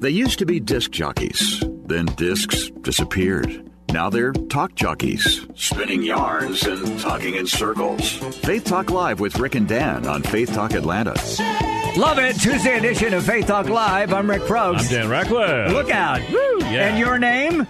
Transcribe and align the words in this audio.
They 0.00 0.08
used 0.08 0.38
to 0.38 0.46
be 0.46 0.60
disc 0.60 0.92
jockeys, 0.92 1.62
then 1.84 2.06
discs 2.06 2.70
disappeared. 2.80 3.70
Now 3.92 4.08
they're 4.08 4.32
talk 4.32 4.74
jockeys, 4.74 5.46
spinning 5.56 6.02
yarns 6.02 6.62
and 6.62 6.98
talking 7.00 7.34
in 7.34 7.46
circles. 7.46 8.12
Faith 8.38 8.64
Talk 8.64 8.88
Live 8.88 9.20
with 9.20 9.38
Rick 9.38 9.56
and 9.56 9.68
Dan 9.68 10.06
on 10.06 10.22
Faith 10.22 10.54
Talk 10.54 10.72
Atlanta. 10.72 11.12
Love 11.98 12.18
it. 12.18 12.40
Tuesday 12.40 12.78
edition 12.78 13.12
of 13.12 13.26
Faith 13.26 13.46
Talk 13.46 13.68
Live. 13.68 14.14
I'm 14.14 14.30
Rick 14.30 14.42
Probst. 14.42 14.84
I'm 14.84 14.88
Dan 14.88 15.10
Ratcliffe. 15.10 15.70
Look 15.70 15.90
out. 15.90 16.20
Woo. 16.30 16.60
Yeah. 16.60 16.88
And 16.88 16.98
your 16.98 17.18
name? 17.18 17.66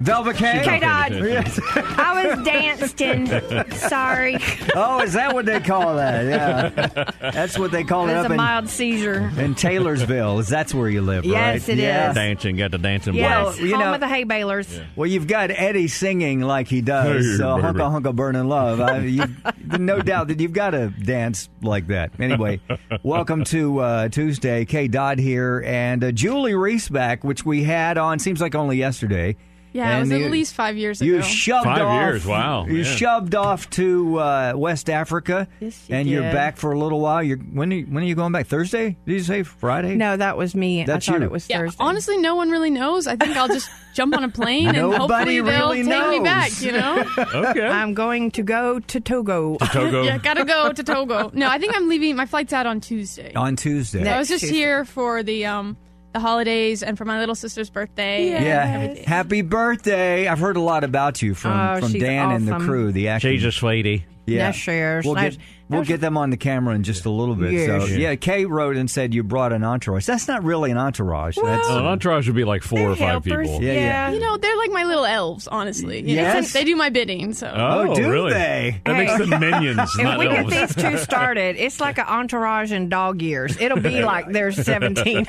Velvet 0.00 0.36
K? 0.36 0.60
K 0.64 0.78
Dot. 0.78 1.10
Yes. 1.12 1.58
I 1.74 2.24
was 2.36 2.44
dancing. 2.44 3.26
Sorry. 3.72 4.36
oh, 4.76 5.00
is 5.02 5.14
that 5.14 5.34
what 5.34 5.44
they 5.44 5.58
call 5.58 5.96
that? 5.96 6.24
Yeah. 6.24 7.10
That's 7.32 7.58
what 7.58 7.72
they 7.72 7.82
call 7.82 8.08
It 8.08 8.12
it 8.12 8.16
was 8.16 8.24
up 8.26 8.30
a 8.30 8.34
in, 8.34 8.36
mild 8.36 8.68
seizure. 8.68 9.32
in 9.36 9.56
Taylorsville. 9.56 10.38
Is 10.38 10.46
That's 10.48 10.72
where 10.72 10.88
you 10.88 11.02
live, 11.02 11.24
Yes, 11.24 11.62
right? 11.68 11.68
it 11.76 11.78
yeah. 11.82 12.10
is. 12.10 12.14
dancing, 12.14 12.56
got 12.56 12.70
the 12.70 12.78
dancing 12.78 13.14
Yes, 13.14 13.56
blood. 13.56 13.58
you 13.66 13.74
home 13.74 13.80
know- 13.86 13.94
of 13.94 14.00
the 14.00 14.06
hay 14.08 14.24
balers. 14.24 14.80
Well, 14.94 15.08
you've 15.08 15.26
got 15.26 15.50
Eddie 15.50 15.88
singing 15.88 16.40
like 16.42 16.68
he 16.68 16.80
does, 16.80 17.24
Hey, 17.26 17.36
so 17.36 17.56
baby. 17.56 17.68
hunka 17.78 18.00
hunka 18.02 18.14
burning 18.14 18.48
love. 18.48 18.80
I, 18.80 18.98
you've, 19.00 19.36
no 19.80 20.00
doubt 20.00 20.28
that 20.28 20.38
you've 20.38 20.52
got 20.52 20.70
to 20.70 20.90
dance 20.90 21.48
like 21.60 21.88
that. 21.88 22.12
Anyway, 22.20 22.60
welcome 23.02 23.42
to 23.44 23.78
uh, 23.80 24.08
Tuesday. 24.10 24.64
Kay 24.64 24.86
Dodd 24.86 25.18
here, 25.18 25.60
and 25.66 26.04
uh, 26.04 26.12
Julie 26.12 26.54
Reese 26.54 26.88
back, 26.88 27.24
which 27.24 27.44
we 27.44 27.64
had 27.64 27.98
on. 27.98 28.20
Seems 28.20 28.40
like 28.40 28.54
only 28.54 28.76
yesterday. 28.76 29.36
Yeah, 29.78 29.96
it 29.96 30.00
was 30.00 30.10
you- 30.10 30.24
at 30.24 30.30
least 30.30 30.54
five 30.54 30.76
years 30.76 31.00
You 31.00 31.16
ago. 31.16 31.24
shoved 31.24 31.64
Five 31.64 31.82
off. 31.82 32.02
years, 32.02 32.26
wow, 32.26 32.66
You 32.66 32.78
yeah. 32.78 32.84
shoved 32.84 33.34
off 33.34 33.70
to 33.70 34.18
uh, 34.18 34.52
West 34.56 34.90
Africa, 34.90 35.46
Yes, 35.60 35.88
you 35.88 35.94
and 35.96 36.08
you're 36.08 36.22
back 36.32 36.56
for 36.56 36.72
a 36.72 36.78
little 36.78 37.00
while. 37.00 37.22
You're 37.22 37.38
when? 37.38 37.72
Are 37.72 37.76
you, 37.76 37.86
when 37.86 38.02
are 38.02 38.06
you 38.06 38.14
going 38.14 38.32
back? 38.32 38.46
Thursday? 38.46 38.96
Did 39.06 39.12
you 39.14 39.20
say 39.20 39.42
Friday? 39.42 39.94
No, 39.94 40.16
that 40.16 40.36
was 40.36 40.54
me. 40.54 40.84
That's 40.84 41.08
I 41.08 41.12
thought 41.12 41.20
you. 41.20 41.26
it 41.26 41.30
was 41.30 41.48
yeah, 41.48 41.58
Thursday. 41.60 41.76
honestly, 41.80 42.16
no 42.18 42.34
one 42.34 42.50
really 42.50 42.70
knows. 42.70 43.06
I 43.06 43.16
think 43.16 43.36
I'll 43.36 43.48
just 43.48 43.70
jump 43.94 44.16
on 44.16 44.24
a 44.24 44.28
plane 44.28 44.68
and 44.68 44.76
Nobody 44.76 44.98
hopefully 44.98 45.40
they'll 45.40 45.68
really 45.70 45.82
take 45.84 46.10
me 46.10 46.18
knows. 46.18 46.24
back. 46.24 46.60
You 46.62 46.72
know? 46.72 47.04
Okay. 47.48 47.66
I'm 47.66 47.94
going 47.94 48.30
to 48.32 48.42
go 48.42 48.78
to 48.80 49.00
Togo. 49.00 49.56
Togo. 49.58 50.02
yeah, 50.04 50.18
gotta 50.18 50.44
go 50.44 50.72
to 50.72 50.82
Togo. 50.82 51.30
No, 51.34 51.48
I 51.48 51.58
think 51.58 51.76
I'm 51.76 51.88
leaving. 51.88 52.16
My 52.16 52.26
flight's 52.26 52.52
out 52.52 52.66
on 52.66 52.80
Tuesday. 52.80 53.32
on 53.34 53.54
Tuesday. 53.56 54.02
Next 54.02 54.14
I 54.14 54.18
was 54.18 54.28
just 54.28 54.40
Tuesday. 54.42 54.56
here 54.56 54.84
for 54.84 55.22
the 55.22 55.46
um 55.46 55.76
the 56.18 56.26
holidays 56.26 56.82
and 56.82 56.98
for 56.98 57.04
my 57.04 57.18
little 57.20 57.34
sister's 57.34 57.70
birthday. 57.70 58.32
and 58.32 58.44
Yeah, 58.44 59.04
happy 59.06 59.42
birthday! 59.42 60.26
I've 60.26 60.38
heard 60.40 60.56
a 60.56 60.60
lot 60.60 60.82
about 60.84 61.22
you 61.22 61.34
from 61.34 61.52
Oh, 61.52 61.80
from 61.80 61.92
she's 61.92 62.02
Dan 62.02 62.30
and 62.32 62.48
the 62.48 62.58
crew. 62.58 62.92
The 62.92 63.08
acting. 63.08 63.32
She's 63.32 63.44
a 63.44 63.52
sweetie. 63.52 64.04
Yeah, 64.28 64.36
Yes, 64.48 64.54
she. 64.56 64.70
We'll 65.06 65.14
Nice. 65.14 65.36
get 65.36 65.44
we'll 65.70 65.84
get 65.84 66.00
them 66.00 66.16
on 66.16 66.30
the 66.30 66.36
camera 66.36 66.74
in 66.74 66.82
just 66.82 67.04
a 67.04 67.10
little 67.10 67.34
bit. 67.34 67.52
Yes. 67.52 67.88
So 67.88 67.94
yeah, 67.94 68.14
Kay 68.14 68.46
wrote 68.46 68.76
and 68.76 68.90
said 68.90 69.12
you 69.12 69.22
brought 69.22 69.52
an 69.52 69.64
entourage. 69.64 70.06
That's 70.06 70.26
not 70.28 70.42
really 70.44 70.70
an 70.70 70.78
entourage. 70.78 71.36
That's 71.42 71.68
Uh, 71.68 71.78
an 71.80 71.84
entourage 71.86 72.26
would 72.26 72.36
be 72.36 72.44
like 72.44 72.62
four 72.62 72.80
or 72.80 72.96
five 72.96 73.24
helpers. 73.24 73.48
people. 73.48 73.62
Yeah, 73.62 73.72
yeah. 73.74 74.10
You 74.12 74.20
know, 74.20 74.36
they're 74.38 74.56
like 74.56 74.70
my 74.70 74.84
little 74.84 75.04
elves, 75.04 75.46
honestly. 75.48 75.98
You 76.08 76.16
know, 76.16 76.22
Yes? 76.22 76.52
they 76.52 76.64
do 76.64 76.74
my 76.76 76.88
bidding. 76.90 77.32
So 77.34 77.52
Oh, 77.54 77.94
do 77.94 78.10
really? 78.10 78.32
they? 78.32 78.80
That 78.86 78.96
makes 78.96 79.12
Hey. 79.12 79.24
them 79.26 79.40
minions, 79.40 79.94
If 79.94 80.02
not 80.02 80.18
we 80.18 80.26
get 80.28 80.38
elves. 80.54 80.74
these 80.74 80.82
two 80.84 80.96
started, 81.04 81.56
it's 81.56 81.80
like 81.80 81.98
an 81.98 82.06
entourage 82.06 82.72
in 82.72 82.88
dog 82.88 83.20
years. 83.20 83.56
It'll 83.60 83.80
be 83.80 84.02
like 84.02 84.30
there's 84.32 84.56
17 84.64 85.26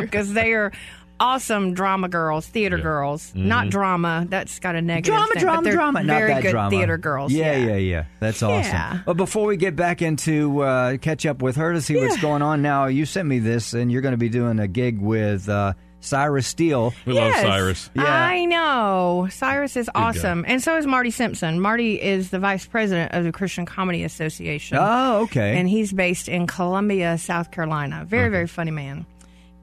because 0.00 0.32
they 0.34 0.52
are 0.52 0.72
awesome 1.20 1.74
drama 1.74 2.08
girls, 2.08 2.46
theater 2.46 2.78
girls. 2.78 3.32
Not 3.34 3.68
drama. 3.70 4.26
That's 4.28 4.58
got 4.58 4.74
a 4.74 4.82
negative. 4.82 5.14
Drama, 5.14 5.26
thing, 5.26 5.34
but 5.34 5.40
drama, 5.40 5.62
they're 5.64 5.72
drama. 5.72 6.02
Not 6.02 6.18
Very 6.18 6.32
that 6.34 6.42
good 6.42 6.50
drama. 6.50 6.70
theater 6.70 6.98
girls. 6.98 7.32
Yeah, 7.32 7.56
yeah, 7.56 7.66
yeah. 7.68 7.76
yeah. 7.76 8.04
That's 8.20 8.42
awesome. 8.42 8.72
Yeah. 8.72 9.00
But 9.06 9.16
before 9.16 9.46
we 9.46 9.56
get 9.56 9.76
back 9.76 10.02
into 10.02 10.60
uh, 10.62 10.96
catch 10.98 11.26
up 11.26 11.42
with 11.42 11.56
her 11.56 11.72
to 11.72 11.80
see 11.80 11.96
what's 11.96 12.20
going 12.20 12.42
on 12.42 12.62
now, 12.62 12.86
you 12.86 13.06
sent 13.06 13.28
me 13.28 13.38
this, 13.38 13.72
and 13.72 13.90
you're 13.90 14.02
going 14.02 14.12
to 14.12 14.18
be 14.18 14.28
doing 14.28 14.58
a 14.58 14.68
gig 14.68 15.00
with 15.00 15.48
uh, 15.48 15.72
Cyrus 16.00 16.46
Steele. 16.46 16.92
We 17.04 17.14
Yes. 17.14 17.42
love 17.42 17.52
Cyrus. 17.52 17.90
Yeah. 17.94 18.04
I 18.04 18.44
know. 18.44 19.26
Cyrus 19.30 19.76
is 19.76 19.90
awesome. 19.94 20.44
And 20.46 20.62
so 20.62 20.76
is 20.76 20.86
Marty 20.86 21.10
Simpson. 21.10 21.60
Marty 21.60 22.00
is 22.00 22.30
the 22.30 22.38
vice 22.38 22.64
president 22.66 23.12
of 23.12 23.24
the 23.24 23.32
Christian 23.32 23.66
Comedy 23.66 24.04
Association. 24.04 24.76
Oh, 24.80 25.22
okay. 25.22 25.56
and 25.58 25.68
he's 25.68 25.92
based 25.92 26.28
in 26.28 26.46
Columbia, 26.46 27.18
South 27.18 27.50
Carolina. 27.50 28.04
Very, 28.06 28.28
very 28.28 28.46
funny 28.46 28.70
man. 28.70 29.06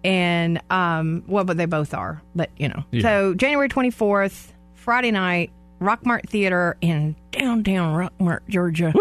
And 0.03 0.62
um, 0.69 1.24
well, 1.28 1.44
but 1.46 1.58
they 1.58 1.66
both 1.66 1.94
are. 1.94 2.22
But 2.36 2.50
you 2.58 2.68
know, 2.69 2.84
Yeah. 2.91 3.02
so 3.02 3.34
January 3.36 3.69
twenty 3.69 3.90
fourth, 3.91 4.53
Friday 4.74 5.12
night, 5.12 5.52
Rockmart 5.84 6.28
Theater 6.30 6.78
in 6.82 7.16
downtown 7.32 7.94
Rockmart, 7.96 8.40
Georgia. 8.48 8.94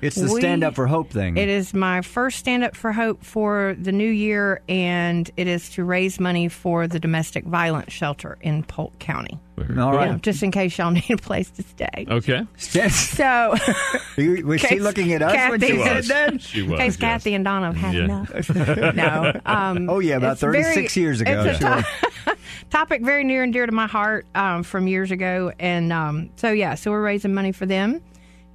it's 0.00 0.16
the 0.16 0.32
we- 0.32 0.40
Stand 0.40 0.64
Up 0.64 0.74
for 0.74 0.86
Hope 0.86 1.10
thing. 1.10 1.36
It 1.36 1.48
is 1.48 1.74
my 1.74 2.00
first 2.02 2.38
stand 2.38 2.64
up 2.64 2.74
for 2.76 2.92
hope 2.92 3.22
for 3.24 3.76
the 3.78 3.92
new 3.92 4.08
year, 4.08 4.62
and 4.68 5.30
it 5.36 5.46
is 5.48 5.68
to 5.70 5.84
raise 5.84 6.18
money 6.20 6.48
for 6.48 6.86
the 6.88 6.98
domestic 7.00 7.44
violence 7.44 7.92
shelter 7.92 8.38
in 8.40 8.62
Polk 8.62 8.98
County. 8.98 9.38
All 9.58 9.64
You 9.68 9.74
know, 9.74 9.92
right. 9.92 10.22
just 10.22 10.42
in 10.42 10.50
case 10.50 10.78
y'all 10.78 10.90
need 10.92 11.10
a 11.10 11.16
place 11.16 11.50
to 11.50 11.62
stay. 11.62 12.06
Okay. 12.08 12.46
So, 12.56 13.54
You- 14.16 14.46
was 14.46 14.60
she 14.60 14.78
looking 14.80 15.12
at 15.12 15.22
us 15.22 15.50
when 15.50 15.60
she 15.60 15.76
said 15.82 15.96
was. 15.96 16.08
that? 16.08 16.40
She 16.40 16.60
in 16.64 16.70
case 16.70 16.78
yes. 16.80 16.96
Kathy 16.96 17.34
and 17.34 17.44
Donna 17.44 17.66
have 17.72 17.76
had 17.76 17.94
Yeah. 17.94 18.04
enough. 18.04 18.94
no. 18.94 19.40
Um, 19.44 19.90
Oh, 19.92 19.98
yeah, 19.98 20.16
about 20.16 20.32
it's 20.32 20.40
very- 20.40 20.62
36 20.62 20.96
years 20.96 21.20
ago. 21.20 21.44
It's 21.44 21.60
a 21.62 21.82
Sure. 21.82 22.31
To- 22.60 22.64
topic 22.70 23.02
very 23.02 23.24
near 23.24 23.42
and 23.42 23.52
dear 23.52 23.66
to 23.66 23.72
my 23.72 23.86
heart 23.86 24.26
um, 24.34 24.62
from 24.62 24.86
years 24.88 25.10
ago. 25.10 25.52
And 25.58 25.92
um, 25.92 26.30
so, 26.36 26.50
yeah, 26.52 26.74
so 26.74 26.90
we're 26.90 27.02
raising 27.02 27.34
money 27.34 27.52
for 27.52 27.66
them. 27.66 28.02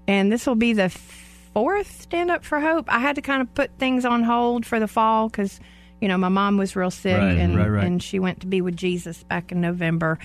And 0.08 0.32
this 0.32 0.46
will 0.48 0.56
be 0.56 0.74
the 0.74 0.90
fourth 0.90 2.02
Stand 2.02 2.32
Up 2.32 2.44
for 2.46 2.60
Hope. 2.60 2.86
I 2.92 3.00
had 3.00 3.16
to 3.16 3.22
kind 3.22 3.42
of 3.42 3.54
put 3.54 3.72
things 3.78 4.06
on 4.06 4.24
hold 4.24 4.66
for 4.66 4.80
the 4.80 4.88
fall 4.88 5.28
because, 5.28 5.60
you 6.00 6.08
know, 6.08 6.18
my 6.18 6.30
mom 6.30 6.58
was 6.58 6.76
real 6.76 6.92
sick 6.92 7.18
Right, 7.18 7.38
and, 7.38 7.58
right, 7.58 7.68
right. 7.68 7.84
and 7.84 8.02
she 8.02 8.20
went 8.20 8.42
to 8.42 8.48
be 8.48 8.62
with 8.62 8.78
Jesus 8.78 9.24
back 9.24 9.52
in 9.52 9.60
November. 9.62 10.20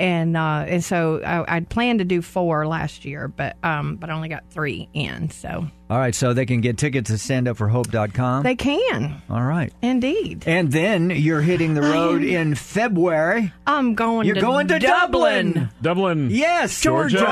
And 0.00 0.36
uh, 0.36 0.64
and 0.68 0.84
so 0.84 1.20
I, 1.24 1.56
I'd 1.56 1.68
planned 1.68 1.98
to 1.98 2.04
do 2.04 2.22
four 2.22 2.66
last 2.66 3.04
year, 3.04 3.26
but 3.28 3.56
um, 3.64 3.96
but 3.96 4.10
I 4.10 4.12
only 4.14 4.28
got 4.28 4.48
three 4.50 4.88
in. 4.94 5.30
So 5.30 5.66
All 5.90 5.98
right, 5.98 6.14
so 6.14 6.32
they 6.32 6.46
can 6.46 6.60
get 6.60 6.78
tickets 6.78 7.10
at 7.10 7.18
standupforhope.com. 7.18 8.44
they 8.44 8.54
can 8.54 9.20
All 9.28 9.42
right. 9.42 9.72
indeed. 9.82 10.44
And 10.46 10.70
then 10.70 11.10
you're 11.10 11.40
hitting 11.40 11.74
the 11.74 11.82
road 11.82 12.22
in 12.22 12.54
February. 12.54 13.52
I'm 13.66 13.94
going. 13.96 14.26
You're 14.26 14.36
to 14.36 14.40
going 14.40 14.68
to 14.68 14.78
Dublin. 14.78 15.70
Dublin. 15.82 16.28
Yes, 16.30 16.80
Georgia. 16.80 17.26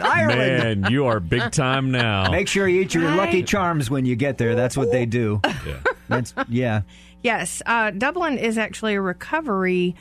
Ireland. 0.00 0.82
Man, 0.82 0.92
you 0.92 1.06
are 1.06 1.20
big 1.20 1.50
time 1.52 1.92
now. 1.92 2.30
Make 2.30 2.48
sure 2.48 2.66
you 2.68 2.82
eat 2.82 2.94
your 2.94 3.04
Right. 3.04 3.16
Lucky 3.16 3.42
Charms 3.42 3.88
when 3.90 4.04
you 4.04 4.16
get 4.16 4.38
there. 4.38 4.54
That's 4.54 4.76
what 4.76 4.90
they 4.90 5.06
do. 5.06 5.40
Yeah. 5.44 5.78
That's 6.08 6.34
yeah. 6.48 6.82
Yes, 7.22 7.62
uh, 7.66 7.90
Dublin 7.92 8.36
is 8.36 8.58
actually 8.58 8.94
a 8.94 9.00
recovery 9.00 9.94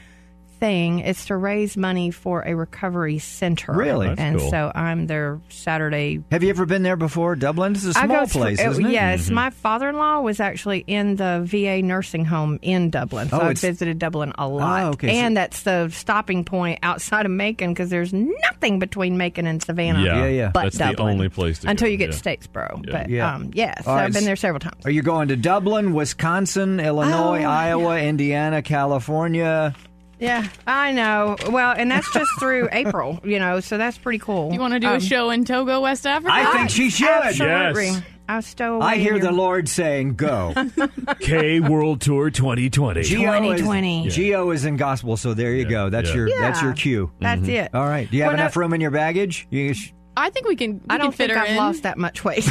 thing. 0.62 1.00
It's 1.00 1.26
to 1.26 1.36
raise 1.36 1.76
money 1.76 2.12
for 2.12 2.44
a 2.44 2.54
recovery 2.56 3.18
center. 3.20 3.74
Really? 3.74 4.08
That's 4.08 4.22
and 4.22 4.40
cool. 4.40 4.50
so 4.52 4.72
I'm 4.74 5.08
their 5.08 5.42
Saturday. 5.50 6.24
Have 6.32 6.44
you 6.44 6.50
ever 6.52 6.66
been 6.68 6.84
there 6.84 6.96
before? 6.96 7.36
Dublin 7.36 7.74
This 7.74 7.84
is 7.84 7.90
a 7.98 8.00
small 8.00 8.08
go 8.08 8.26
through- 8.28 8.42
place, 8.42 8.62
isn't 8.62 8.86
it? 8.86 8.92
Yes, 8.92 9.30
my 9.32 9.50
father-in-law 9.50 10.22
was 10.22 10.40
actually 10.40 10.84
in 10.88 11.16
the 11.16 11.42
VA 11.44 11.82
nursing 11.82 12.24
home 12.26 12.60
in 12.62 12.92
Dublin, 12.92 13.28
so 13.30 13.40
Oh, 13.42 13.46
I've 13.48 13.58
visited 13.60 13.98
Dublin 14.00 14.32
a 14.38 14.48
lot. 14.48 14.84
Oh, 14.84 14.88
okay, 14.90 15.08
so- 15.08 15.14
and 15.14 15.36
that's 15.36 15.64
the 15.64 15.90
stopping 15.90 16.46
point 16.46 16.80
outside 16.84 17.26
of 17.26 17.32
Macon 17.32 17.74
because 17.74 17.90
there's 17.90 18.14
nothing 18.14 18.78
between 18.78 19.18
Macon 19.18 19.48
and 19.48 19.62
Savannah. 19.64 20.04
Yeah, 20.04 20.18
Yeah, 20.20 20.28
yeah. 20.28 20.52
But 20.54 20.64
That's 20.66 20.78
Dublin, 20.78 20.96
the 20.96 21.04
only 21.14 21.30
place 21.30 21.58
to 21.60 21.70
until 21.70 21.88
go, 21.88 21.92
you 21.92 21.98
get 21.98 22.12
yeah. 22.14 22.18
to 22.20 22.30
Statesboro. 22.30 22.86
Yeah. 22.86 22.92
But 22.92 23.10
Yeah. 23.10 23.34
um, 23.34 23.50
yeah, 23.56 23.82
so 23.82 23.90
All 23.90 23.96
right, 23.96 24.04
I've 24.06 24.14
been 24.14 24.26
there 24.26 24.36
several 24.36 24.60
times. 24.60 24.86
Are 24.86 24.92
you 24.92 25.02
going 25.02 25.30
to 25.30 25.36
Dublin, 25.36 25.94
Wisconsin, 25.94 26.80
Illinois, 26.80 27.42
Oh. 27.44 27.50
Iowa, 27.50 28.00
Indiana, 28.00 28.62
California? 28.62 29.74
Yeah, 30.22 30.48
I 30.68 30.92
know. 30.94 31.36
Well, 31.50 31.74
and 31.76 31.90
that's 31.92 32.12
just 32.14 32.30
through 32.40 32.70
April, 32.72 33.20
you 33.24 33.40
know, 33.40 33.60
so 33.60 33.78
that's 33.78 33.98
pretty 33.98 34.20
cool. 34.20 34.54
You 34.54 34.60
want 34.60 34.74
to 34.76 34.80
do 34.80 34.88
Um, 34.88 34.96
a 34.98 35.00
show 35.02 35.30
in 35.32 35.44
Togo, 35.46 35.82
West 35.82 36.06
Africa? 36.08 36.32
I 36.34 36.46
think 36.54 36.70
she 36.70 36.90
should. 36.90 37.10
Absolutely. 37.10 37.86
Yes. 37.88 38.02
I 38.30 38.40
stow 38.40 38.76
away. 38.76 38.86
I 38.86 38.96
hear 38.98 39.14
your- 39.16 39.20
the 39.24 39.32
Lord 39.34 39.68
saying, 39.68 40.16
"Go." 40.16 40.54
K 41.20 41.60
World 41.60 42.00
Tour 42.00 42.30
2020. 42.30 43.02
Geo 43.04 43.20
is, 43.20 43.26
2020. 43.60 44.10
Geo 44.10 44.52
is 44.52 44.64
in 44.64 44.78
gospel, 44.78 45.18
so 45.18 45.34
there 45.34 45.54
you 45.54 45.66
go. 45.66 45.90
That's 45.90 46.10
yeah. 46.10 46.16
your 46.16 46.30
that's 46.40 46.62
your 46.62 46.72
cue. 46.74 47.12
That's 47.20 47.46
it. 47.50 47.74
All 47.76 47.86
right. 47.88 48.10
Do 48.10 48.16
you 48.16 48.24
have 48.24 48.30
Well, 48.32 48.38
no- 48.38 48.44
enough 48.44 48.56
room 48.56 48.74
in 48.74 48.80
your 48.80 48.92
baggage? 48.92 49.48
You 49.50 49.74
sh- 49.74 49.92
I 50.16 50.30
think 50.30 50.48
we 50.48 50.56
can. 50.56 50.76
We 50.76 50.82
I 50.90 50.98
don't 50.98 51.12
fit 51.14 51.28
think 51.30 51.40
her 51.40 51.44
I've 51.44 51.50
in. 51.52 51.58
lost 51.58 51.84
that 51.84 51.98
much 51.98 52.24
weight. 52.24 52.46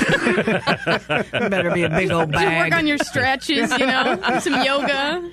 Better 1.33 1.71
be 1.71 1.83
a 1.85 1.89
big 1.91 2.11
old 2.11 2.29
You 2.29 2.33
bag. 2.35 2.71
work 2.73 2.79
on 2.79 2.87
your 2.87 2.99
stretches, 2.99 3.71
you 3.79 3.87
know, 3.87 4.19
some 4.41 4.63
yoga. 4.65 5.31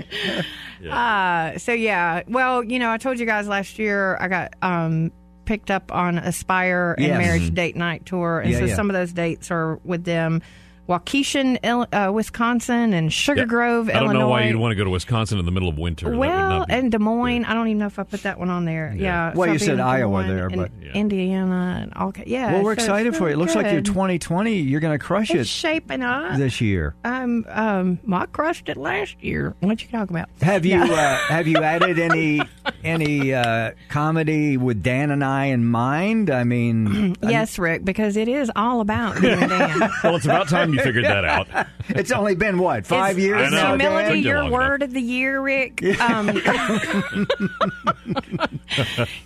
Uh, 0.86 1.58
so 1.58 1.74
yeah, 1.74 2.24
well, 2.28 2.64
you 2.64 2.80
know, 2.80 2.92
I 2.92 2.98
told 2.98 3.20
you 3.20 3.26
guys 3.26 3.48
last 3.48 3.80
year 3.80 4.18
I 4.20 4.28
got 4.28 4.54
um, 4.62 5.12
picked 5.46 5.72
up 5.72 5.94
on 5.94 6.18
Aspire 6.18 6.96
and 6.98 7.08
Yes. 7.08 7.18
Marriage 7.18 7.54
Date 7.54 7.76
Night 7.76 8.06
Tour, 8.06 8.40
and 8.42 8.52
Yeah, 8.52 8.60
so 8.60 8.66
yeah. 8.66 8.76
some 8.76 8.90
of 8.90 8.94
those 8.94 9.14
dates 9.14 9.50
are 9.52 9.78
with 9.84 10.04
them. 10.04 10.42
Waukesha, 10.88 11.58
uh, 11.92 12.12
Wisconsin, 12.12 12.94
and 12.94 13.12
Sugar 13.12 13.42
Yeah. 13.42 13.46
Grove, 13.46 13.90
Illinois. 13.90 13.90
I 13.90 13.94
don't 14.00 14.04
Illinois. 14.16 14.20
know 14.20 14.28
why 14.30 14.44
you'd 14.46 14.56
want 14.56 14.72
to 14.72 14.76
go 14.76 14.84
to 14.84 14.90
Wisconsin 14.90 15.38
in 15.40 15.46
the 15.46 15.52
middle 15.52 15.70
of 15.70 15.78
winter. 15.78 16.16
Well, 16.16 16.66
be- 16.66 16.74
and 16.74 16.92
Des 16.92 16.98
Moines. 16.98 17.46
I 17.46 17.54
don't 17.54 17.68
even 17.68 17.80
know 17.80 17.88
if 17.88 18.00
I 18.00 18.04
put 18.04 18.24
that 18.24 18.40
one 18.40 18.50
on 18.50 18.66
there. 18.66 18.94
Yeah. 18.98 19.34
Well, 19.36 19.48
so 19.50 19.54
you 19.54 19.60
said 19.60 19.80
Iowa 19.80 20.12
Moines 20.24 20.28
there, 20.30 20.48
and 20.48 20.56
but- 20.56 20.72
Yeah. 20.82 20.92
Indiana 20.94 21.80
and 21.84 21.94
all. 21.94 22.12
ki- 22.12 22.24
Yeah. 22.28 22.54
well, 22.54 22.64
we're 22.64 22.72
so 22.72 22.74
it's 22.74 22.84
excited 22.84 23.16
for 23.16 23.28
you. 23.28 23.34
It 23.36 23.38
looks 23.38 23.56
like 23.56 23.66
your 23.66 23.76
good. 23.82 23.86
2020. 23.86 24.54
You're 24.62 24.80
going 24.80 24.98
to 24.98 25.04
crush 25.04 25.30
It's 25.32 25.42
it 25.42 25.48
shaping 25.48 26.02
up. 26.04 26.38
this 26.38 26.62
year. 26.62 26.96
Um, 27.04 27.46
um, 27.50 28.00
well, 28.08 28.22
I 28.22 28.26
crushed 28.28 28.70
it 28.70 28.78
last 28.78 29.16
year. 29.22 29.56
What 29.60 29.82
you 29.82 29.90
talking 29.92 30.16
about? 30.16 30.30
Have 30.42 30.66
you 30.66 30.82
uh, 30.82 31.18
have 31.28 31.48
you 31.48 31.58
added 31.58 32.00
any 32.00 32.42
any 32.84 33.34
uh, 33.34 33.72
comedy 33.90 34.58
with 34.58 34.84
Dan 34.84 35.12
and 35.12 35.24
I 35.24 35.46
in 35.46 35.66
mind? 35.66 36.30
I 36.30 36.44
mean, 36.44 37.16
Yes, 37.24 37.58
Rick, 37.60 37.86
because 37.86 38.18
it 38.18 38.28
is 38.28 38.52
all 38.56 38.82
about 38.82 39.22
you 39.22 39.30
and 39.30 39.50
Dan. 39.50 39.80
well, 40.04 40.16
it's 40.16 40.26
about 40.26 40.48
time 40.50 40.74
you 40.74 40.80
figured 40.82 41.06
that 41.06 41.26
out. 41.26 41.48
it's 41.90 42.12
only 42.12 42.36
been 42.36 42.58
what 42.60 42.86
five 42.86 43.18
Is- 43.18 43.24
years 43.26 43.42
I 43.42 43.46
Is 43.46 43.52
know. 43.52 43.58
now. 43.58 43.70
humility 43.70 44.16
Took 44.22 44.26
your 44.26 44.42
long 44.44 44.52
word 44.52 44.84
of 44.84 44.94
the 44.94 45.02
year, 45.02 45.42
Rick? 45.42 45.84
Um, 46.00 46.40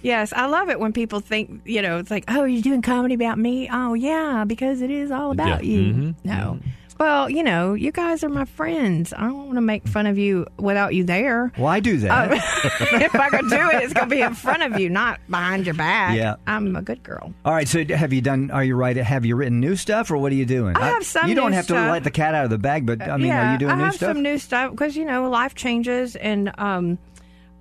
yes, 0.02 0.34
I 0.34 0.46
love 0.48 0.70
it 0.70 0.80
when 0.80 0.94
people 0.94 1.20
think, 1.20 1.62
you 1.66 1.82
know, 1.82 1.98
it's 1.98 2.12
like, 2.12 2.26
oh, 2.28 2.44
you're 2.46 2.62
doing 2.62 2.82
comedy 2.82 3.14
about 3.16 3.38
me? 3.38 3.70
Oh, 3.72 3.94
yeah, 3.94 4.44
because 4.46 4.82
it 4.82 4.90
is 4.92 5.12
all 5.12 5.32
about 5.32 5.64
Yeah. 5.64 5.70
you. 5.78 5.94
Mhm. 5.94 6.16
No. 6.24 6.60
Well, 7.02 7.32
you 7.32 7.42
know, 7.42 7.74
you 7.74 7.92
guys 7.92 8.24
are 8.24 8.30
my 8.30 8.46
friends. 8.46 9.12
I 9.12 9.22
don't 9.22 9.48
want 9.48 9.56
to 9.56 9.62
make 9.62 9.88
fun 9.88 10.06
of 10.06 10.20
you 10.20 10.46
without 10.58 10.94
you 10.94 11.04
there. 11.04 11.52
Well, 11.58 11.66
I 11.66 11.80
do 11.80 11.98
that. 11.98 12.32
if 13.02 13.16
I 13.16 13.30
could 13.30 13.50
do 13.50 13.56
it, 13.56 13.82
it's 13.82 13.94
going 13.94 14.08
to 14.08 14.16
be 14.16 14.22
in 14.22 14.36
front 14.36 14.62
of 14.62 14.80
you, 14.80 14.88
not 14.88 15.20
behind 15.28 15.66
your 15.66 15.74
back. 15.74 16.16
Yeah. 16.16 16.36
I'm 16.46 16.76
a 16.76 16.82
good 16.84 17.02
girl. 17.02 17.34
All 17.44 17.54
right. 17.56 17.68
So, 17.68 17.84
have 17.86 18.14
you 18.14 18.22
done? 18.22 18.52
Are 18.52 18.64
you 18.64 18.76
right? 18.76 18.96
Have 18.96 19.26
you 19.26 19.36
written 19.36 19.60
new 19.60 19.76
stuff, 19.76 20.12
or 20.12 20.18
what 20.18 20.32
are 20.32 20.36
you 20.36 20.46
doing? 20.46 20.78
I 20.78 20.90
have 20.90 21.04
some 21.04 21.28
You 21.28 21.34
don't 21.34 21.54
have 21.54 21.66
to 21.68 21.74
stuff. 21.74 21.92
let 21.92 22.04
the 22.04 22.12
cat 22.12 22.36
out 22.36 22.44
of 22.44 22.52
the 22.52 22.60
bag, 22.60 22.86
but 22.86 23.02
I 23.02 23.18
mean, 23.18 23.30
yeah, 23.30 23.50
are 23.50 23.54
you 23.54 23.58
doing 23.58 23.72
I 23.72 23.76
new 23.78 23.84
have 23.86 23.96
some 23.96 24.22
new 24.22 24.38
stuff 24.38 24.70
because 24.70 24.96
you 24.96 25.06
know 25.06 25.28
life 25.28 25.56
changes, 25.56 26.16
and 26.16 26.54
um, 26.60 27.00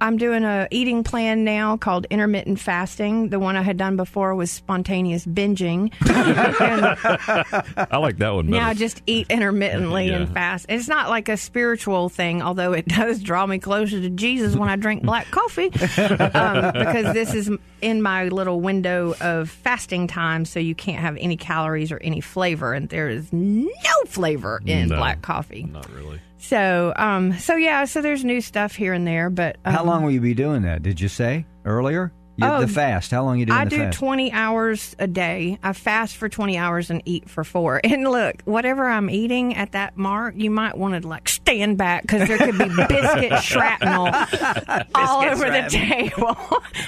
I'm 0.00 0.16
doing 0.16 0.44
a 0.44 0.66
eating 0.70 1.04
plan 1.04 1.44
now 1.44 1.76
called 1.76 2.06
intermittent 2.10 2.58
fasting. 2.58 3.28
The 3.28 3.38
one 3.38 3.56
I 3.56 3.62
had 3.62 3.76
done 3.76 3.96
before 3.96 4.34
was 4.34 4.50
spontaneous 4.50 5.26
binging. 5.26 5.92
I 6.02 7.96
like 7.98 8.18
that 8.18 8.30
one 8.34 8.46
better. 8.46 8.60
now 8.62 8.68
I 8.68 8.74
just 8.74 9.02
eat 9.06 9.26
intermittently 9.30 10.08
Yeah. 10.08 10.16
and 10.16 10.32
fast. 10.32 10.66
It's 10.68 10.88
not 10.88 11.08
like 11.10 11.28
a 11.28 11.36
spiritual 11.36 12.08
thing, 12.08 12.42
although 12.42 12.72
it 12.72 12.86
does 12.88 13.20
draw 13.22 13.46
me 13.46 13.58
closer 13.58 14.00
to 14.00 14.10
Jesus 14.10 14.56
when 14.56 14.68
I 14.68 14.76
drink 14.76 15.02
black 15.02 15.26
coffee, 15.30 15.66
um, 15.66 16.72
because 16.72 17.12
this 17.14 17.34
is 17.34 17.50
in 17.82 18.02
my 18.02 18.24
little 18.28 18.60
window 18.60 19.14
of 19.20 19.50
fasting 19.50 20.06
time, 20.06 20.44
so 20.44 20.60
you 20.60 20.74
can't 20.74 21.00
have 21.00 21.16
any 21.18 21.36
calories 21.36 21.92
or 21.92 21.98
any 21.98 22.20
flavor, 22.20 22.72
and 22.74 22.88
there 22.88 23.08
is 23.08 23.32
no 23.32 23.68
flavor 24.06 24.60
in 24.66 24.88
No. 24.88 24.96
black 24.96 25.22
coffee. 25.22 25.64
Not 25.64 25.90
really. 25.92 26.20
So, 26.40 26.92
um, 26.96 27.38
so 27.38 27.56
yeah, 27.56 27.84
so 27.84 28.00
there's 28.02 28.24
new 28.24 28.40
stuff 28.40 28.74
here 28.74 28.92
and 28.94 29.06
there, 29.06 29.30
but 29.30 29.56
um, 29.64 29.74
How 29.74 29.84
long 29.84 30.02
will 30.02 30.10
you 30.10 30.20
be 30.22 30.34
doing 30.34 30.62
that? 30.62 30.82
Did 30.82 31.00
you 31.00 31.08
say 31.08 31.44
earlier? 31.64 32.12
You, 32.36 32.46
Oh, 32.46 32.60
the 32.62 32.68
fast. 32.68 33.10
How 33.10 33.22
long 33.22 33.38
you 33.38 33.44
doing 33.44 33.58
I 33.58 33.64
the 33.64 33.70
do 33.70 33.76
fast? 33.76 33.98
20 33.98 34.32
hours 34.32 34.96
a 34.98 35.06
day. 35.06 35.58
I 35.62 35.74
fast 35.74 36.16
for 36.16 36.30
20 36.30 36.56
hours 36.56 36.88
and 36.88 37.02
eat 37.04 37.28
for 37.28 37.44
four. 37.44 37.82
And 37.90 38.04
look, 38.10 38.40
whatever 38.46 38.88
I'm 38.88 39.10
eating 39.10 39.54
at 39.56 39.72
that 39.72 39.98
mark, 39.98 40.34
you 40.38 40.50
might 40.50 40.78
want 40.78 41.00
to 41.02 41.06
like 41.06 41.28
stand 41.28 41.76
back 41.76 42.02
because 42.02 42.26
there 42.26 42.38
could 42.38 42.56
be 42.56 42.64
biscuit 42.88 43.42
shrapnel 43.42 44.06
all 44.94 45.22
over 45.22 45.50
the 45.50 45.66
table. 45.68 46.34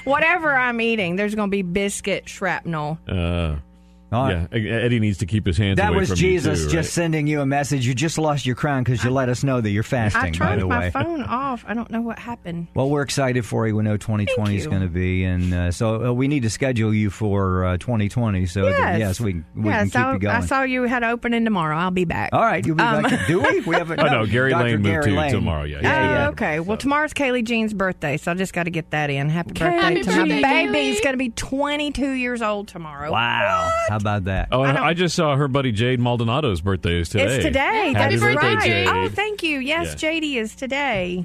whatever 0.04 0.54
I'm 0.54 0.80
eating, 0.80 1.16
there's 1.16 1.34
going 1.34 1.48
to 1.50 1.54
be 1.54 1.62
biscuit 1.62 2.26
shrapnel. 2.26 2.98
Uh, 3.06 3.56
All 4.12 4.24
right. 4.24 4.48
yeah, 4.52 4.72
Eddie 4.74 5.00
needs 5.00 5.18
to 5.18 5.26
keep 5.26 5.46
his 5.46 5.56
hands 5.56 5.76
That 5.78 5.90
away 5.90 5.98
was 6.00 6.08
from 6.10 6.16
Jesus 6.16 6.64
too, 6.64 6.70
just 6.70 6.92
sending 6.92 7.26
you 7.26 7.40
a 7.40 7.46
message. 7.46 7.86
You 7.86 7.94
just 7.94 8.18
lost 8.18 8.44
your 8.46 8.54
crown 8.56 8.84
because 8.84 9.02
you 9.02 9.10
let 9.10 9.28
us 9.28 9.42
know 9.42 9.60
that 9.60 9.70
you're 9.70 9.82
I 9.84 9.86
fasting. 10.10 10.22
by 10.22 10.30
turned 10.30 10.62
the 10.62 10.66
my 10.66 10.90
phone 10.90 11.22
off. 11.22 11.64
I 11.66 11.74
don't 11.74 11.90
know 11.90 12.00
what 12.02 12.18
happened. 12.18 12.68
Well, 12.74 12.90
we're 12.90 13.02
excited 13.02 13.46
for 13.46 13.66
you. 13.66 13.74
We 13.76 13.82
know 13.82 13.96
2020 13.96 14.56
is 14.56 14.66
going 14.66 14.82
to 14.82 14.88
be, 14.88 15.24
and 15.24 15.52
uh, 15.54 15.70
so 15.72 16.06
uh, 16.08 16.12
we 16.12 16.28
need 16.28 16.42
to 16.42 16.50
schedule 16.50 16.92
you 16.94 17.10
for 17.10 17.64
uh, 17.64 17.76
2020. 17.78 18.46
So 18.46 18.62
that- 18.66 18.72
Yes, 18.92 18.98
yes, 18.98 19.20
we 19.20 19.42
we 19.54 19.70
yes, 19.70 19.80
can 19.80 19.90
keep 19.90 19.96
I, 19.96 20.12
you 20.14 20.18
going. 20.18 20.36
I 20.36 20.40
saw 20.40 20.62
you 20.62 20.82
had 20.84 21.02
opening 21.04 21.44
tomorrow. 21.44 21.76
I'll 21.76 21.90
be 21.90 22.04
back. 22.04 22.30
All 22.32 22.42
right, 22.42 22.64
you'll 22.66 22.76
be 22.76 22.82
Um, 22.82 23.02
back. 23.04 23.26
Do 23.26 23.40
we? 23.40 23.60
We 23.60 23.76
have 23.76 23.90
a, 23.92 24.00
Oh, 24.00 24.06
no, 24.22 24.26
Gary 24.26 24.50
Dr. 24.50 24.64
Lane 24.64 24.72
moved 24.74 24.84
Gary 24.86 25.04
to 25.04 25.16
Lane. 25.16 25.32
tomorrow, 25.32 25.62
yeah, 25.64 25.76
he's 25.76 25.84
yeah, 25.84 26.02
yeah. 26.10 26.26
Oh, 26.26 26.30
okay. 26.30 26.60
Well, 26.60 26.76
tomorrow's 26.76 27.12
Kaylee 27.14 27.44
Jean's 27.44 27.72
birthday, 27.72 28.16
so 28.16 28.32
I 28.32 28.34
just 28.34 28.52
got 28.52 28.64
to 28.64 28.70
get 28.70 28.90
that 28.90 29.08
in. 29.10 29.28
Happy 29.30 29.50
birthday 29.52 29.64
Happy 29.78 30.02
to 30.02 30.10
my 30.10 30.16
birthday, 30.18 30.42
baby. 30.42 30.72
Kaylee. 30.78 30.82
He's 30.82 31.00
going 31.00 31.12
to 31.14 31.18
be 31.18 31.30
22 31.30 32.10
years 32.10 32.42
old 32.42 32.68
tomorrow. 32.68 33.10
Wow, 33.12 33.70
how 33.88 33.98
about 34.02 34.24
that? 34.24 34.48
Oh, 34.52 34.62
I 34.62 34.88
I, 34.88 34.94
just 34.94 35.16
saw 35.16 35.34
her 35.36 35.48
buddy 35.48 35.72
Jade 35.72 35.98
Maldonado's 36.00 36.60
birthday 36.60 37.00
is 37.00 37.08
today. 37.08 37.36
It's 37.36 37.44
today. 37.44 37.92
Happy 37.94 38.16
That's 38.16 38.20
birthday, 38.20 38.54
right. 38.54 38.62
Jade. 38.62 38.88
Oh, 38.88 39.08
thank 39.08 39.42
you. 39.42 39.58
Yes, 39.60 39.94
JD 39.94 40.34
is 40.36 40.54
today. 40.54 41.24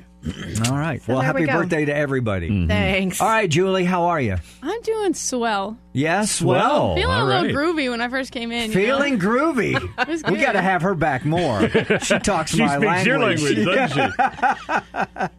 All 0.68 0.78
right. 0.78 1.02
So 1.02 1.14
well, 1.14 1.22
there 1.22 1.34
we 1.34 1.46
happy 1.46 1.52
birthday 1.52 1.86
to 1.86 1.96
everybody. 1.96 2.50
Mm-hmm. 2.50 2.68
Thanks. 2.68 3.22
All 3.22 3.28
right, 3.28 3.50
Julie, 3.50 3.86
how 3.86 4.06
are 4.06 4.20
you? 4.20 4.36
I'm 4.62 4.82
doing 4.82 5.14
swell. 5.14 5.78
Yes, 5.94 6.32
Swell. 6.32 6.60
well, 6.90 6.96
Feeling 6.96 7.16
all 7.16 7.24
a 7.24 7.28
little 7.28 7.44
right. 7.46 7.56
groovy 7.56 7.90
when 7.90 8.02
I 8.02 8.10
first 8.10 8.32
came 8.32 8.52
in. 8.52 8.72
you 8.72 8.78
know? 8.78 8.84
feeling 9.00 9.20
groovy. 9.20 10.30
we 10.32 10.38
got 10.38 10.52
to 10.54 10.62
have 10.62 10.82
her 10.84 10.94
back 10.96 11.26
more. 11.26 11.68
She 12.00 12.20
talks 12.20 12.52
She 12.52 12.60
my 12.60 12.78
speaks 12.78 13.06
your 13.06 13.20
language, 13.20 13.66
doesn't 13.66 14.14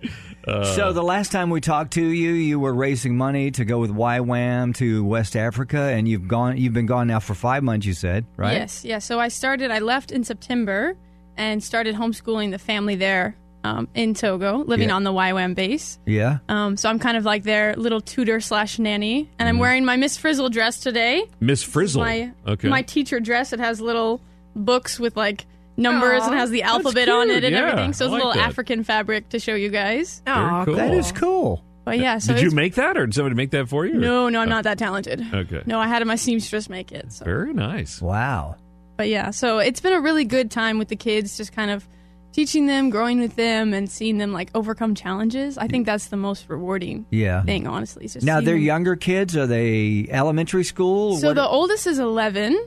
she? 0.03 0.11
so 0.75 0.93
the 0.93 1.03
last 1.03 1.33
time 1.33 1.51
we 1.51 1.61
talked 1.61 1.93
to 1.95 2.03
you, 2.05 2.33
you 2.33 2.59
were 2.61 2.75
raising 2.75 3.17
money 3.17 3.51
to 3.53 3.65
go 3.65 3.79
with 3.79 3.91
YWAM 3.91 4.75
to 4.77 5.05
West 5.05 5.37
Africa, 5.37 5.79
and 5.81 6.09
you've 6.09 6.29
gone. 6.29 6.57
You've 6.57 6.73
been 6.73 6.87
gone 6.87 7.09
now 7.09 7.21
for 7.21 7.35
five 7.35 7.63
months. 7.63 7.87
You 7.87 7.93
said, 7.95 8.25
right? 8.37 8.55
Yes, 8.55 8.85
yeah. 8.85 8.99
So 8.99 9.21
I 9.21 9.29
started. 9.29 9.71
I 9.71 9.79
left 9.81 10.11
in 10.13 10.25
September 10.25 10.97
and 11.37 11.63
started 11.63 11.95
homeschooling 11.95 12.51
the 12.51 12.59
family 12.59 12.97
there 12.97 13.37
um, 13.65 13.89
in 13.95 14.15
Togo, 14.15 14.59
living 14.59 14.89
Yeah. 14.89 14.95
on 14.97 15.05
the 15.05 15.13
YWAM 15.13 15.55
base. 15.55 15.99
Yeah. 16.07 16.39
Um, 16.49 16.77
so 16.77 16.89
I'm 16.89 16.99
kind 16.99 17.17
of 17.17 17.25
like 17.25 17.45
their 17.45 17.75
little 17.77 18.01
tutor 18.01 18.41
slash 18.41 18.79
nanny, 18.79 19.29
and 19.39 19.49
I'm 19.49 19.59
wearing 19.59 19.85
my 19.85 19.97
Miss 19.97 20.17
Frizzle 20.17 20.49
dress 20.49 20.81
today. 20.81 21.25
Miss 21.41 21.63
Frizzle. 21.63 22.03
My 22.03 22.33
okay. 22.47 22.69
my 22.69 22.83
teacher 22.83 23.21
dress. 23.21 23.53
It 23.53 23.61
has 23.61 23.81
little 23.81 24.21
books 24.57 24.99
with 24.99 25.17
like 25.17 25.47
numbers 25.79 26.23
and 26.25 26.35
has 26.35 26.51
the 26.51 26.63
alphabet 26.65 27.09
on 27.09 27.31
it 27.31 27.45
and 27.45 27.55
Yeah, 27.55 27.63
everything. 27.69 27.93
So 27.95 28.05
I 28.05 28.09
it's 28.09 28.13
a 28.13 28.17
little 28.17 28.33
that. 28.35 28.47
African 28.49 28.85
fabric 28.85 29.29
to 29.31 29.39
show 29.39 29.55
you 29.55 29.71
guys. 29.71 30.23
Aw, 30.27 30.65
cool. 30.65 30.75
That 30.77 30.93
is 30.93 31.13
cool. 31.13 31.65
But 31.85 31.99
yeah, 31.99 32.19
so 32.19 32.35
Did 32.35 32.43
you 32.43 32.51
make 32.51 32.75
that, 32.75 32.99
or 32.99 33.07
did 33.07 33.15
somebody 33.15 33.35
make 33.35 33.51
that 33.53 33.67
for 33.69 33.87
you? 33.87 33.95
No, 33.95 34.29
no, 34.29 34.41
I'm 34.41 34.51
not 34.51 34.65
that 34.65 34.77
talented. 34.79 35.25
Okay. 35.33 35.63
No, 35.65 35.79
I 35.79 35.87
had 35.87 36.07
my 36.07 36.17
seamstress 36.17 36.69
make 36.69 36.93
it. 36.93 37.11
So. 37.13 37.25
Very 37.25 37.55
nice. 37.55 38.03
Wow. 38.03 38.57
But 38.99 39.09
yeah, 39.09 39.31
so 39.31 39.59
it's 39.59 39.81
been 39.81 39.95
a 39.95 40.01
really 40.01 40.27
good 40.27 40.51
time 40.51 40.77
with 40.79 40.89
the 40.89 40.97
kids, 40.97 41.39
just 41.39 41.53
kind 41.53 41.71
of 41.71 41.89
teaching 42.33 42.67
them, 42.67 42.91
growing 42.91 43.21
with 43.21 43.37
them, 43.37 43.73
and 43.73 43.89
seeing 43.91 44.19
them 44.19 44.33
like 44.35 44.51
overcome 44.55 44.95
challenges. 44.95 45.57
I 45.57 45.67
think 45.67 45.87
that's 45.87 46.09
the 46.09 46.17
most 46.19 46.45
rewarding 46.49 47.07
Yeah. 47.11 47.43
thing, 47.43 47.67
honestly. 47.67 48.05
is 48.05 48.13
Just 48.15 48.27
Now 48.27 48.35
seeing 48.37 48.45
they're 48.45 48.55
them- 48.57 48.65
younger 48.65 48.97
kids. 48.97 49.35
Are 49.37 49.47
they 49.47 50.07
elementary 50.11 50.65
school? 50.65 51.17
So 51.17 51.29
What- 51.29 51.37
the 51.37 51.47
oldest 51.49 51.87
is 51.87 51.99
11, 51.99 52.59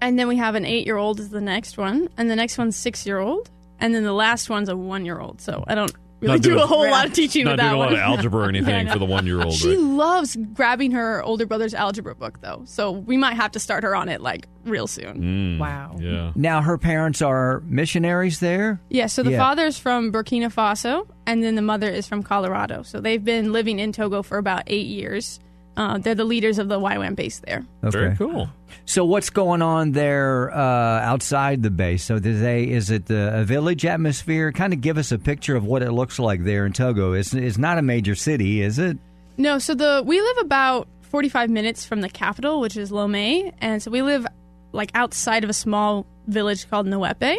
and 0.00 0.18
then 0.18 0.28
we 0.28 0.36
have 0.36 0.54
an 0.54 0.64
eight 0.64 0.86
year 0.86 0.96
old 0.96 1.20
is 1.20 1.30
the 1.30 1.40
next 1.40 1.76
one, 1.78 2.08
and 2.16 2.30
the 2.30 2.36
next 2.36 2.58
one's 2.58 2.76
six 2.76 3.06
year 3.06 3.18
old, 3.18 3.50
and 3.78 3.94
then 3.94 4.02
the 4.04 4.12
last 4.12 4.50
one's 4.50 4.68
a 4.68 4.76
one 4.76 5.04
year 5.04 5.18
old. 5.20 5.40
So 5.40 5.64
I 5.66 5.74
don't 5.74 5.92
really 6.20 6.34
Not 6.34 6.42
do 6.42 6.50
doing- 6.50 6.62
a 6.62 6.66
whole 6.66 6.90
lot 6.90 7.06
of 7.06 7.14
teaching 7.14 7.44
Not 7.46 7.52
with 7.52 7.60
doing 7.60 7.70
that 7.70 7.76
a 7.76 7.78
lot 7.78 7.84
one. 7.86 7.94
of 7.94 7.98
algebra 8.00 8.44
or 8.44 8.48
anything 8.50 8.86
no. 8.86 8.92
for 8.92 8.98
the 8.98 9.06
one-year-old. 9.06 9.54
She 9.54 9.74
loves 9.78 10.36
grabbing 10.52 10.90
her 10.90 11.22
older 11.22 11.46
brother's 11.46 11.72
algebra 11.72 12.14
book, 12.14 12.42
though. 12.42 12.60
So 12.66 12.90
we 12.90 13.16
might 13.16 13.34
have 13.36 13.52
to 13.52 13.58
start 13.58 13.84
her 13.84 13.96
on 13.96 14.10
it 14.10 14.20
like 14.20 14.46
real 14.66 14.86
soon. 14.86 15.56
Mm, 15.56 15.58
wow. 15.58 15.96
Yeah. 15.98 16.32
now 16.34 16.60
her 16.60 16.76
parents 16.76 17.22
are 17.22 17.62
missionaries 17.64 18.38
there. 18.40 18.82
Yeah, 18.90 19.06
so 19.06 19.22
the 19.22 19.30
Yeah. 19.30 19.38
father's 19.38 19.78
from 19.78 20.12
Burkina 20.12 20.52
Faso, 20.52 21.06
and 21.26 21.42
then 21.42 21.54
the 21.54 21.62
mother 21.62 21.88
is 21.88 22.06
from 22.06 22.22
Colorado. 22.22 22.82
So 22.82 23.00
they've 23.00 23.24
been 23.24 23.52
living 23.52 23.78
in 23.78 23.90
Togo 23.92 24.22
for 24.22 24.36
about 24.36 24.64
eight 24.66 24.88
years. 24.88 25.40
Uh, 25.76 25.98
they're 25.98 26.14
the 26.14 26.24
leaders 26.24 26.58
of 26.58 26.68
the 26.68 26.78
YWAM 26.78 27.14
base 27.14 27.40
there. 27.40 27.64
Okay. 27.84 27.90
Very 27.90 28.16
cool. 28.16 28.50
So 28.84 29.04
what's 29.04 29.30
going 29.30 29.62
on 29.62 29.92
there 29.92 30.50
uh, 30.52 30.58
outside 31.00 31.62
the 31.62 31.70
base? 31.70 32.04
So 32.04 32.18
do 32.18 32.38
they 32.38 32.64
is 32.64 32.90
it 32.90 33.06
the, 33.06 33.40
a 33.40 33.44
village 33.44 33.84
atmosphere? 33.86 34.52
Kind 34.52 34.72
of 34.72 34.80
give 34.80 34.98
us 34.98 35.12
a 35.12 35.18
picture 35.18 35.56
of 35.56 35.64
what 35.64 35.82
it 35.82 35.92
looks 35.92 36.18
like 36.18 36.44
there 36.44 36.66
in 36.66 36.72
Togo. 36.72 37.12
It's 37.12 37.32
it's 37.32 37.58
not 37.58 37.78
a 37.78 37.82
major 37.82 38.14
city, 38.14 38.62
is 38.62 38.78
it? 38.78 38.98
No, 39.36 39.58
so 39.58 39.74
the 39.74 40.02
we 40.04 40.20
live 40.20 40.38
about 40.38 40.88
45 41.02 41.50
minutes 41.50 41.84
from 41.84 42.00
the 42.00 42.08
capital, 42.08 42.60
which 42.60 42.76
is 42.76 42.90
Lomé, 42.90 43.52
and 43.60 43.82
so 43.82 43.90
we 43.90 44.02
live 44.02 44.26
like 44.72 44.90
outside 44.94 45.44
of 45.44 45.50
a 45.50 45.54
small 45.54 46.06
village 46.26 46.68
called 46.68 46.86
Nuepe. 46.86 47.36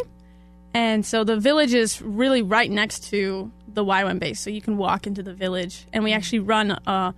And 0.74 1.04
so 1.04 1.22
the 1.22 1.36
village 1.38 1.74
is 1.74 2.00
really 2.00 2.42
right 2.42 2.70
next 2.70 3.10
to 3.10 3.50
the 3.68 3.84
YWAM 3.84 4.18
base. 4.18 4.40
So 4.40 4.50
you 4.50 4.62
can 4.62 4.76
walk 4.76 5.06
into 5.06 5.22
the 5.22 5.34
village. 5.34 5.86
And 5.92 6.04
we 6.04 6.12
actually 6.12 6.40
run 6.40 6.70
a 6.70 7.14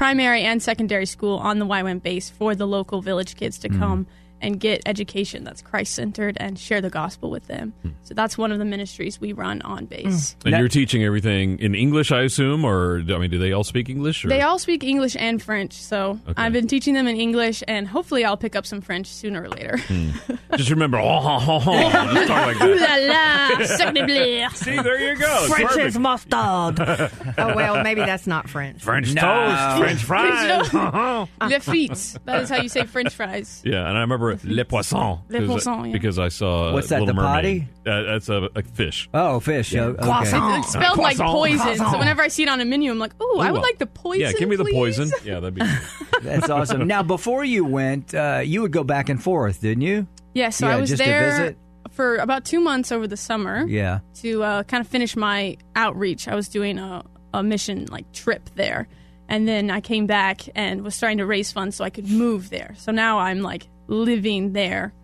primary 0.00 0.44
and 0.44 0.62
secondary 0.62 1.04
school 1.04 1.36
on 1.36 1.58
the 1.58 1.66
YWAM 1.66 2.02
base 2.02 2.30
for 2.30 2.54
the 2.54 2.66
local 2.66 3.02
village 3.02 3.36
kids 3.36 3.58
to 3.58 3.68
mm-hmm. 3.68 3.78
come 3.78 4.06
and 4.40 4.58
get 4.60 4.82
education 4.86 5.44
that's 5.44 5.62
Christ 5.62 5.94
centered 5.94 6.36
and 6.40 6.58
share 6.58 6.80
the 6.80 6.90
gospel 6.90 7.30
with 7.30 7.46
them. 7.46 7.72
Hmm. 7.82 7.88
So 8.04 8.14
that's 8.14 8.36
one 8.38 8.52
of 8.52 8.58
the 8.58 8.64
ministries 8.64 9.20
we 9.20 9.32
run 9.32 9.62
on 9.62 9.86
base. 9.86 10.32
Hmm. 10.32 10.38
And 10.46 10.52
Now- 10.52 10.58
you're 10.60 10.68
teaching 10.68 11.04
everything 11.04 11.58
in 11.58 11.74
English, 11.74 12.10
I 12.12 12.22
assume, 12.22 12.64
or 12.64 12.98
I 13.08 13.18
mean, 13.18 13.30
do 13.30 13.38
they 13.38 13.52
all 13.52 13.64
speak 13.64 13.88
English? 13.88 14.24
Or? 14.24 14.28
They 14.28 14.40
all 14.42 14.58
speak 14.58 14.82
English 14.84 15.16
and 15.18 15.42
French, 15.42 15.72
so 15.74 16.18
Okay. 16.28 16.34
I've 16.42 16.52
been 16.52 16.66
teaching 16.68 16.94
them 16.94 17.06
in 17.06 17.16
English, 17.16 17.62
and 17.68 17.86
hopefully 17.86 18.24
I'll 18.24 18.36
pick 18.36 18.56
up 18.56 18.66
some 18.66 18.80
French 18.80 19.06
sooner 19.06 19.42
or 19.42 19.48
later. 19.48 19.76
Hmm. 19.78 20.10
Just 20.56 20.70
remember, 20.70 20.98
oh, 20.98 21.04
oh, 21.22 21.38
oh, 21.48 21.62
oh. 21.66 22.14
Just 22.14 22.28
talk 22.28 22.46
like 22.46 22.60
Ooh 22.62 22.78
that. 22.78 23.50
la 23.52 23.58
la, 23.60 23.66
sacre 23.66 24.06
bleu. 24.06 24.48
See, 24.54 24.82
there 24.82 25.12
you 25.12 25.16
go. 25.18 25.46
French 25.48 25.76
is 25.76 25.98
mustard. 25.98 26.80
oh 27.38 27.54
well, 27.54 27.82
maybe 27.82 28.00
that's 28.00 28.26
not 28.26 28.48
French. 28.48 28.82
French 28.82 29.14
No. 29.14 29.20
toast, 29.22 29.78
French 29.78 30.02
fries. 30.04 30.72
Le 30.72 31.28
frites. 31.60 32.18
That 32.24 32.42
is 32.42 32.48
how 32.48 32.56
you 32.60 32.68
say 32.68 32.84
French 32.84 33.14
fries. 33.14 33.62
yeah, 33.64 33.86
and 33.88 33.96
I 33.96 34.00
remember 34.00 34.29
Le 34.44 34.64
Poisson. 34.64 35.20
Le 35.28 35.38
'cause- 35.40 35.48
Poisson, 35.48 35.84
yeah. 35.86 35.92
Because 35.92 36.18
I 36.18 36.28
saw 36.28 36.72
What's 36.72 36.88
that, 36.88 37.00
Little 37.00 37.14
the 37.14 37.22
Mermaid. 37.22 37.68
Uh, 37.86 38.02
that's 38.02 38.28
a, 38.28 38.48
a 38.54 38.62
fish. 38.62 39.08
Oh, 39.14 39.40
fish. 39.40 39.74
Oh, 39.74 39.90
okay. 39.98 40.58
It's 40.58 40.68
spelled 40.72 40.98
like 40.98 41.16
Croissant. 41.16 41.30
poison, 41.32 41.76
so 41.76 41.98
whenever 41.98 42.22
I 42.22 42.28
see 42.28 42.42
it 42.44 42.48
on 42.48 42.60
a 42.60 42.64
menu, 42.64 42.90
I'm 42.90 42.98
like, 42.98 43.12
"Ooh, 43.20 43.38
I 43.38 43.50
would 43.50 43.58
Ooh. 43.58 43.62
like 43.62 43.78
the 43.78 43.86
poison." 43.86 44.20
Yeah, 44.22 44.32
give 44.32 44.48
me 44.48 44.56
the 44.56 44.64
please." 44.64 44.96
poison. 44.98 45.10
Yeah, 45.24 45.40
that'd 45.40 45.54
be. 45.54 45.62
That's 46.22 46.48
awesome. 46.50 46.86
Now, 46.86 47.02
before 47.02 47.44
you 47.44 47.64
went, 47.64 48.14
uh, 48.14 48.42
you 48.44 48.62
would 48.62 48.72
go 48.72 48.84
back 48.84 49.08
and 49.08 49.22
forth, 49.22 49.60
didn't 49.60 49.82
you? 49.82 50.06
Yeah, 50.34 50.50
so 50.50 50.66
Yeah, 50.68 50.76
I 50.76 50.80
was 50.80 50.90
just 50.90 51.02
to 51.02 51.08
there 51.08 51.30
visit? 51.30 51.58
for 51.90 52.16
about 52.16 52.44
two 52.44 52.60
months 52.60 52.92
over 52.92 53.06
the 53.08 53.16
summer 53.16 53.64
Yeah. 53.66 54.00
to 54.16 54.42
uh, 54.44 54.62
kind 54.64 54.80
of 54.80 54.86
finish 54.88 55.16
my 55.16 55.56
outreach. 55.74 56.28
I 56.28 56.34
was 56.36 56.48
doing 56.48 56.78
a, 56.78 57.02
a 57.34 57.42
mission 57.42 57.86
like 57.90 58.12
trip 58.12 58.48
there, 58.54 58.86
and 59.28 59.48
then 59.48 59.70
I 59.70 59.80
came 59.80 60.06
back 60.06 60.42
and 60.54 60.82
was 60.82 60.98
trying 60.98 61.18
to 61.18 61.26
raise 61.26 61.50
funds 61.50 61.76
so 61.76 61.84
I 61.84 61.90
could 61.90 62.08
move 62.08 62.50
there. 62.50 62.74
So 62.78 62.92
now 62.92 63.18
I'm 63.18 63.40
like 63.40 63.66
living 63.90 64.52
there 64.54 64.94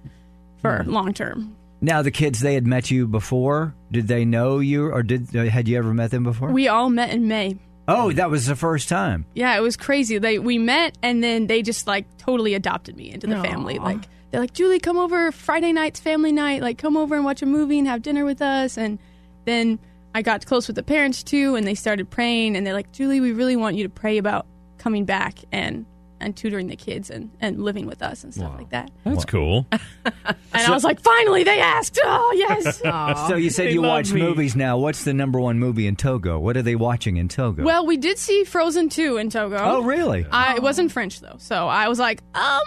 for 0.62 0.82
Hmm. 0.82 0.90
long 0.90 1.12
term. 1.12 1.54
Now, 1.82 2.00
the 2.00 2.10
kids 2.10 2.40
they 2.40 2.54
had 2.54 2.66
met 2.66 2.90
you 2.90 3.06
before. 3.06 3.74
Did 3.92 4.08
they 4.08 4.24
know 4.24 4.58
you, 4.60 4.86
or 4.90 5.02
did 5.02 5.36
uh, 5.36 5.44
had 5.44 5.68
you 5.68 5.76
ever 5.76 5.92
met 5.92 6.10
them 6.10 6.24
before? 6.24 6.50
We 6.50 6.68
all 6.68 6.88
met 6.88 7.10
in 7.10 7.28
May. 7.28 7.58
oh, 7.88 8.10
that 8.12 8.30
was 8.30 8.46
the 8.46 8.56
first 8.56 8.88
time. 8.88 9.26
Yeah, 9.34 9.56
it 9.56 9.60
was 9.60 9.76
crazy. 9.76 10.18
They 10.18 10.38
we 10.38 10.56
met 10.58 10.96
and 11.02 11.22
then 11.22 11.46
they 11.46 11.62
just 11.62 11.86
like 11.86 12.06
totally 12.16 12.54
adopted 12.54 12.96
me 12.96 13.12
into 13.12 13.26
the 13.26 13.40
family. 13.42 13.78
Like 13.78 14.08
they're 14.30 14.40
like, 14.40 14.54
Julie, 14.54 14.80
come 14.80 14.96
over 14.96 15.30
Friday 15.30 15.72
night's 15.72 16.00
family 16.00 16.32
night. 16.32 16.62
Like 16.62 16.78
come 16.78 16.96
over 16.96 17.14
and 17.14 17.24
watch 17.24 17.42
a 17.42 17.46
movie 17.46 17.78
and 17.78 17.86
have 17.86 18.02
dinner 18.02 18.24
with 18.24 18.40
us. 18.42 18.76
And 18.78 18.98
then 19.44 19.78
I 20.14 20.22
got 20.22 20.46
close 20.46 20.66
with 20.66 20.76
the 20.76 20.82
parents 20.82 21.22
too, 21.22 21.54
and 21.56 21.66
they 21.66 21.74
started 21.76 22.10
praying. 22.10 22.56
And 22.56 22.66
they're 22.66 22.74
like, 22.74 22.90
Julie, 22.90 23.20
we 23.20 23.32
really 23.32 23.54
want 23.56 23.76
you 23.76 23.84
to 23.84 23.90
pray 23.90 24.16
about 24.18 24.46
coming 24.78 25.04
back 25.04 25.38
and 25.52 25.84
and 26.20 26.36
tutoring 26.36 26.66
the 26.68 26.76
kids 26.76 27.10
and 27.10 27.30
and 27.40 27.62
living 27.62 27.86
with 27.86 28.02
us 28.02 28.24
and 28.24 28.32
stuff 28.34 28.54
like 28.56 28.70
that. 28.70 28.90
That's 29.04 29.24
cool. 29.24 29.66
And 30.54 30.66
I 30.66 30.70
was 30.70 30.84
like, 30.84 31.00
finally, 31.00 31.44
they 31.44 31.60
asked. 31.60 31.98
Oh 32.02 32.32
yes. 32.34 32.80
So 33.28 33.36
you 33.36 33.50
said 33.50 33.66
They 33.66 33.72
you 33.72 33.82
love 33.82 33.90
watch 33.90 34.12
me. 34.12 34.22
movies 34.22 34.56
now. 34.56 34.78
What's 34.78 35.04
the 35.04 35.12
number 35.12 35.38
one 35.38 35.58
movie 35.58 35.86
in 35.86 35.96
Togo? 35.96 36.38
What 36.38 36.56
are 36.56 36.62
they 36.62 36.76
watching 36.76 37.18
in 37.18 37.28
Togo? 37.28 37.62
well, 37.62 37.84
we 37.84 37.98
did 37.98 38.16
see 38.18 38.44
Frozen 38.44 38.88
two 38.88 39.18
in 39.18 39.28
Togo. 39.28 39.58
oh, 39.60 39.82
really? 39.82 40.26
I, 40.30 40.56
it 40.56 40.62
wasn't 40.62 40.92
French 40.92 41.20
though, 41.20 41.36
so 41.38 41.68
I 41.68 41.88
was 41.88 41.98
like, 41.98 42.22
um, 42.34 42.62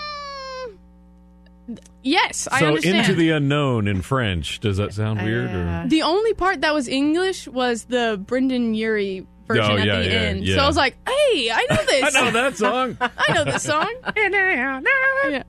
yes, 2.04 2.48
I 2.52 2.60
so 2.60 2.68
understand. 2.68 2.98
into 3.00 3.14
the 3.14 3.32
unknown 3.32 3.88
in 3.88 4.02
French. 4.02 4.60
Does 4.60 4.78
that 4.78 4.94
sound 4.94 5.22
weird? 5.22 5.50
Or? 5.50 5.84
the 5.88 6.04
only 6.04 6.34
part 6.34 6.62
that 6.62 6.74
was 6.74 6.88
English 6.88 7.48
was 7.48 7.86
the 7.86 8.22
Brendon 8.24 8.74
Urie 8.74 9.26
version 9.50 9.72
Oh, 9.72 9.78
at 9.78 9.86
yeah, 9.86 10.00
the 10.00 10.06
yeah, 10.06 10.12
end. 10.12 10.44
yeah. 10.46 10.56
So 10.56 10.62
I 10.64 10.68
was 10.68 10.78
like, 10.78 10.96
hey, 11.08 11.52
I 11.52 11.66
know 11.70 11.84
this. 11.88 12.16
I 12.16 12.22
know 12.22 12.32
that 12.32 12.58
song. 12.58 12.98
I 13.02 13.34
know 13.34 13.44
this 13.46 13.64
song. 13.64 13.94
Yeah. 14.16 15.44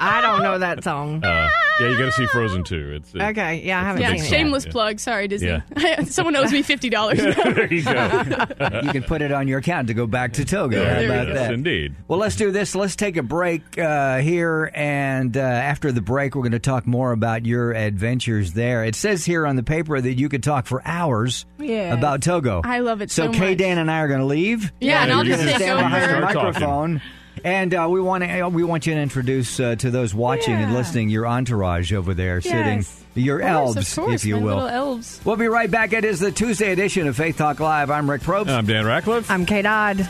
I 0.00 0.20
don't 0.22 0.42
know 0.42 0.58
that 0.58 0.82
song. 0.84 1.22
Uh, 1.24 1.48
yeah, 1.80 1.88
you 1.88 1.98
got 1.98 2.06
to 2.06 2.12
see 2.12 2.26
Frozen 2.26 2.64
too. 2.64 2.92
It's 2.94 3.14
it- 3.14 3.22
Okay, 3.22 3.62
yeah, 3.64 3.80
I 3.80 3.84
haven't 3.84 4.02
Yeah, 4.02 4.08
seen 4.16 4.20
it. 4.24 4.26
shameless 4.28 4.64
Yeah. 4.66 4.72
plug. 4.72 4.98
Sorry, 5.00 5.28
Disney. 5.28 5.48
Yeah. 5.76 6.02
Someone 6.04 6.34
owes 6.36 6.50
me 6.52 6.62
fifty 6.62 6.88
dollars. 6.88 7.18
there 7.22 7.72
you 7.72 7.82
go. 7.84 7.92
you 8.82 8.90
can 8.92 9.02
put 9.04 9.22
it 9.22 9.32
on 9.32 9.46
your 9.48 9.58
account 9.58 9.88
to 9.88 9.94
go 9.94 10.06
back 10.06 10.32
to 10.34 10.44
Togo. 10.44 10.84
How 10.84 11.00
about 11.04 11.26
go. 11.28 11.34
that? 11.34 11.52
Indeed. 11.52 11.94
Well, 12.08 12.18
let's 12.18 12.36
do 12.36 12.50
this. 12.50 12.74
Let's 12.74 12.96
take 12.96 13.16
a 13.16 13.22
break 13.22 13.78
uh, 13.78 14.18
here, 14.18 14.70
and 14.74 15.36
uh, 15.36 15.40
after 15.40 15.92
the 15.92 16.00
break, 16.02 16.34
we're 16.34 16.42
going 16.42 16.52
to 16.52 16.58
talk 16.58 16.86
more 16.86 17.12
about 17.12 17.46
your 17.46 17.72
adventures 17.72 18.52
there. 18.54 18.84
It 18.84 18.94
says 18.94 19.24
here 19.24 19.46
on 19.46 19.56
the 19.56 19.62
paper 19.62 20.00
that 20.00 20.14
you 20.14 20.28
could 20.28 20.42
talk 20.42 20.66
for 20.66 20.82
hours 20.86 21.46
Yes. 21.58 21.94
about 21.94 22.22
Togo. 22.22 22.62
I 22.64 22.80
love 22.80 23.02
it 23.02 23.10
So, 23.10 23.26
so 23.26 23.32
Kay, 23.38 23.50
much. 23.50 23.58
Dan, 23.58 23.78
and 23.78 23.90
I 23.90 23.98
are 24.00 24.08
going 24.08 24.20
to 24.20 24.26
leave. 24.26 24.72
Yeah, 24.80 25.02
and 25.02 25.12
I'll 25.12 25.24
You're 25.24 25.36
just 25.36 25.40
gonna 25.40 25.52
take 25.52 25.62
stand 25.62 25.78
behind 25.78 26.04
over. 26.04 26.20
the 26.20 26.30
Start 26.30 26.32
talking. 26.54 26.60
microphone. 26.68 27.02
And 27.44 27.74
uh, 27.74 27.86
we 27.90 28.00
want 28.00 28.24
to 28.24 28.48
we 28.48 28.64
want 28.64 28.86
you 28.86 28.94
to 28.94 29.00
introduce 29.00 29.58
uh, 29.60 29.76
to 29.76 29.90
those 29.90 30.14
watching 30.14 30.54
and 30.54 30.74
listening 30.74 31.08
your 31.08 31.26
entourage 31.26 31.92
over 31.92 32.14
there, 32.14 32.40
Yes. 32.44 32.86
sitting 32.88 33.04
your 33.14 33.40
Of 33.40 33.46
elves, 33.48 33.94
course, 33.94 34.14
if 34.14 34.24
you 34.24 34.36
my 34.36 34.42
will. 34.42 34.54
little 34.56 34.68
elves. 34.68 35.20
We'll 35.24 35.36
be 35.36 35.48
right 35.48 35.70
back. 35.70 35.92
It 35.92 36.04
is 36.04 36.20
the 36.20 36.30
Tuesday 36.32 36.72
edition 36.72 37.08
of 37.08 37.16
Faith 37.16 37.36
Talk 37.38 37.58
Live. 37.60 37.90
I'm 37.90 38.08
Rick 38.08 38.22
Probst. 38.22 38.48
I'm 38.48 38.66
Dan 38.66 38.84
Ratcliffe. 38.86 39.30
I'm 39.30 39.44
Kay 39.46 39.62
Dodd. 39.62 40.00
I'm 40.00 40.06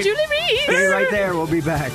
Stay- 0.00 0.02
Julie 0.02 0.16
Reese. 0.30 0.62
Stay 0.64 0.86
right 0.86 1.10
there. 1.10 1.34
We'll 1.34 1.46
be 1.46 1.60
back. 1.60 1.90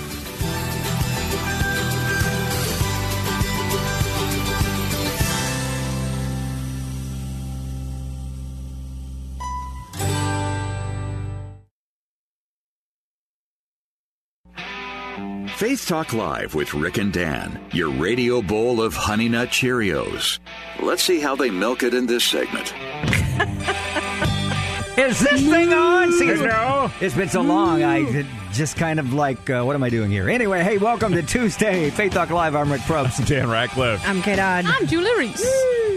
Faith 15.58 15.88
Talk 15.88 16.14
Live 16.14 16.54
with 16.54 16.76
Rick 16.76 17.00
and 17.00 17.12
Dan, 17.12 17.60
your 17.72 17.90
radio 17.90 18.44
bowl 18.44 18.80
of 18.80 18.94
Honey 18.94 19.28
Nut 19.28 19.50
Cheerios. 19.50 20.38
Let's 20.80 21.02
see 21.02 21.20
how 21.20 21.36
they 21.36 21.50
milk 21.50 21.82
it 21.82 21.96
in 21.96 22.06
this 22.06 22.24
segment. 22.24 22.76
Is 25.00 25.20
this 25.20 25.42
thing 25.42 25.74
on? 25.74 26.14
See, 26.14 26.28
it's, 26.28 27.02
it's 27.02 27.16
been 27.16 27.30
so 27.30 27.42
long. 27.42 27.82
I 27.82 28.24
just 28.54 28.78
kind 28.78 29.00
of 29.00 29.14
like, 29.14 29.50
uh, 29.50 29.64
what 29.64 29.76
am 29.76 29.82
I 29.82 29.90
doing 29.90 30.12
here? 30.12 30.30
Anyway, 30.30 30.62
hey, 30.62 30.78
welcome 30.78 31.14
to 31.14 31.24
Tuesday, 31.24 31.90
Faith 31.90 32.14
Talk 32.14 32.30
Live. 32.30 32.56
I'm 32.56 32.72
Rick 32.72 32.82
Probst. 32.82 33.26
Dan 33.26 33.50
Ratcliffe. 33.50 34.08
I'm 34.08 34.22
Kay 34.22 34.36
Dodd. 34.36 34.66
I'm 34.68 34.86
Julie 34.86 35.18
Reese. 35.18 35.44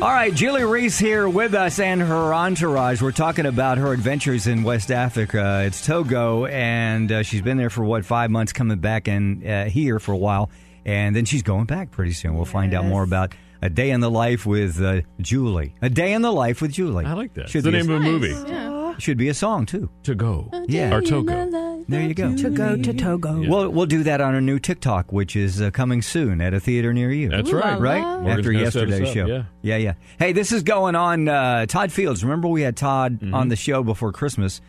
All 0.03 0.09
right, 0.09 0.35
Julie 0.35 0.65
Reese 0.65 0.99
here 0.99 1.29
with 1.29 1.53
us 1.55 1.79
and 1.79 2.01
her 2.01 2.33
entourage. 2.33 3.03
We're 3.03 3.13
talking 3.13 3.45
about 3.45 3.77
her 3.77 3.93
adventures 3.93 4.47
in 4.47 4.63
West 4.63 4.91
Africa. 4.91 5.63
It's 5.67 5.85
Togo, 5.85 6.47
and 6.47 7.13
uh, 7.13 7.23
she's 7.23 7.43
been 7.43 7.59
there 7.59 7.69
for 7.69 7.85
what 7.85 8.07
five 8.07 8.31
months, 8.31 8.55
coming 8.55 8.79
back 8.79 9.09
and 9.09 9.47
uh, 9.47 9.65
here 9.67 9.99
for 9.99 10.13
a 10.13 10.17
while, 10.17 10.49
and 10.87 11.15
then 11.15 11.27
she's 11.27 11.43
going 11.43 11.67
back 11.67 11.91
pretty 11.91 12.13
soon. 12.13 12.35
We'll 12.35 12.47
find 12.47 12.73
out 12.73 12.87
more 12.87 13.03
about 13.03 13.35
a 13.61 13.69
day 13.69 13.91
in 13.91 14.01
the 14.01 14.11
life 14.11 14.47
with 14.47 14.81
uh, 14.81 15.03
Julie. 15.21 15.75
A 15.83 15.91
day 15.91 16.15
in 16.15 16.23
the 16.23 16.33
life 16.33 16.63
with 16.63 16.73
Julie. 16.73 17.05
I 17.05 17.13
like 17.13 17.35
that. 17.35 17.51
Should 17.51 17.59
It's 17.59 17.65
the 17.67 17.71
be 17.73 17.79
a- 17.79 17.83
name 17.83 17.91
of 17.91 18.01
a 18.01 18.05
movie. 18.05 18.51
Yeah. 18.51 18.97
Should 18.97 19.19
be 19.19 19.29
a 19.29 19.35
song 19.35 19.67
too. 19.67 19.91
To 20.05 20.15
go. 20.15 20.49
Yeah. 20.67 20.95
Or 20.95 21.03
Togo. 21.03 21.33
There 21.91 22.03
you 22.03 22.15
go. 22.15 22.37
To 22.37 22.51
go 22.51 22.77
to 22.77 22.93
Togo. 22.95 23.45
We'll 23.49 23.69
we'll 23.71 23.87
do 23.87 24.03
that 24.05 24.21
on 24.21 24.35
our 24.35 24.41
new 24.41 24.59
TikTok, 24.59 25.13
which 25.13 25.37
is 25.37 25.61
uh, 25.61 25.71
coming 25.71 26.03
soon 26.03 26.41
at 26.41 26.55
a 26.55 26.61
theater 26.61 26.93
near 26.93 27.11
you. 27.11 27.29
That's 27.31 27.51
Ooh 27.51 27.59
right. 27.59 27.75
la. 27.79 27.83
right 27.83 28.03
Morgan's 28.03 28.39
after 28.39 28.53
gonna 28.53 28.59
set 28.59 28.67
us 28.67 28.75
yesterday's 28.91 29.09
up, 29.09 29.15
show. 29.15 29.27
yeah. 29.27 29.43
yeah, 29.63 29.77
yeah. 29.77 29.95
Hey, 30.19 30.33
this 30.33 30.53
is 30.53 30.63
going 30.63 30.95
on. 30.95 31.29
Uh, 31.29 31.67
Todd 31.67 31.93
Fields. 31.93 32.23
Remember 32.25 32.49
we 32.49 32.63
had 32.63 32.77
Todd 32.77 33.19
Mm-hmm. 33.21 33.35
on 33.35 33.49
the 33.49 33.57
show 33.57 33.83
before 33.83 34.13
Christmas, 34.13 34.61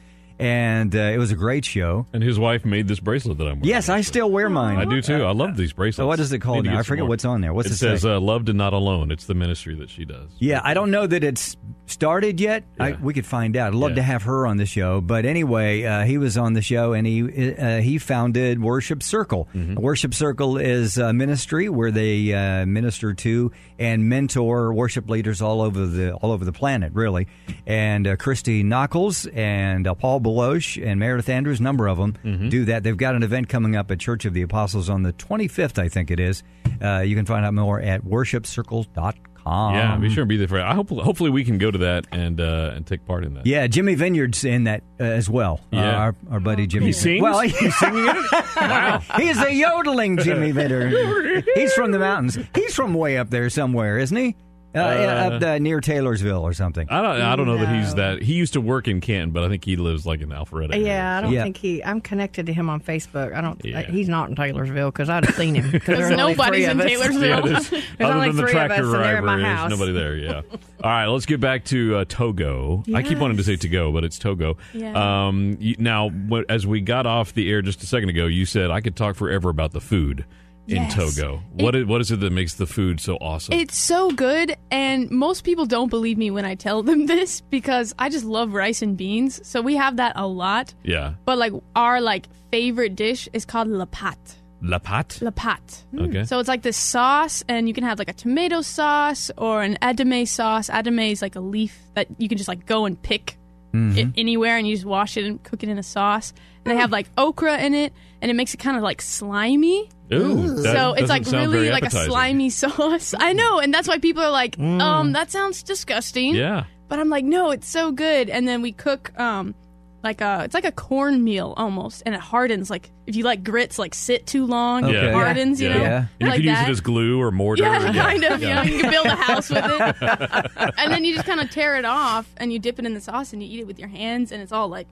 and 0.41 0.95
uh, 0.95 0.99
it 0.99 1.17
was 1.17 1.31
a 1.31 1.35
great 1.35 1.63
show. 1.65 2.05
And 2.13 2.23
his 2.23 2.39
wife 2.39 2.65
made 2.65 2.87
this 2.87 2.99
bracelet 2.99 3.37
that 3.37 3.43
I'm 3.45 3.59
wearing. 3.59 3.65
Yes, 3.65 3.87
I 3.89 4.01
still 4.01 4.29
wear 4.29 4.49
mine. 4.49 4.77
I 4.77 4.85
do 4.85 5.01
too. 5.01 5.23
I 5.23 5.31
love 5.31 5.55
these 5.55 5.71
bracelets. 5.73 5.97
So 5.97 6.07
what 6.07 6.19
is 6.19 6.31
it 6.33 6.39
called 6.39 6.65
now? 6.65 6.79
I 6.79 6.83
forget 6.83 7.05
what's 7.05 7.25
on 7.25 7.41
there. 7.41 7.53
What's 7.53 7.69
it 7.69 7.73
it 7.73 7.77
says 7.77 8.01
say? 8.01 8.13
uh, 8.13 8.19
"Loved 8.19 8.49
and 8.49 8.57
Not 8.57 8.73
Alone." 8.73 9.11
It's 9.11 9.25
the 9.25 9.35
ministry 9.35 9.75
that 9.75 9.89
she 9.89 10.03
does. 10.05 10.29
Yeah, 10.39 10.59
I 10.63 10.73
don't 10.73 10.91
know 10.91 11.05
that 11.07 11.23
it's 11.23 11.55
started 11.85 12.39
yet. 12.39 12.63
I, 12.79 12.93
we 12.93 13.13
could 13.13 13.25
find 13.25 13.55
out. 13.57 13.67
I'd 13.69 13.75
love 13.75 13.91
Yeah. 13.91 13.95
to 13.97 14.01
have 14.03 14.23
her 14.23 14.47
on 14.47 14.57
the 14.57 14.65
show. 14.65 15.01
But 15.01 15.25
anyway, 15.25 15.83
uh, 15.83 16.03
he 16.05 16.17
was 16.17 16.37
on 16.37 16.53
the 16.53 16.61
show 16.61 16.93
and 16.93 17.05
he 17.05 17.53
uh, 17.53 17.79
he 17.81 17.97
founded 17.97 18.61
Worship 18.61 19.03
Circle. 19.03 19.47
Mm-hmm. 19.53 19.75
Worship 19.75 20.13
Circle 20.13 20.57
is 20.57 20.97
a 20.97 21.13
ministry 21.13 21.69
where 21.69 21.91
they 21.91 22.33
uh, 22.33 22.65
minister 22.65 23.13
to 23.13 23.51
and 23.77 24.07
mentor 24.09 24.73
worship 24.73 25.09
leaders 25.09 25.41
all 25.41 25.61
over 25.61 25.85
the 25.85 26.13
all 26.13 26.31
over 26.31 26.45
the 26.45 26.53
planet, 26.53 26.93
really. 26.93 27.27
And 27.67 28.07
uh, 28.07 28.15
Christy 28.15 28.63
Nockels 28.63 29.27
and 29.35 29.85
uh, 29.87 29.93
Paul 29.93 30.19
Baloche 30.31 30.77
and 30.77 30.99
Meredith 30.99 31.29
Andrews, 31.29 31.59
a 31.59 31.63
number 31.63 31.87
of 31.87 31.97
them 31.97 32.15
Mm-hmm. 32.23 32.49
do 32.49 32.65
that. 32.65 32.83
They've 32.83 32.95
got 32.97 33.15
an 33.15 33.23
event 33.23 33.49
coming 33.49 33.75
up 33.75 33.91
at 33.91 33.99
Church 33.99 34.25
of 34.25 34.33
the 34.33 34.41
Apostles 34.41 34.89
on 34.89 35.03
the 35.03 35.13
25th, 35.13 35.77
I 35.77 35.89
think 35.89 36.09
it 36.11 36.19
is. 36.19 36.43
Uh, 36.81 36.99
you 36.99 37.15
can 37.15 37.25
find 37.25 37.45
out 37.45 37.53
more 37.53 37.79
at 37.79 38.03
worshipcircle.com. 38.03 39.73
Yeah, 39.73 39.97
be 39.97 40.09
sure 40.09 40.21
and 40.21 40.29
be 40.29 40.37
there 40.37 40.47
for 40.47 40.59
it. 40.59 40.63
I 40.63 40.75
hope. 40.75 40.89
Hopefully, 40.91 41.31
we 41.31 41.43
can 41.43 41.57
go 41.57 41.71
to 41.71 41.77
that 41.79 42.05
and 42.11 42.39
uh, 42.39 42.73
and 42.75 42.85
take 42.85 43.05
part 43.07 43.23
in 43.23 43.33
that. 43.33 43.47
Yeah, 43.47 43.65
Jimmy 43.65 43.95
Vineyard's 43.95 44.45
in 44.45 44.65
that 44.65 44.83
uh, 44.99 45.03
as 45.03 45.27
well. 45.29 45.59
Uh, 45.73 45.77
Yeah. 45.77 45.95
our, 45.95 46.15
our 46.29 46.39
buddy 46.39 46.67
Jimmy. 46.67 46.87
He 46.87 46.91
sings? 46.93 47.23
Well, 47.23 47.39
He's 47.41 47.75
singing 47.79 48.05
it. 48.07 48.31
Wow. 48.55 49.01
he's 49.17 49.39
a 49.41 49.51
yodeling 49.51 50.17
Jimmy 50.17 50.51
Vineyard. 50.51 51.43
He's 51.55 51.73
from 51.73 51.91
the 51.91 51.97
mountains. 51.97 52.37
He's 52.53 52.75
from 52.75 52.93
way 52.93 53.17
up 53.17 53.31
there 53.31 53.49
somewhere, 53.49 53.97
isn't 53.97 54.15
he? 54.15 54.35
Uh, 54.73 54.79
yeah, 54.79 55.27
up 55.27 55.43
uh, 55.43 55.57
near 55.57 55.81
Taylorsville 55.81 56.41
or 56.43 56.53
something. 56.53 56.87
I 56.89 57.01
don't. 57.01 57.19
I 57.21 57.35
don't 57.35 57.45
know 57.45 57.57
that 57.57 57.75
he's 57.75 57.95
that. 57.95 58.21
He 58.21 58.33
used 58.33 58.53
to 58.53 58.61
work 58.61 58.87
in 58.87 59.01
Canton, 59.01 59.31
but 59.31 59.43
I 59.43 59.49
think 59.49 59.65
he 59.65 59.75
lives 59.75 60.05
like 60.05 60.21
in 60.21 60.29
Alpharetta. 60.29 60.73
area. 60.73 60.85
Yeah, 60.87 61.17
I 61.17 61.21
don't 61.21 61.33
Yeah. 61.33 61.43
think 61.43 61.57
he. 61.57 61.83
I'm 61.83 61.99
connected 61.99 62.45
to 62.45 62.53
him 62.53 62.69
on 62.69 62.79
Facebook. 62.79 63.35
I 63.35 63.41
don't. 63.41 63.59
Yeah. 63.65 63.81
he's 63.81 64.07
not 64.07 64.29
in 64.29 64.35
Taylorsville 64.35 64.89
because 64.91 65.09
I'd 65.09 65.25
have 65.25 65.35
seen 65.35 65.55
him. 65.55 65.71
Because 65.71 65.97
Because 65.97 66.17
nobody's 66.17 66.67
in 66.67 66.77
Taylorsville. 66.77 67.21
Yeah, 67.27 67.41
there's, 67.41 67.69
There's 67.69 67.83
other 67.99 68.13
only 68.13 68.27
than 68.29 68.37
the 68.37 68.41
three 68.43 68.59
of 68.59 68.71
us, 68.71 68.79
and 68.79 68.93
they're 68.93 69.17
at 69.17 69.23
my 69.23 69.35
there's 69.37 69.47
house. 69.47 69.69
nobody 69.69 69.91
there. 69.91 70.15
Yeah. 70.15 70.41
All 70.83 70.89
right, 70.89 71.05
let's 71.07 71.25
get 71.25 71.39
back 71.41 71.65
to 71.65 71.97
uh, 71.97 72.05
Togo. 72.07 72.83
I 72.95 73.03
keep 73.03 73.17
wanting 73.17 73.37
to 73.37 73.43
say 73.43 73.55
Togo, 73.57 73.91
but 73.91 74.03
it's 74.03 74.17
Togo. 74.17 74.57
Yeah. 74.73 75.27
Um, 75.27 75.57
you, 75.59 75.75
now, 75.79 76.11
as 76.49 76.65
we 76.65 76.81
got 76.81 77.05
off 77.05 77.33
the 77.33 77.51
air 77.51 77.61
just 77.61 77.83
a 77.83 77.85
second 77.85 78.09
ago, 78.09 78.25
you 78.25 78.45
said 78.45 78.71
I 78.71 78.81
could 78.81 78.95
talk 78.95 79.15
forever 79.15 79.49
about 79.49 79.71
the 79.73 79.81
food 79.81 80.25
in 80.67 80.83
Yes. 80.83 80.93
Togo. 80.95 81.41
What 81.53 81.75
is, 81.75 81.85
what 81.85 82.01
is 82.01 82.11
it 82.11 82.19
that 82.21 82.31
makes 82.31 82.53
the 82.55 82.65
food 82.67 82.99
so 82.99 83.15
awesome? 83.17 83.53
It's 83.53 83.77
so 83.77 84.11
good, 84.11 84.55
and 84.69 85.09
most 85.11 85.43
people 85.43 85.65
don't 85.65 85.89
believe 85.89 86.17
me 86.17 86.31
when 86.31 86.45
I 86.45 86.55
tell 86.55 86.83
them 86.89 87.05
this 87.07 87.41
because 87.41 87.93
I 87.99 88.09
just 88.09 88.25
love 88.25 88.53
rice 88.53 88.81
and 88.81 88.95
beans. 88.95 89.45
So 89.47 89.61
we 89.61 89.75
have 89.75 89.97
that 89.97 90.13
a 90.15 90.27
lot. 90.27 90.73
yeah, 90.83 91.13
But 91.25 91.37
like 91.37 91.53
our 91.75 91.99
like 92.01 92.27
favorite 92.51 92.95
dish 92.95 93.27
is 93.33 93.45
called 93.45 93.67
la 93.69 93.85
pâte. 93.85 94.35
la 94.61 94.77
pâte. 94.79 95.21
La 95.21 95.31
pâte. 95.31 95.83
Mm. 95.93 96.07
Okay. 96.09 96.23
So 96.25 96.39
it's 96.39 96.47
like 96.47 96.61
this 96.61 96.77
sauce, 96.77 97.43
and 97.49 97.67
you 97.67 97.73
can 97.73 97.83
have 97.83 97.97
like 97.99 98.09
a 98.09 98.13
tomato 98.13 98.61
sauce 98.61 99.31
or 99.37 99.63
an 99.63 99.77
edamame 99.81 100.27
sauce. 100.27 100.69
Edamame 100.69 101.11
is 101.11 101.21
like 101.21 101.35
a 101.35 101.39
leaf 101.41 101.75
that 101.95 102.07
you 102.19 102.29
can 102.29 102.37
just 102.37 102.47
like 102.47 102.65
go 102.65 102.85
and 102.85 103.01
pick 103.01 103.37
it 103.73 104.09
anywhere, 104.17 104.57
and 104.57 104.67
you 104.67 104.75
just 104.75 104.85
wash 104.85 105.17
it 105.17 105.25
and 105.25 105.41
cook 105.43 105.63
it 105.63 105.69
in 105.69 105.77
a 105.77 105.83
sauce. 105.83 106.33
And 106.63 106.71
they 106.71 106.79
have 106.79 106.91
like 106.91 107.09
okra 107.17 107.57
in 107.59 107.73
it, 107.73 107.93
and 108.21 108.29
it 108.29 108.35
makes 108.35 108.53
it 108.53 108.57
kind 108.57 108.77
of 108.77 108.83
like 108.83 109.01
slimy. 109.01 109.89
Ooh, 110.13 110.61
that 110.61 110.75
so 110.75 110.93
it's 110.93 111.09
like 111.09 111.25
sound 111.25 111.51
really 111.51 111.69
like 111.69 111.85
a 111.85 111.89
slimy 111.89 112.49
sauce. 112.61 113.13
I 113.17 113.33
know, 113.33 113.59
and 113.59 113.73
that's 113.73 113.87
why 113.87 113.97
people 113.97 114.23
are 114.23 114.31
like, 114.31 114.59
um, 114.59 115.13
that 115.13 115.31
sounds 115.31 115.63
disgusting. 115.63 116.35
Yeah. 116.35 116.65
But 116.89 116.99
I'm 116.99 117.09
like, 117.09 117.23
no, 117.23 117.51
it's 117.51 117.69
so 117.69 117.93
good. 117.93 118.29
And 118.29 118.45
then 118.47 118.61
we 118.61 118.73
cook 118.73 119.17
um 119.17 119.55
like 120.03 120.21
a 120.21 120.41
it's 120.45 120.53
like 120.53 120.65
a 120.65 120.71
cornmeal 120.71 121.53
almost, 121.57 122.03
and 122.05 122.15
it 122.15 122.21
hardens. 122.21 122.69
Like 122.69 122.89
if 123.05 123.15
you 123.15 123.23
like 123.23 123.43
grits, 123.43 123.77
like 123.77 123.93
sit 123.93 124.25
too 124.25 124.45
long, 124.45 124.83
Okay. 124.85 124.97
it 124.97 125.03
Yeah. 125.03 125.11
hardens. 125.13 125.61
You 125.61 125.69
yeah. 125.69 125.77
know, 125.77 125.83
Yeah. 125.83 125.97
And 125.97 126.07
you 126.19 126.27
like 126.27 126.35
can 126.37 126.43
use 126.43 126.53
that. 126.57 126.67
it 126.67 126.71
as 126.71 126.81
glue 126.81 127.21
or 127.21 127.31
mortar. 127.31 127.63
Yeah, 127.63 127.93
kind 127.93 128.23
of. 128.23 128.41
You 128.41 128.47
know, 128.47 128.61
you 128.63 128.79
can 128.81 128.89
build 128.91 129.05
a 129.07 129.15
house 129.15 129.49
with 129.49 129.63
it, 129.65 130.73
and 130.77 130.91
then 130.91 131.03
you 131.05 131.13
just 131.13 131.27
kind 131.27 131.39
of 131.39 131.49
tear 131.51 131.75
it 131.75 131.85
off, 131.85 132.27
and 132.37 132.51
you 132.51 132.59
dip 132.59 132.79
it 132.79 132.85
in 132.85 132.93
the 132.93 133.01
sauce, 133.01 133.33
and 133.33 133.43
you 133.43 133.49
eat 133.49 133.59
it 133.61 133.67
with 133.67 133.79
your 133.79 133.89
hands, 133.89 134.31
and 134.31 134.41
it's 134.41 134.51
all 134.51 134.67
like, 134.69 134.87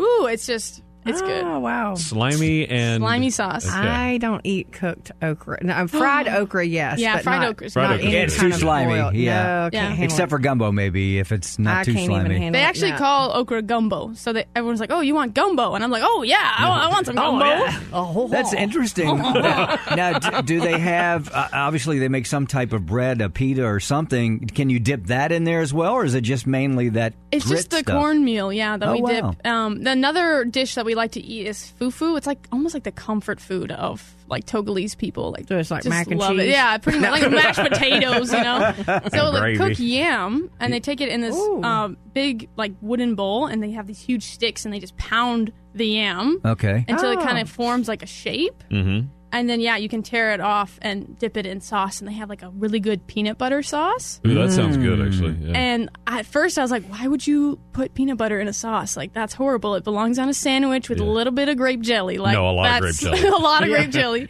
ooh, 0.00 0.26
it's 0.26 0.46
just, 0.46 0.82
it's 1.06 1.22
good. 1.22 1.44
Oh 1.44 1.58
wow. 1.60 1.94
Slimy 1.94 2.68
and 2.68 3.00
Slimy 3.02 3.30
sauce. 3.30 3.66
Okay. 3.66 3.76
I 3.76 4.18
don't 4.18 4.40
eat 4.44 4.72
cooked 4.72 5.12
okra. 5.22 5.58
No, 5.64 5.74
um, 5.76 5.88
fried 5.88 6.28
okra, 6.28 6.64
yes. 6.64 6.98
Yeah, 6.98 7.16
but 7.16 7.24
fried 7.24 7.40
not, 7.42 7.48
okra's 7.50 7.72
Fried 7.72 7.84
not 7.90 7.94
okra. 7.96 8.04
any 8.06 8.14
Yeah, 8.14 8.22
it's 8.22 8.36
kind 8.36 8.52
too 8.52 8.54
of 8.56 8.60
slimy, 8.60 8.92
boiled. 8.94 9.14
yeah. 9.14 9.42
No, 9.42 9.70
Yeah. 9.72 9.92
Except 10.00 10.28
it. 10.28 10.30
for 10.30 10.38
gumbo, 10.38 10.72
maybe 10.72 11.18
if 11.18 11.32
it's 11.32 11.58
not 11.58 11.78
I 11.78 11.84
too 11.84 11.94
can't 11.94 12.06
slimy. 12.06 12.36
even 12.36 12.52
They 12.52 12.60
it, 12.60 12.62
actually 12.64 12.92
no. 12.92 12.98
call 12.98 13.36
okra 13.36 13.62
gumbo, 13.62 14.12
so 14.14 14.32
that 14.32 14.48
everyone's 14.54 14.80
like, 14.80 14.90
"Oh, 14.92 15.00
you 15.00 15.14
want 15.14 15.34
gumbo?" 15.34 15.74
And 15.74 15.82
I'm 15.84 15.90
like, 15.90 16.02
"Oh 16.04 16.22
yeah, 16.22 16.54
I, 16.58 16.68
want, 16.68 16.82
I 16.82 16.88
want 16.88 17.06
some 17.06 17.18
Oh, 17.18 17.22
gumbo." 17.32 17.44
yeah. 17.46 17.80
Oh, 17.92 18.28
That's 18.28 18.52
interesting. 18.52 19.16
now, 19.18 19.78
now, 19.96 20.40
do 20.42 20.60
they 20.60 20.78
have? 20.78 21.30
Uh, 21.32 21.48
obviously, 21.52 21.98
they 21.98 22.08
make 22.08 22.26
some 22.26 22.46
type 22.46 22.72
of 22.72 22.84
bread, 22.86 23.20
a 23.20 23.30
pita 23.30 23.64
or 23.64 23.80
something. 23.80 24.40
Can 24.48 24.70
you 24.70 24.78
dip 24.80 25.06
that 25.06 25.32
in 25.32 25.44
there 25.44 25.60
as 25.60 25.72
well, 25.72 25.94
or 25.94 26.04
is 26.04 26.14
it 26.14 26.22
just 26.22 26.46
mainly 26.46 26.90
that? 26.90 27.14
It's 27.30 27.46
grit 27.46 27.56
just 27.58 27.70
the 27.70 27.78
stuff? 27.78 27.94
cornmeal, 28.00 28.52
yeah, 28.52 28.76
that 28.76 28.88
Oh, 28.88 28.92
we 28.92 29.02
wow. 29.02 29.30
dip. 29.32 29.46
Um, 29.46 29.86
another 29.86 30.44
dish 30.44 30.74
that 30.74 30.84
we 30.84 30.94
like 30.96 31.12
to 31.12 31.20
eat 31.22 31.46
is 31.46 31.72
fufu. 31.78 32.16
It's 32.16 32.26
like 32.26 32.46
almost 32.50 32.74
like 32.74 32.82
the 32.84 32.92
comfort 32.92 33.40
food 33.40 33.70
of 33.72 34.14
like 34.28 34.44
Togolese 34.46 34.96
people. 34.98 35.30
Like 35.30 35.46
So 35.48 35.58
it's 35.58 35.70
like 35.70 35.82
just 35.84 35.88
mac 35.90 36.08
and 36.08 36.18
love 36.18 36.32
It. 36.38 36.44
cheese? 36.44 36.52
Yeah, 36.52 36.76
pretty 36.78 36.98
much 36.98 37.10
like 37.22 37.30
mashed 37.30 37.60
potatoes, 37.70 38.32
you 38.32 38.40
know. 38.42 38.72
So 39.12 39.30
like 39.30 39.56
cook 39.58 39.78
yam, 39.78 40.50
and 40.58 40.72
they 40.72 40.80
take 40.80 41.00
it 41.00 41.08
in 41.08 41.20
this 41.20 41.36
um, 41.62 41.96
big 42.12 42.48
like 42.56 42.72
wooden 42.80 43.14
bowl, 43.14 43.46
and 43.46 43.62
they 43.62 43.70
have 43.72 43.86
these 43.86 44.00
huge 44.00 44.24
sticks, 44.24 44.64
and 44.64 44.74
they 44.74 44.80
just 44.80 44.96
pound 44.96 45.52
the 45.74 45.86
yam 45.86 46.40
Okay. 46.44 46.84
until 46.88 47.10
it 47.12 47.18
Oh. 47.20 47.24
kind 47.24 47.38
of 47.38 47.48
forms 47.48 47.86
like 47.86 48.02
a 48.02 48.06
shape. 48.06 48.64
Mm-hmm. 48.70 49.08
And 49.36 49.48
then 49.50 49.60
yeah, 49.60 49.76
you 49.76 49.88
can 49.88 50.02
tear 50.02 50.32
it 50.32 50.40
off 50.40 50.78
and 50.82 51.18
dip 51.18 51.36
it 51.36 51.44
in 51.46 51.60
sauce, 51.60 52.00
and 52.00 52.08
they 52.08 52.14
have 52.14 52.28
like 52.28 52.42
a 52.42 52.48
really 52.50 52.80
good 52.80 53.06
peanut 53.06 53.36
butter 53.38 53.62
sauce. 53.62 54.20
Ooh, 54.26 54.34
that 54.34 54.52
sounds 54.52 54.76
good, 54.76 55.00
actually. 55.06 55.34
Yeah. 55.40 55.52
And 55.56 55.90
at 56.06 56.24
first, 56.26 56.58
I 56.58 56.62
was 56.62 56.70
like, 56.70 56.84
why 56.86 57.06
would 57.06 57.26
you 57.26 57.58
put 57.72 57.94
peanut 57.94 58.16
butter 58.16 58.40
in 58.40 58.48
a 58.48 58.52
sauce? 58.52 58.96
Like, 58.96 59.12
that's 59.12 59.34
horrible. 59.34 59.74
It 59.74 59.84
belongs 59.84 60.18
on 60.18 60.28
a 60.28 60.34
sandwich 60.34 60.88
with 60.88 60.98
Yeah. 61.00 61.04
a 61.04 61.08
little 61.08 61.32
bit 61.32 61.48
of 61.48 61.56
grape 61.56 61.80
jelly. 61.82 62.18
Like, 62.18 62.32
No, 62.34 62.48
a 62.48 62.52
lot 62.52 62.76
of 62.78 62.82
that's 62.82 63.00
grape 63.02 63.14
jelly. 63.20 63.28
a 63.36 63.36
lot 63.36 63.62
of 63.62 63.68
grape 63.68 63.90
jelly. 63.90 64.28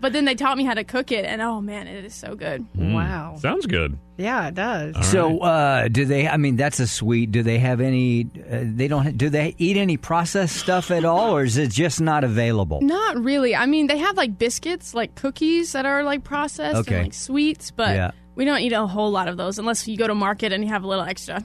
But 0.00 0.12
then 0.12 0.24
they 0.24 0.34
taught 0.34 0.56
me 0.58 0.64
how 0.64 0.74
to 0.74 0.82
cook 0.82 1.12
it, 1.12 1.24
and 1.24 1.40
oh 1.40 1.60
man, 1.60 1.86
it 1.86 2.04
is 2.04 2.14
so 2.14 2.34
good. 2.34 2.66
Wow. 2.74 3.36
Sounds 3.38 3.66
good. 3.66 3.96
Yeah, 4.18 4.48
it 4.48 4.54
does. 4.54 5.06
So, 5.10 5.38
uh, 5.38 5.88
do 5.88 6.04
they? 6.04 6.28
I 6.28 6.36
mean, 6.36 6.56
that's 6.56 6.78
a 6.80 6.86
sweet. 6.86 7.30
Do 7.32 7.42
they 7.42 7.58
have 7.58 7.80
any? 7.80 8.26
Uh, 8.50 8.60
they 8.64 8.86
don't. 8.88 9.16
Do 9.16 9.30
they 9.30 9.54
eat 9.58 9.76
any 9.76 9.96
processed 9.96 10.56
stuff 10.56 10.90
at 10.90 11.04
all, 11.04 11.36
or 11.36 11.44
is 11.44 11.56
it 11.56 11.70
just 11.70 12.00
not 12.00 12.22
available? 12.24 12.80
Not 12.82 13.16
really. 13.22 13.54
I 13.56 13.66
mean, 13.66 13.86
they 13.86 13.98
have 13.98 14.16
like 14.32 14.38
biscuits, 14.38 14.94
like 14.94 15.14
cookies 15.14 15.72
that 15.72 15.86
are 15.86 16.02
like 16.02 16.24
processed 16.24 16.76
Okay. 16.80 16.94
and 16.96 17.04
like 17.06 17.14
sweets, 17.14 17.70
but 17.70 17.94
Yeah. 17.94 18.10
we 18.34 18.44
don't 18.44 18.60
eat 18.60 18.72
a 18.72 18.86
whole 18.86 19.10
lot 19.10 19.28
of 19.28 19.36
those 19.36 19.58
unless 19.58 19.86
you 19.86 19.96
go 19.96 20.06
to 20.06 20.14
market 20.14 20.52
and 20.52 20.64
you 20.64 20.70
have 20.70 20.84
a 20.84 20.86
little 20.88 21.04
extra. 21.04 21.44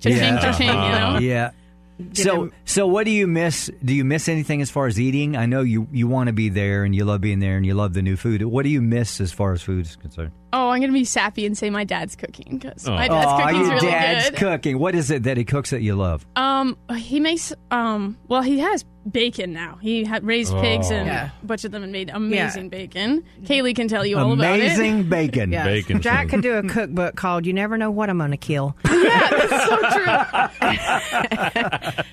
Cha-ching, 0.00 0.16
Yeah. 0.16 0.38
cha-ching, 0.40 0.66
you 0.68 0.72
know? 0.74 1.18
Yeah. 1.20 1.50
So, 2.14 2.50
so 2.64 2.86
what 2.86 3.04
do 3.04 3.10
you 3.12 3.26
miss? 3.26 3.70
Do 3.84 3.94
you 3.94 4.04
miss 4.04 4.28
anything 4.28 4.60
as 4.62 4.70
far 4.70 4.86
as 4.86 4.98
eating? 4.98 5.36
I 5.36 5.46
know 5.46 5.60
you 5.60 5.86
you 5.92 6.08
want 6.08 6.28
to 6.28 6.32
be 6.32 6.48
there 6.48 6.82
and 6.84 6.94
you 6.94 7.04
love 7.04 7.20
being 7.20 7.38
there 7.38 7.56
and 7.56 7.64
you 7.64 7.74
love 7.74 7.92
the 7.92 8.02
new 8.02 8.16
food. 8.16 8.42
What 8.42 8.64
do 8.64 8.70
you 8.70 8.82
miss 8.82 9.20
as 9.20 9.30
far 9.32 9.52
as 9.52 9.62
food 9.62 9.86
is 9.86 9.94
concerned? 9.96 10.32
Oh, 10.54 10.68
I'm 10.68 10.80
gonna 10.80 10.92
be 10.92 11.04
sappy 11.04 11.46
and 11.46 11.56
say 11.56 11.70
my 11.70 11.84
dad's 11.84 12.14
cooking 12.16 12.58
because 12.58 12.86
Oh. 12.86 12.92
my 12.94 13.08
dad's 13.08 13.26
Aw, 13.26 13.46
cooking's 13.46 13.66
your 13.68 13.74
really 13.76 13.86
dad's 13.90 14.30
good. 14.30 14.38
cooking. 14.38 14.78
What 14.78 14.94
is 14.94 15.10
it 15.10 15.22
that 15.22 15.36
he 15.36 15.44
cooks 15.44 15.70
that 15.70 15.82
you 15.82 15.94
love? 15.94 16.26
Um, 16.36 16.76
he 16.96 17.20
makes 17.20 17.52
um. 17.70 18.16
Well, 18.28 18.42
he 18.42 18.58
has 18.60 18.84
bacon 19.10 19.52
now. 19.52 19.78
He 19.82 20.04
had 20.04 20.24
raised 20.24 20.54
pigs 20.58 20.90
and 20.92 21.06
Yeah. 21.08 21.30
butchered 21.42 21.72
them 21.72 21.82
and 21.82 21.90
made 21.90 22.08
amazing 22.10 22.68
bacon. 22.68 23.24
Kaylee 23.44 23.74
can 23.74 23.88
tell 23.88 24.06
you 24.06 24.16
all 24.16 24.30
Amazing 24.32 25.00
about 25.00 25.08
bacon. 25.32 25.50
Yeah. 25.52 25.64
Bacon 25.64 26.00
Jack 26.00 26.24
soup. 26.24 26.30
could 26.30 26.42
do 26.42 26.54
a 26.54 26.62
cookbook 26.62 27.16
called 27.16 27.44
"You 27.46 27.52
Never 27.52 27.76
Know 27.78 27.90
What 27.90 28.10
I'm 28.10 28.18
Gonna 28.18 28.36
Kill." 28.36 28.76
Yeah, 29.02 29.28
that's 29.30 29.66
so 29.66 29.76
true. 29.90 30.06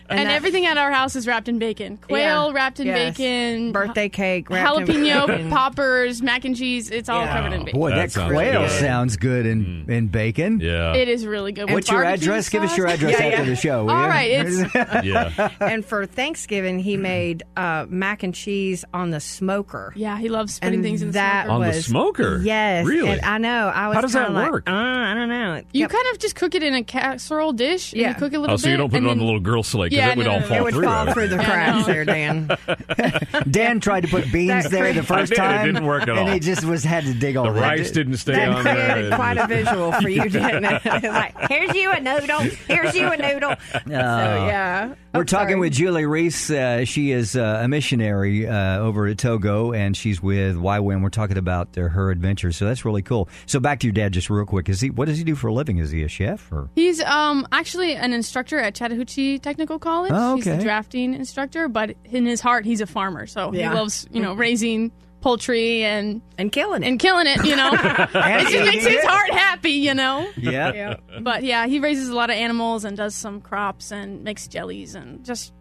and 0.09 0.27
that- 0.27 0.27
everything 0.27 0.65
at 0.65 0.77
our 0.77 0.91
house 0.91 1.15
is 1.15 1.27
wrapped 1.27 1.47
in 1.47 1.59
bacon. 1.59 1.97
Quail 1.97 2.47
Yeah. 2.47 2.53
wrapped 2.53 2.79
in 2.79 2.87
Yes. 2.87 3.15
bacon. 3.17 3.71
Birthday 3.71 4.09
cake, 4.09 4.49
wrapped 4.49 4.79
in 4.79 4.85
jalapeno 4.87 5.27
bacon. 5.27 5.49
poppers, 5.49 6.21
mac 6.21 6.45
and 6.45 6.55
cheese. 6.55 6.89
It's 6.89 7.07
all 7.09 7.21
Yeah. 7.25 7.35
covered 7.37 7.53
in 7.53 7.65
bacon. 7.65 7.79
Boy, 7.79 7.89
That 7.91 7.95
that, 7.97 8.11
sounds 8.11 8.28
quail 8.33 8.61
good. 8.61 8.79
sounds 8.79 9.17
good 9.17 9.45
in, 9.45 9.85
in 9.89 10.07
bacon. 10.07 10.59
Yeah. 10.59 10.93
It 10.93 11.07
is 11.07 11.25
really 11.25 11.51
good. 11.51 11.65
With 11.65 11.73
What's 11.73 11.89
your 11.91 12.03
barbecue 12.03 12.29
address? 12.31 12.49
Give 12.49 12.63
us 12.63 12.77
your 12.77 12.87
address 12.87 13.19
Yeah, 13.19 13.25
after 13.25 13.43
yeah. 13.43 13.49
the 13.49 13.55
show. 13.55 13.83
will 13.85 13.91
All 13.91 14.01
you? 14.03 14.07
right, 14.07 14.31
it's 14.31 14.75
yeah. 15.05 15.49
And 15.59 15.85
for 15.85 16.05
Thanksgiving, 16.05 16.79
he 16.79 16.97
made 16.97 17.43
uh, 17.57 17.85
mac 17.89 18.23
and 18.23 18.33
cheese 18.33 18.85
on 18.93 19.09
the 19.11 19.19
smoker. 19.19 19.93
yeah. 19.95 20.17
He 20.17 20.29
loves 20.29 20.59
putting 20.59 20.75
and 20.75 20.83
things 20.83 21.01
in 21.01 21.09
the 21.09 21.13
that 21.13 21.45
smoker. 21.45 21.63
On 21.65 21.71
the 21.71 21.81
smoker? 21.81 22.39
Yes, 22.43 22.85
Really? 22.85 23.09
And 23.09 23.21
I 23.21 23.37
know. 23.37 23.67
I 23.67 23.87
was 23.87 23.95
How 23.95 24.01
does 24.01 24.13
that 24.13 24.31
like, 24.33 24.51
work? 24.51 24.69
Uh, 24.69 24.73
I 24.73 25.13
don't 25.13 25.29
know. 25.29 25.53
It 25.55 25.67
You 25.73 25.81
kept- 25.87 25.93
kind 25.93 26.05
of 26.13 26.19
just 26.19 26.35
cook 26.35 26.55
it 26.55 26.63
in 26.63 26.73
a 26.73 26.83
casserole 26.83 27.53
dish. 27.53 27.93
And 27.93 28.01
Yeah. 28.01 28.09
you 28.09 28.15
cook 28.15 28.33
it 28.33 28.37
a 28.37 28.39
little 28.39 28.53
Oh, 28.53 28.57
so 28.57 28.65
bit. 28.65 28.71
you 28.71 28.77
don't 28.77 28.89
put 28.89 28.97
it 28.97 28.99
on 29.03 29.07
then- 29.09 29.17
the 29.19 29.23
little 29.25 29.39
grill 29.39 29.63
slate 29.63 29.91
because 29.91 30.05
Yeah, 30.05 30.11
it 30.11 30.17
would 30.17 30.25
no, 30.25 30.31
all 30.33 30.39
no, 30.39 30.45
no. 30.45 30.47
fall 30.49 30.57
it 30.57 30.63
would 30.63 30.73
through. 30.73 30.83
fall 30.83 31.07
out. 31.07 31.13
through 31.13 31.27
the 31.29 31.35
Yeah, 31.37 31.45
cracks 31.45 31.85
there, 31.87 32.05
Dan. 32.05 32.49
Dan 33.49 33.79
tried 33.79 34.01
to 34.01 34.07
put 34.07 34.31
beans 34.31 34.69
there 34.69 34.93
the 34.93 35.03
first 35.03 35.11
I 35.11 35.25
did. 35.25 35.31
It 35.33 35.35
time. 35.37 35.65
didn't 35.65 35.85
work 35.85 36.03
at 36.03 36.09
all. 36.09 36.17
and 36.19 36.27
all. 36.29 36.33
he 36.33 36.39
just 36.39 36.63
was 36.65 36.83
had 36.83 37.03
to 37.05 37.13
dig 37.13 37.35
all 37.37 37.45
The 37.45 37.59
rice 37.59 37.91
didn't 37.91 38.17
stay 38.19 38.33
That 38.33 38.49
on 38.49 38.63
there. 38.63 38.91
created 38.93 39.13
quite 39.13 39.37
a 39.37 39.47
visual 39.47 39.91
for 39.93 40.09
you, 40.09 40.23
didn't 40.29 40.65
it? 40.65 40.81
Like, 41.09 41.49
here's 41.49 41.73
you 41.75 41.91
a 41.91 41.99
noodle. 41.99 42.39
Here's 42.67 42.93
you 42.95 43.07
a 43.11 43.17
noodle. 43.17 43.55
so 43.73 43.79
yeah, 43.87 44.93
We're 45.13 45.23
talking 45.23 45.49
sorry. 45.53 45.59
with 45.59 45.73
Julie 45.73 46.05
Reese. 46.05 46.49
Uh, 46.51 46.85
she 46.85 47.11
is 47.11 47.35
uh, 47.35 47.61
a 47.63 47.67
missionary 47.67 48.47
uh, 48.47 48.79
over 48.79 49.07
at 49.07 49.17
Togo, 49.17 49.71
and 49.73 49.95
she's 49.97 50.21
with 50.21 50.55
YWAM. 50.55 51.01
We're 51.01 51.09
talking 51.09 51.37
about 51.37 51.73
their, 51.73 51.89
her 51.89 52.11
adventures, 52.11 52.57
so 52.57 52.65
that's 52.65 52.85
really 52.85 53.01
cool. 53.01 53.27
So 53.45 53.59
back 53.59 53.79
to 53.79 53.87
your 53.87 53.93
dad, 53.93 54.11
just 54.13 54.29
real 54.29 54.45
quick. 54.45 54.69
Is 54.69 54.81
he? 54.81 54.89
What 54.89 55.07
does 55.07 55.17
he 55.17 55.23
do 55.23 55.35
for 55.35 55.47
a 55.47 55.53
living? 55.53 55.77
Is 55.77 55.91
he 55.91 56.03
a 56.03 56.07
chef 56.07 56.51
or? 56.51 56.69
He's 56.75 57.01
um 57.01 57.47
actually 57.51 57.95
an 57.95 58.13
instructor 58.13 58.59
at 58.59 58.75
Chattahoochee 58.75 59.39
Technical 59.39 59.79
College. 59.79 60.11
Oh, 60.13 60.35
He's 60.35 60.47
a 60.47 60.53
okay. 60.53 60.63
drafting 60.63 61.13
instructor, 61.13 61.67
but 61.67 61.95
in 62.05 62.25
his 62.25 62.41
heart, 62.41 62.65
he's 62.65 62.81
a 62.81 62.87
farmer. 62.87 63.25
So 63.27 63.53
Yeah. 63.53 63.69
he 63.69 63.75
loves 63.75 64.07
you 64.11 64.21
know 64.21 64.33
raising 64.33 64.91
poultry 65.21 65.83
and 65.83 66.21
and 66.37 66.51
killing 66.51 66.83
it. 66.83 66.87
and 66.87 66.99
killing 66.99 67.27
it. 67.27 67.45
You 67.45 67.55
know, 67.55 67.71
it 67.73 68.47
just 68.49 68.65
makes 68.65 68.85
his 68.85 69.03
heart 69.03 69.31
happy. 69.31 69.71
You 69.71 69.93
know. 69.93 70.29
Yeah. 70.37 70.73
yeah. 70.73 70.95
But 71.21 71.43
yeah, 71.43 71.67
he 71.67 71.79
raises 71.79 72.09
a 72.09 72.15
lot 72.15 72.29
of 72.29 72.35
animals 72.35 72.85
and 72.85 72.95
does 72.95 73.15
some 73.15 73.41
crops 73.41 73.91
and 73.91 74.23
makes 74.23 74.47
jellies 74.47 74.95
and 74.95 75.23
just 75.23 75.53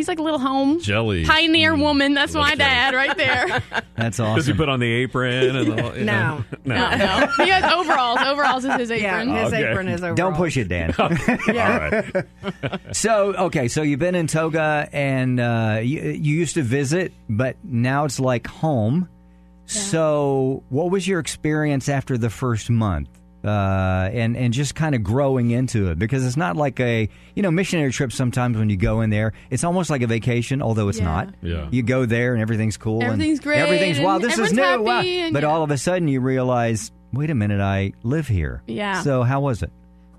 He's 0.00 0.08
like 0.08 0.18
a 0.18 0.22
little 0.22 0.38
home 0.38 0.80
Jelly. 0.80 1.26
pioneer 1.26 1.74
Mm. 1.74 1.80
woman. 1.82 2.14
That's 2.14 2.32
my 2.32 2.48
jelly. 2.54 2.56
dad 2.56 2.94
right 2.94 3.14
there. 3.18 3.62
That's 3.96 4.18
awesome. 4.18 4.36
Does 4.36 4.46
he 4.46 4.54
put 4.54 4.70
on 4.70 4.80
the 4.80 4.90
apron 4.90 5.54
and 5.56 5.70
the 5.72 5.82
whole, 5.82 5.94
you 5.98 6.04
No. 6.04 6.38
know? 6.38 6.44
no, 6.64 6.96
no. 6.96 7.26
He 7.44 7.50
has 7.50 7.70
overalls. 7.70 8.20
Overalls 8.20 8.64
is 8.64 8.74
his 8.76 8.90
Yeah, 8.90 9.20
apron. 9.20 9.34
his 9.36 9.52
Okay. 9.52 9.70
apron 9.70 9.88
is 9.88 10.00
overalls. 10.00 10.16
Don't 10.16 10.36
push 10.36 10.56
it, 10.56 10.68
Dan. 10.68 10.94
All 10.98 11.10
right. 11.10 12.26
So 12.92 13.34
okay, 13.34 13.68
so 13.68 13.82
you've 13.82 14.00
been 14.00 14.14
in 14.14 14.26
Togo, 14.26 14.88
and 14.92 15.38
uh, 15.38 15.80
you, 15.82 16.00
you 16.00 16.36
used 16.36 16.54
to 16.54 16.62
visit, 16.62 17.12
but 17.28 17.56
now 17.62 18.06
it's 18.06 18.18
like 18.18 18.46
home. 18.46 19.06
So, 19.66 20.64
what 20.68 20.90
was 20.90 21.06
your 21.06 21.20
experience 21.20 21.88
after 21.88 22.18
the 22.18 22.30
first 22.30 22.70
month, 22.70 23.08
uh, 23.44 24.10
and 24.12 24.36
and 24.36 24.52
just 24.52 24.74
kind 24.74 24.94
of 24.94 25.02
growing 25.02 25.50
into 25.50 25.90
it? 25.90 25.98
Because 25.98 26.24
it's 26.26 26.36
not 26.36 26.56
like 26.56 26.78
a 26.80 27.08
you 27.34 27.42
know 27.42 27.50
missionary 27.50 27.92
trip. 27.92 28.12
Sometimes 28.12 28.56
when 28.56 28.70
you 28.70 28.76
go 28.76 29.00
in 29.00 29.10
there, 29.10 29.32
it's 29.50 29.64
almost 29.64 29.90
like 29.90 30.02
a 30.02 30.06
vacation, 30.06 30.62
although 30.62 30.88
it's 30.88 30.98
Yeah. 30.98 31.04
not. 31.04 31.34
Yeah. 31.42 31.68
You 31.70 31.82
go 31.82 32.06
there 32.06 32.32
and 32.34 32.42
everything's 32.42 32.76
cool. 32.76 33.00
and 33.00 33.12
Everything's 33.12 33.40
great, 33.40 33.58
Everything's 33.58 34.00
wow. 34.00 34.18
This 34.18 34.38
is 34.38 34.52
new. 34.52 34.62
Wow. 34.82 35.02
But 35.32 35.42
yeah. 35.42 35.48
all 35.48 35.62
of 35.62 35.70
a 35.70 35.78
sudden, 35.78 36.08
you 36.08 36.20
realize, 36.20 36.92
wait 37.12 37.30
a 37.30 37.34
minute, 37.34 37.60
I 37.60 37.92
live 38.02 38.28
here. 38.28 38.62
Yeah. 38.66 39.02
So 39.02 39.22
how 39.22 39.40
was 39.40 39.62
it? 39.62 39.70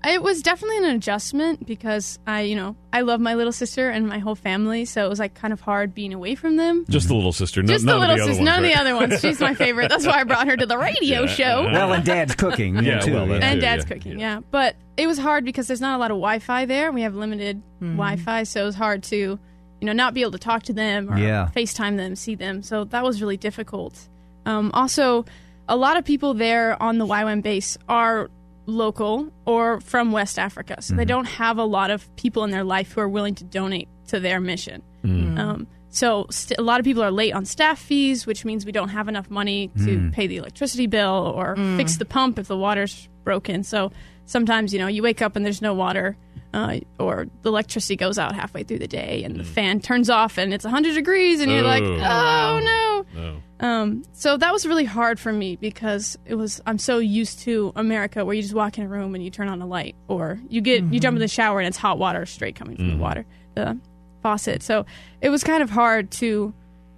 It 0.04 0.20
was 0.22 0.42
definitely 0.42 0.78
an 0.78 0.84
adjustment 0.96 1.64
because 1.64 2.18
I, 2.26 2.40
you 2.42 2.56
know, 2.56 2.74
I 2.92 3.02
love 3.02 3.20
my 3.20 3.34
little 3.34 3.52
sister 3.52 3.88
and 3.88 4.08
my 4.08 4.18
whole 4.18 4.34
family, 4.34 4.84
so 4.84 5.04
it 5.06 5.08
was 5.08 5.20
like 5.20 5.34
kind 5.34 5.52
of 5.52 5.60
hard 5.60 5.94
being 5.94 6.12
away 6.12 6.34
from 6.34 6.56
them. 6.56 6.84
Just 6.88 7.06
the 7.08 7.14
little 7.14 7.32
sister. 7.32 7.62
No, 7.62 7.68
Just 7.72 7.84
none 7.84 7.94
the 7.96 8.00
little 8.00 8.12
of 8.14 8.18
the 8.18 8.22
other 8.24 8.32
sister, 8.32 8.40
ones, 8.44 8.46
none 8.56 8.64
of 8.64 8.70
the 8.70 8.80
other 8.80 8.94
ones. 8.96 9.20
She's 9.20 9.38
my 9.40 9.54
favorite. 9.54 9.90
That's 9.90 10.04
why 10.06 10.20
I 10.20 10.24
brought 10.24 10.48
her 10.48 10.56
to 10.56 10.66
the 10.66 10.76
radio 10.76 11.20
Yeah. 11.20 11.26
show. 11.26 11.62
Well, 11.70 11.92
and 11.92 12.04
Dad's 12.04 12.34
cooking 12.34 12.76
Yeah, 12.84 12.98
too. 12.98 13.12
well, 13.14 13.32
and 13.32 13.54
too, 13.54 13.60
dad's 13.60 13.84
yeah, 13.84 13.88
cooking, 13.94 14.18
yeah. 14.18 14.34
yeah. 14.36 14.40
But 14.50 14.74
it 14.96 15.06
was 15.06 15.18
hard 15.18 15.44
because 15.44 15.68
there's 15.68 15.80
not 15.80 15.94
a 15.96 15.98
lot 15.98 16.10
of 16.10 16.16
Wi-Fi 16.16 16.64
there. 16.66 16.90
We 16.90 17.02
have 17.02 17.14
limited 17.14 17.62
Mm-hmm. 17.80 17.96
Wi-Fi, 17.96 18.42
so 18.44 18.62
it 18.62 18.66
was 18.66 18.74
hard 18.74 19.02
to, 19.04 19.16
you 19.16 19.38
know, 19.82 19.92
not 19.92 20.14
be 20.14 20.22
able 20.22 20.32
to 20.32 20.38
talk 20.38 20.64
to 20.64 20.72
them 20.72 21.12
or 21.12 21.18
Yeah. 21.18 21.48
FaceTime 21.54 21.96
them, 21.96 22.16
see 22.16 22.34
them. 22.34 22.62
So 22.62 22.84
that 22.84 23.02
was 23.04 23.20
really 23.20 23.36
difficult. 23.36 24.08
Um, 24.46 24.70
also, 24.74 25.24
a 25.68 25.76
lot 25.76 25.96
of 25.96 26.04
people 26.04 26.34
there 26.34 26.80
on 26.82 26.98
the 26.98 27.06
YWAM 27.06 27.42
base 27.42 27.78
are 27.88 28.30
local 28.66 29.32
or 29.44 29.80
from 29.80 30.12
West 30.12 30.38
Africa, 30.38 30.76
so 30.80 30.92
Mm-hmm. 30.92 30.98
they 30.98 31.04
don't 31.04 31.24
have 31.26 31.58
a 31.58 31.64
lot 31.64 31.90
of 31.90 32.14
people 32.16 32.44
in 32.44 32.50
their 32.50 32.64
life 32.64 32.92
who 32.92 33.00
are 33.00 33.08
willing 33.08 33.34
to 33.36 33.44
donate 33.44 33.88
to 34.08 34.20
their 34.20 34.40
mission. 34.40 34.82
Mm. 35.04 35.38
Um, 35.38 35.66
so 35.90 36.26
st- 36.30 36.58
a 36.58 36.62
lot 36.62 36.78
of 36.80 36.84
people 36.84 37.02
are 37.02 37.10
late 37.10 37.32
on 37.34 37.44
staff 37.44 37.78
fees, 37.78 38.26
which 38.26 38.44
means 38.44 38.64
we 38.64 38.72
don't 38.72 38.90
have 38.90 39.08
enough 39.08 39.28
money 39.30 39.68
to 39.78 39.98
Mm. 39.98 40.12
pay 40.12 40.26
the 40.26 40.36
electricity 40.38 40.86
bill 40.86 41.32
or 41.36 41.56
fix 41.76 41.96
the 41.96 42.04
pump 42.04 42.38
if 42.38 42.46
the 42.48 42.56
water's 42.56 43.08
broken. 43.24 43.62
So 43.64 43.90
sometimes 44.26 44.72
you 44.72 44.78
know 44.78 44.86
you 44.86 45.02
wake 45.02 45.20
up 45.22 45.36
and 45.36 45.44
there's 45.44 45.60
no 45.62 45.74
water, 45.74 46.16
uh, 46.54 46.78
or 46.98 47.26
the 47.42 47.48
electricity 47.50 47.96
goes 47.96 48.18
out 48.18 48.34
halfway 48.34 48.62
through 48.62 48.78
the 48.78 48.86
day 48.88 49.22
and 49.24 49.36
the 49.40 49.44
fan 49.44 49.80
turns 49.80 50.08
off 50.08 50.38
and 50.38 50.54
it's 50.54 50.64
100 50.64 50.94
degrees 50.94 51.40
and 51.40 51.50
you're 51.50 51.62
like, 51.62 51.82
Oh. 51.82 51.98
oh 52.00 52.60
no. 52.64 53.04
No. 53.20 53.36
Um, 53.62 54.02
so 54.12 54.36
that 54.36 54.52
was 54.52 54.66
really 54.66 54.84
hard 54.84 55.20
for 55.20 55.32
me 55.32 55.54
because 55.54 56.18
it 56.26 56.34
was 56.34 56.60
I'm 56.66 56.78
so 56.78 56.98
used 56.98 57.38
to 57.40 57.72
America 57.76 58.24
where 58.24 58.34
you 58.34 58.42
just 58.42 58.54
walk 58.54 58.76
in 58.76 58.84
a 58.84 58.88
room 58.88 59.14
and 59.14 59.22
you 59.22 59.30
turn 59.30 59.48
on 59.48 59.62
a 59.62 59.66
light 59.66 59.94
or 60.08 60.40
you 60.48 60.60
get 60.60 60.82
you 60.82 60.98
jump 60.98 61.14
in 61.14 61.16
mm-hmm. 61.16 61.20
the 61.20 61.28
shower 61.28 61.60
and 61.60 61.68
it's 61.68 61.76
hot 61.76 61.96
water 61.96 62.26
straight 62.26 62.56
coming 62.56 62.76
from 62.76 62.88
the 62.88 62.92
mm-hmm. 62.94 63.02
water 63.02 63.26
the 63.54 63.78
faucet. 64.20 64.64
So 64.64 64.84
it 65.20 65.30
was 65.30 65.44
kind 65.44 65.62
of 65.62 65.70
hard 65.70 66.10
to 66.12 66.52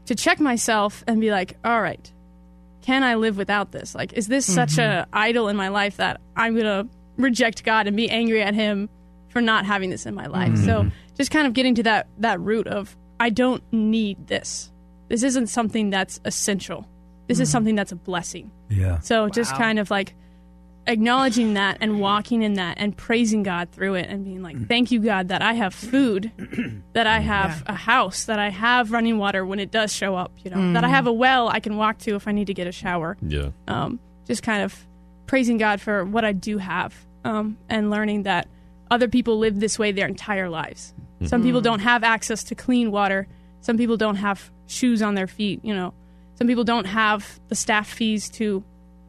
to 0.06 0.14
check 0.14 0.40
myself 0.40 1.04
and 1.06 1.20
be 1.20 1.30
like, 1.30 1.56
all 1.64 1.82
right, 1.82 2.10
can 2.80 3.02
I 3.02 3.16
live 3.16 3.36
without 3.36 3.72
this? 3.72 3.94
Like, 3.94 4.14
is 4.14 4.26
this 4.26 4.46
such 4.46 4.78
a 4.78 4.80
mm-hmm. 4.80 5.10
idol 5.12 5.48
in 5.48 5.56
my 5.56 5.68
life 5.68 5.98
that 5.98 6.20
I'm 6.34 6.56
gonna 6.56 6.88
reject 7.18 7.62
God 7.62 7.86
and 7.86 7.96
be 7.96 8.08
angry 8.08 8.42
at 8.42 8.54
Him 8.54 8.88
for 9.28 9.42
not 9.42 9.66
having 9.66 9.90
this 9.90 10.06
in 10.06 10.14
my 10.14 10.26
life? 10.26 10.56
So 10.58 10.90
just 11.16 11.30
kind 11.30 11.46
of 11.46 11.52
getting 11.52 11.74
to 11.74 11.82
that 11.82 12.08
that 12.18 12.40
root 12.40 12.66
of 12.66 12.96
I 13.20 13.30
don't 13.30 13.62
need 13.70 14.28
this. 14.28 14.70
This 15.14 15.22
isn't 15.22 15.46
something 15.46 15.90
that's 15.90 16.20
essential. 16.24 16.88
This 17.28 17.38
is 17.38 17.48
mm. 17.48 17.52
something 17.52 17.74
that's 17.76 17.92
a 17.92 17.96
blessing. 17.96 18.50
Yeah. 18.68 18.98
So 18.98 19.28
just 19.28 19.54
kind 19.54 19.78
of 19.78 19.88
like 19.88 20.12
acknowledging 20.88 21.54
that 21.54 21.78
and 21.80 22.00
walking 22.00 22.42
in 22.42 22.54
that 22.54 22.78
and 22.80 22.96
praising 22.96 23.44
God 23.44 23.70
through 23.70 23.94
it 23.94 24.08
and 24.08 24.24
being 24.24 24.42
like, 24.42 24.56
mm. 24.56 24.68
thank 24.68 24.90
you, 24.90 24.98
God, 24.98 25.28
that 25.28 25.40
I 25.40 25.52
have 25.52 25.72
food, 25.72 26.32
that 26.94 27.06
I 27.06 27.20
mm. 27.20 27.22
have 27.22 27.62
a 27.66 27.76
house, 27.76 28.24
that 28.24 28.40
I 28.40 28.48
have 28.48 28.90
running 28.90 29.18
water 29.18 29.46
when 29.46 29.60
it 29.60 29.70
does 29.70 29.92
show 29.92 30.16
up, 30.16 30.32
you 30.42 30.50
know, 30.50 30.72
that 30.72 30.82
I 30.82 30.88
have 30.88 31.06
a 31.06 31.12
well 31.12 31.46
I 31.46 31.60
can 31.60 31.76
walk 31.76 31.98
to 31.98 32.16
if 32.16 32.26
I 32.26 32.32
need 32.32 32.48
to 32.48 32.54
get 32.54 32.66
a 32.66 32.72
shower. 32.72 33.16
Yeah. 33.22 33.50
Um, 33.68 34.00
just 34.26 34.42
kind 34.42 34.64
of 34.64 34.84
praising 35.26 35.58
God 35.58 35.80
for 35.80 36.04
what 36.04 36.24
I 36.24 36.32
do 36.32 36.58
have 36.58 36.92
um, 37.24 37.56
and 37.68 37.88
learning 37.88 38.24
that 38.24 38.48
other 38.90 39.06
people 39.06 39.38
live 39.38 39.60
this 39.60 39.78
way 39.78 39.92
their 39.92 40.08
entire 40.08 40.48
lives. 40.48 40.92
Some 41.24 41.44
people 41.44 41.60
don't 41.60 41.78
have 41.78 42.02
access 42.02 42.42
to 42.44 42.56
clean 42.56 42.90
water. 42.90 43.28
Some 43.64 43.78
people 43.78 43.96
don't 43.96 44.16
have 44.16 44.50
shoes 44.66 45.00
on 45.00 45.14
their 45.14 45.26
feet, 45.26 45.60
you 45.64 45.74
know. 45.74 45.94
Some 46.36 46.46
people 46.46 46.64
don't 46.64 46.84
have 46.84 47.40
the 47.48 47.54
staff 47.54 47.88
fees 47.88 48.28
to 48.30 48.62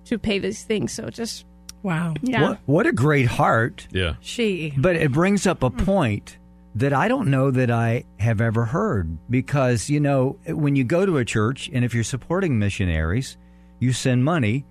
to 0.06 0.18
pay 0.18 0.40
these 0.40 0.64
things. 0.64 0.94
So 0.94 1.10
just 1.10 1.46
Wow. 1.84 2.14
yeah. 2.22 2.42
What, 2.42 2.60
what 2.66 2.88
a 2.88 2.94
great 2.94 3.28
heart. 3.28 3.88
Yeah. 3.92 4.16
She. 4.22 4.74
But 4.78 4.96
it 4.96 5.12
brings 5.12 5.46
up 5.46 5.62
a 5.62 5.70
point 5.70 6.38
that 6.76 6.94
I 6.94 7.10
don't 7.10 7.28
know 7.28 7.52
that 7.52 7.70
I 7.70 8.06
have 8.18 8.40
ever 8.40 8.64
heard 8.64 9.18
because, 9.30 9.90
you 9.90 10.00
know, 10.00 10.40
when 10.48 10.78
you 10.78 10.86
go 10.86 11.06
to 11.06 11.18
a 11.18 11.26
church 11.26 11.70
and 11.74 11.84
if 11.84 11.94
you're 11.94 12.06
supporting 12.06 12.58
missionaries, 12.58 13.38
you 13.80 13.92
send 13.92 14.24
money, 14.24 14.66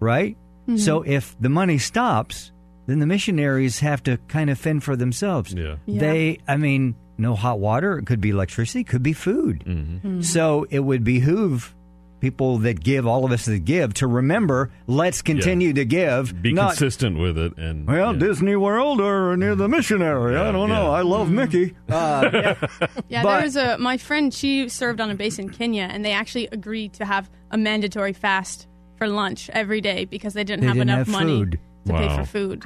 right? 0.00 0.36
Mm-hmm. 0.62 0.78
So 0.78 1.02
if 1.02 1.36
the 1.40 1.50
money 1.50 1.78
stops, 1.78 2.52
then 2.86 3.00
the 3.00 3.06
missionaries 3.06 3.80
have 3.80 4.02
to 4.04 4.16
kind 4.28 4.48
of 4.48 4.58
fend 4.58 4.82
for 4.82 4.96
themselves. 4.96 5.52
Yeah. 5.52 5.76
Yeah. 5.84 6.00
They, 6.00 6.38
I 6.48 6.56
mean, 6.56 6.96
no 7.18 7.34
hot 7.34 7.58
water, 7.58 7.98
it 7.98 8.06
could 8.06 8.20
be 8.20 8.30
electricity, 8.30 8.80
it 8.80 8.88
could 8.88 9.02
be 9.02 9.12
food. 9.12 9.64
Mm-hmm. 9.66 10.20
So 10.22 10.66
it 10.70 10.80
would 10.80 11.04
behoove 11.04 11.74
people 12.18 12.56
that 12.58 12.80
give, 12.82 13.06
all 13.06 13.24
of 13.26 13.30
us 13.32 13.44
that 13.44 13.58
give, 13.66 13.92
to 13.92 14.06
remember, 14.06 14.70
let's 14.86 15.20
continue 15.20 15.72
to 15.74 15.84
give. 15.84 16.40
Be 16.42 16.52
not, 16.52 16.70
consistent 16.70 17.18
with 17.18 17.36
it 17.36 17.56
and 17.58 17.86
well, 17.86 18.14
yeah. 18.14 18.18
Disney 18.18 18.56
World 18.56 19.00
or 19.02 19.36
near 19.36 19.54
the 19.54 19.68
missionary. 19.68 20.34
I 20.34 20.46
Yeah, 20.46 20.52
don't 20.52 20.68
know. 20.70 20.90
I 20.92 21.02
love 21.02 21.30
Mickey. 21.30 21.74
Uh, 21.88 22.30
Yeah, 23.08 23.22
But- 23.22 23.34
there 23.36 23.42
was 23.42 23.56
a 23.56 23.78
my 23.78 23.98
friend. 23.98 24.32
She 24.32 24.68
served 24.70 25.00
on 25.00 25.10
a 25.10 25.14
base 25.14 25.38
in 25.38 25.50
Kenya, 25.50 25.82
and 25.90 26.04
they 26.04 26.12
actually 26.12 26.48
agreed 26.50 26.94
to 26.94 27.04
have 27.04 27.30
a 27.50 27.58
mandatory 27.58 28.14
fast 28.14 28.66
for 28.96 29.06
lunch 29.08 29.50
every 29.50 29.82
day 29.82 30.06
because 30.06 30.32
they 30.32 30.42
didn't 30.42 30.62
They 30.62 30.66
have 30.68 30.74
didn't 30.76 30.88
enough 30.88 31.06
have 31.06 31.08
money 31.14 31.38
food. 31.40 31.58
to 31.86 31.92
pay 31.92 32.16
for 32.16 32.24
food. 32.24 32.64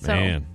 So 0.00 0.08
Man. 0.08 0.46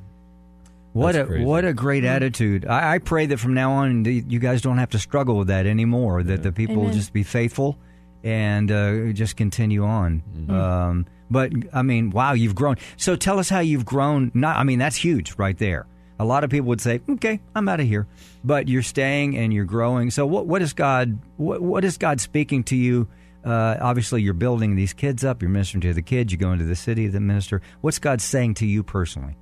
What 0.97 1.13
That's 1.13 1.25
a 1.25 1.31
crazy. 1.31 1.45
what 1.45 1.65
a 1.65 1.73
great 1.73 2.03
attitude. 2.03 2.65
I, 2.65 2.95
I 2.95 2.97
pray 2.99 3.25
that 3.27 3.37
from 3.39 3.53
now 3.53 3.71
on 3.73 4.03
the- 4.03 4.23
you 4.27 4.39
guys 4.39 4.61
don't 4.61 4.77
have 4.77 4.89
to 4.91 4.99
struggle 4.99 5.37
with 5.37 5.47
that 5.47 5.65
anymore. 5.65 6.23
That 6.23 6.43
the 6.43 6.51
people 6.51 6.77
will 6.77 6.91
just 6.91 7.13
be 7.13 7.23
faithful 7.23 7.77
and 8.23 8.71
uh, 8.71 9.11
just 9.13 9.35
continue 9.37 9.83
on. 9.85 10.23
Um, 10.49 11.05
but 11.29 11.51
I 11.73 11.81
mean, 11.81 12.09
wow, 12.09 12.33
you've 12.33 12.55
grown. 12.55 12.75
So 12.97 13.15
tell 13.15 13.39
us 13.39 13.49
how 13.49 13.59
you've 13.59 13.85
grown. 13.85 14.31
Not, 14.33 14.57
I 14.57 14.63
mean, 14.63 14.79
that's 14.79 14.95
huge 14.95 15.35
right 15.37 15.57
there. 15.57 15.85
A 16.19 16.25
lot 16.25 16.43
of 16.43 16.49
people 16.49 16.67
would 16.69 16.81
say, 16.81 16.99
"Okay, 17.07 17.39
I'm 17.53 17.69
out 17.69 17.79
of 17.79 17.85
here," 17.85 18.07
but 18.43 18.67
you're 18.67 18.81
staying 18.81 19.37
and 19.37 19.53
you're 19.53 19.65
growing. 19.65 20.09
So 20.09 20.25
what 20.25 20.47
what 20.47 20.61
is 20.63 20.73
God? 20.73 21.19
What, 21.37 21.61
what 21.61 21.85
is 21.85 21.97
God 21.97 22.19
speaking 22.19 22.63
to 22.65 22.75
you? 22.75 23.07
Uh, 23.45 23.77
obviously, 23.79 24.23
you're 24.23 24.33
building 24.33 24.75
these 24.75 24.93
kids 24.93 25.23
up. 25.23 25.41
You're 25.43 25.51
ministering 25.51 25.81
to 25.81 25.93
the 25.93 26.01
kids. 26.01 26.31
You 26.31 26.37
go 26.39 26.51
into 26.53 26.65
the 26.65 26.75
city 26.75 27.09
to 27.11 27.19
minister. 27.19 27.61
What's 27.81 27.99
God 27.99 28.19
saying 28.19 28.55
to 28.55 28.65
you 28.65 28.81
personally? 28.83 29.37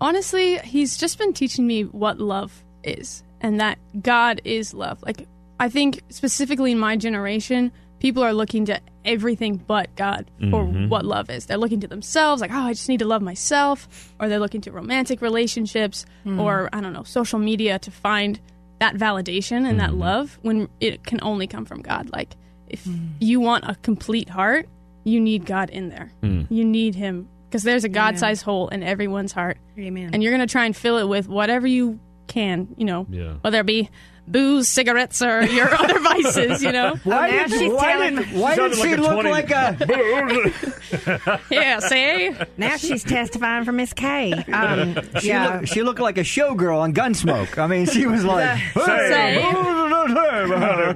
Honestly, 0.00 0.58
he's 0.58 0.96
just 0.96 1.18
been 1.18 1.32
teaching 1.32 1.66
me 1.66 1.82
what 1.84 2.18
love 2.18 2.64
is 2.84 3.22
and 3.40 3.60
that 3.60 3.78
God 4.00 4.40
is 4.44 4.74
love. 4.74 5.02
Like, 5.02 5.26
I 5.60 5.68
think 5.68 6.02
specifically 6.10 6.72
in 6.72 6.78
my 6.78 6.96
generation, 6.96 7.72
people 7.98 8.22
are 8.22 8.32
looking 8.32 8.64
to 8.66 8.80
everything 9.04 9.56
but 9.56 9.94
God 9.96 10.30
for 10.50 10.64
mm-hmm. 10.64 10.88
what 10.88 11.04
love 11.04 11.30
is. 11.30 11.46
They're 11.46 11.56
looking 11.56 11.80
to 11.80 11.88
themselves, 11.88 12.40
like, 12.40 12.52
oh, 12.52 12.58
I 12.58 12.72
just 12.72 12.88
need 12.88 12.98
to 12.98 13.06
love 13.06 13.22
myself, 13.22 14.14
or 14.20 14.28
they're 14.28 14.38
looking 14.38 14.60
to 14.62 14.72
romantic 14.72 15.20
relationships, 15.22 16.04
hmm. 16.24 16.38
or 16.38 16.68
I 16.72 16.80
don't 16.80 16.92
know, 16.92 17.04
social 17.04 17.38
media 17.38 17.78
to 17.80 17.90
find 17.90 18.38
that 18.80 18.94
validation 18.94 19.68
and 19.68 19.80
that 19.80 19.90
mm-hmm. 19.90 20.00
love 20.00 20.38
when 20.42 20.68
it 20.80 21.04
can 21.04 21.20
only 21.22 21.46
come 21.46 21.64
from 21.64 21.82
God. 21.82 22.10
Like, 22.12 22.36
if 22.68 22.84
hmm. 22.84 23.08
you 23.18 23.40
want 23.40 23.64
a 23.64 23.76
complete 23.76 24.28
heart, 24.28 24.68
you 25.04 25.20
need 25.20 25.46
God 25.46 25.70
in 25.70 25.88
there. 25.88 26.12
Hmm. 26.22 26.42
You 26.50 26.64
need 26.64 26.94
Him 26.94 27.28
because 27.48 27.62
there's 27.62 27.84
a 27.84 27.88
God 27.88 28.18
sized 28.18 28.42
hole 28.42 28.68
in 28.68 28.82
everyone's 28.82 29.32
heart 29.32 29.58
Amen. 29.78 30.10
and 30.12 30.22
you're 30.22 30.32
going 30.32 30.46
to 30.46 30.50
try 30.50 30.66
and 30.66 30.76
fill 30.76 30.98
it 30.98 31.08
with 31.08 31.28
whatever 31.28 31.66
you 31.66 31.98
can, 32.26 32.68
you 32.76 32.84
know, 32.84 33.06
Yeah. 33.10 33.34
whether 33.40 33.60
it 33.60 33.66
be 33.66 33.88
booze, 34.30 34.68
cigarettes, 34.68 35.20
or 35.22 35.42
your 35.44 35.72
other 35.74 35.98
vices, 36.00 36.62
you 36.62 36.72
know. 36.72 36.96
Why 37.04 37.30
now 37.30 37.46
did, 37.46 37.58
she's 37.58 37.72
why 37.72 37.92
telling- 37.92 38.16
did, 38.16 38.32
why 38.32 38.54
did 38.56 38.74
she 38.74 38.96
like 38.96 39.00
look 39.00 39.12
20 39.22 39.30
like 39.30 39.50
a? 39.50 41.38
Yeah, 41.50 41.80
see? 41.80 42.32
now 42.56 42.76
she's 42.76 43.04
testifying 43.04 43.64
for 43.64 43.72
Miss 43.72 43.92
K. 43.92 44.32
Um, 44.32 44.96
She, 45.20 45.28
yeah. 45.28 45.56
looked, 45.56 45.68
she 45.68 45.82
looked 45.82 46.00
like 46.00 46.16
a 46.18 46.22
showgirl 46.22 46.78
on 46.78 46.94
Gunsmoke. 46.94 47.58
I 47.58 47.66
mean, 47.66 47.86
she 47.86 48.06
was 48.06 48.24
like, 48.24 48.58
Say. 48.74 49.42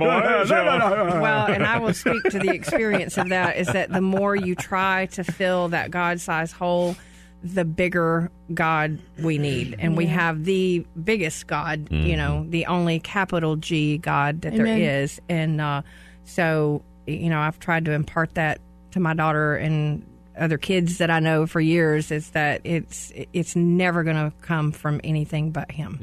well, 0.01 1.47
and 1.47 1.65
I 1.65 1.79
will 1.79 1.95
speak 1.95 2.23
to 2.25 2.39
the 2.39 2.51
experience 2.51 3.19
of 3.19 3.29
that 3.31 3.57
is 3.57 3.67
that 3.69 3.91
the 3.93 4.01
more 4.01 4.35
you 4.37 4.55
try 4.55 5.07
to 5.13 5.25
fill 5.25 5.69
that 5.69 5.91
God 5.91 6.21
sized 6.21 6.53
hole, 6.55 6.97
the 7.43 7.65
bigger 7.65 8.31
God 8.55 8.99
we 9.19 9.39
need, 9.39 9.77
and 9.79 9.97
we 9.97 10.07
have 10.07 10.45
the 10.45 10.87
biggest 11.03 11.47
God. 11.47 11.91
You 11.91 12.17
know, 12.17 12.47
the 12.49 12.67
only 12.67 13.01
capital 13.01 13.57
G 13.57 13.99
God 13.99 14.43
that 14.43 14.55
there 14.55 14.67
Amen. 14.67 14.81
is, 14.81 15.21
and 15.29 15.61
uh, 15.61 15.83
so 16.25 16.83
you 17.07 17.31
know, 17.31 17.41
I've 17.41 17.59
tried 17.59 17.85
to 17.87 17.93
impart 17.93 18.35
that 18.35 18.61
to 18.93 19.01
my 19.01 19.15
daughter 19.15 19.57
and 19.57 20.07
other 20.39 20.57
kids 20.57 20.99
that 20.99 21.11
I 21.11 21.21
know 21.21 21.47
for 21.47 21.61
years 21.61 22.11
is 22.11 22.31
that 22.31 22.63
it's 22.65 23.13
it's 23.33 23.55
never 23.55 24.03
going 24.03 24.17
to 24.17 24.33
come 24.41 24.73
from 24.73 25.01
anything 25.05 25.51
but 25.51 25.71
Him. 25.71 25.99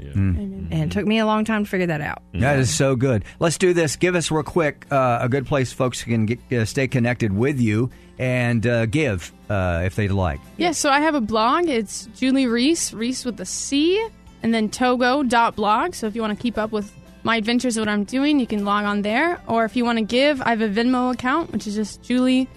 And 0.72 0.84
it 0.84 0.92
took 0.92 1.06
me 1.06 1.20
a 1.20 1.26
long 1.26 1.46
time 1.46 1.64
to 1.64 1.70
figure 1.70 1.88
that 1.88 2.02
out. 2.02 2.22
That 2.34 2.60
is 2.60 2.74
so 2.74 2.96
good. 2.96 3.26
Let's 3.40 3.58
do 3.58 3.74
this. 3.74 3.96
Give 3.96 4.16
us 4.16 4.30
real 4.30 4.44
quick 4.44 4.86
uh, 4.92 5.20
a 5.22 5.30
good 5.30 5.48
place 5.48 5.74
folks 5.74 6.04
can 6.04 6.26
get, 6.28 6.54
uh, 6.54 6.66
stay 6.66 6.88
connected 6.88 7.34
with 7.34 7.60
you 7.60 7.90
and 8.20 8.68
uh, 8.68 8.86
give 8.86 9.32
uh, 9.50 9.82
if 9.86 9.96
they'd 9.96 10.12
like. 10.12 10.40
Yeah, 10.58 10.72
so 10.74 10.90
I 10.90 11.00
have 11.00 11.16
a 11.16 11.22
blog. 11.22 11.68
It's 11.68 12.08
Julie 12.16 12.46
Reese, 12.46 12.94
Reese 12.94 13.26
with 13.26 13.40
a 13.40 13.46
C, 13.46 14.06
and 14.44 14.54
then 14.54 14.70
togo.blog. 14.70 15.96
So 15.96 16.06
if 16.06 16.16
you 16.16 16.22
want 16.22 16.38
to 16.38 16.42
keep 16.42 16.58
up 16.58 16.72
with 16.72 16.94
my 17.24 17.38
adventures 17.38 17.78
of 17.78 17.82
what 17.82 17.90
I'm 17.90 18.04
doing, 18.04 18.40
you 18.40 18.46
can 18.46 18.66
log 18.66 18.86
on 18.86 19.02
there. 19.02 19.42
Or 19.48 19.66
if 19.66 19.76
you 19.76 19.86
want 19.86 19.98
to 19.98 20.06
give, 20.06 20.42
I 20.42 20.50
have 20.50 20.62
a 20.62 20.70
Venmo 20.70 21.14
account, 21.14 21.52
which 21.52 21.66
is 21.66 21.76
just 21.76 22.04
Julie 22.04 22.48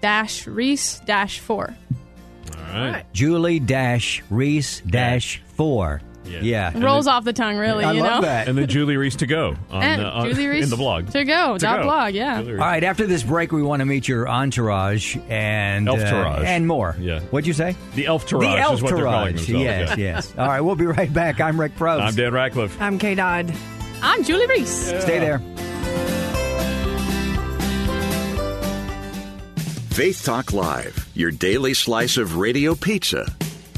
dash 0.00 0.46
Reese 0.46 1.00
dash 1.00 1.40
four. 1.40 1.74
All 2.56 2.74
right. 2.74 3.04
Julie 3.12 3.60
dash 3.60 4.22
Reese 4.30 4.80
dash 4.82 5.42
four. 5.54 6.00
Yeah. 6.24 6.40
Yeah. 6.42 6.84
Rolls 6.84 7.06
off 7.06 7.24
the 7.24 7.32
tongue, 7.32 7.56
really. 7.56 7.84
I 7.84 7.92
you 7.92 8.02
love 8.02 8.20
know? 8.22 8.28
that. 8.28 8.48
And 8.48 8.58
then 8.58 8.66
Julie 8.68 8.96
Reese 8.98 9.16
to 9.16 9.26
go 9.26 9.56
on, 9.70 9.82
And 9.82 10.02
uh, 10.02 10.10
on 10.10 10.28
Julie 10.28 10.46
Reese 10.46 10.64
in 10.64 10.70
the 10.70 10.76
blog. 10.76 11.10
To 11.12 11.24
go. 11.24 11.54
To 11.54 11.58
dot 11.58 11.78
go. 11.78 11.82
blog, 11.84 12.14
yeah. 12.14 12.38
All 12.40 12.52
right, 12.52 12.84
after 12.84 13.06
this 13.06 13.22
break, 13.22 13.50
we 13.50 13.62
want 13.62 13.80
to 13.80 13.86
meet 13.86 14.06
your 14.08 14.28
entourage 14.28 15.16
and 15.28 15.88
uh, 15.88 15.92
Elf-tourage. 15.94 16.44
and 16.44 16.66
more. 16.66 16.96
Yeah. 17.00 17.20
What'd 17.20 17.46
you 17.46 17.54
say? 17.54 17.76
The 17.94 18.06
Elf 18.06 18.26
Tourage 18.26 18.50
the 18.50 18.58
elf 18.58 18.74
is 18.74 18.82
what 18.82 18.94
they're 18.94 19.04
calling 19.04 19.36
themselves. 19.36 19.62
Yes, 19.62 19.88
yeah. 19.90 19.96
yes. 20.14 20.34
All 20.36 20.46
right, 20.46 20.60
we'll 20.60 20.74
be 20.76 20.86
right 20.86 21.12
back. 21.12 21.40
I'm 21.40 21.58
Rick 21.58 21.76
Probst. 21.76 22.00
I'm 22.02 22.14
Dan 22.14 22.32
Ratcliffe. 22.34 22.78
I'm 22.80 22.98
Kay 22.98 23.14
Dodd. 23.14 23.52
I'm 24.02 24.22
Julie 24.22 24.46
Reese. 24.46 24.86
Stay 24.88 25.18
there. 25.18 25.40
Faith 29.90 30.22
Talk 30.24 30.52
Live, 30.52 31.08
your 31.14 31.32
daily 31.32 31.74
slice 31.74 32.16
of 32.18 32.36
radio 32.36 32.74
pizza. 32.76 33.26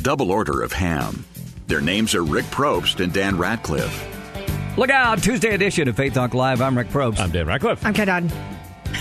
Double 0.02 0.30
order 0.30 0.60
of 0.62 0.72
ham. 0.72 1.24
Their 1.70 1.80
names 1.80 2.16
are 2.16 2.24
Rick 2.24 2.46
Probst 2.46 2.98
and 2.98 3.12
Dan 3.12 3.38
Ratcliffe. 3.38 4.76
Look 4.76 4.90
out, 4.90 5.22
Tuesday 5.22 5.54
edition 5.54 5.86
of 5.86 5.94
Faith 5.94 6.14
Talk 6.14 6.34
Live. 6.34 6.60
I'm 6.60 6.76
Rick 6.76 6.88
Probst. 6.88 7.20
I'm 7.20 7.30
Dan 7.30 7.46
Ratcliffe. 7.46 7.86
I'm 7.86 7.94
Kay 7.94 8.06
Dodd. 8.06 8.28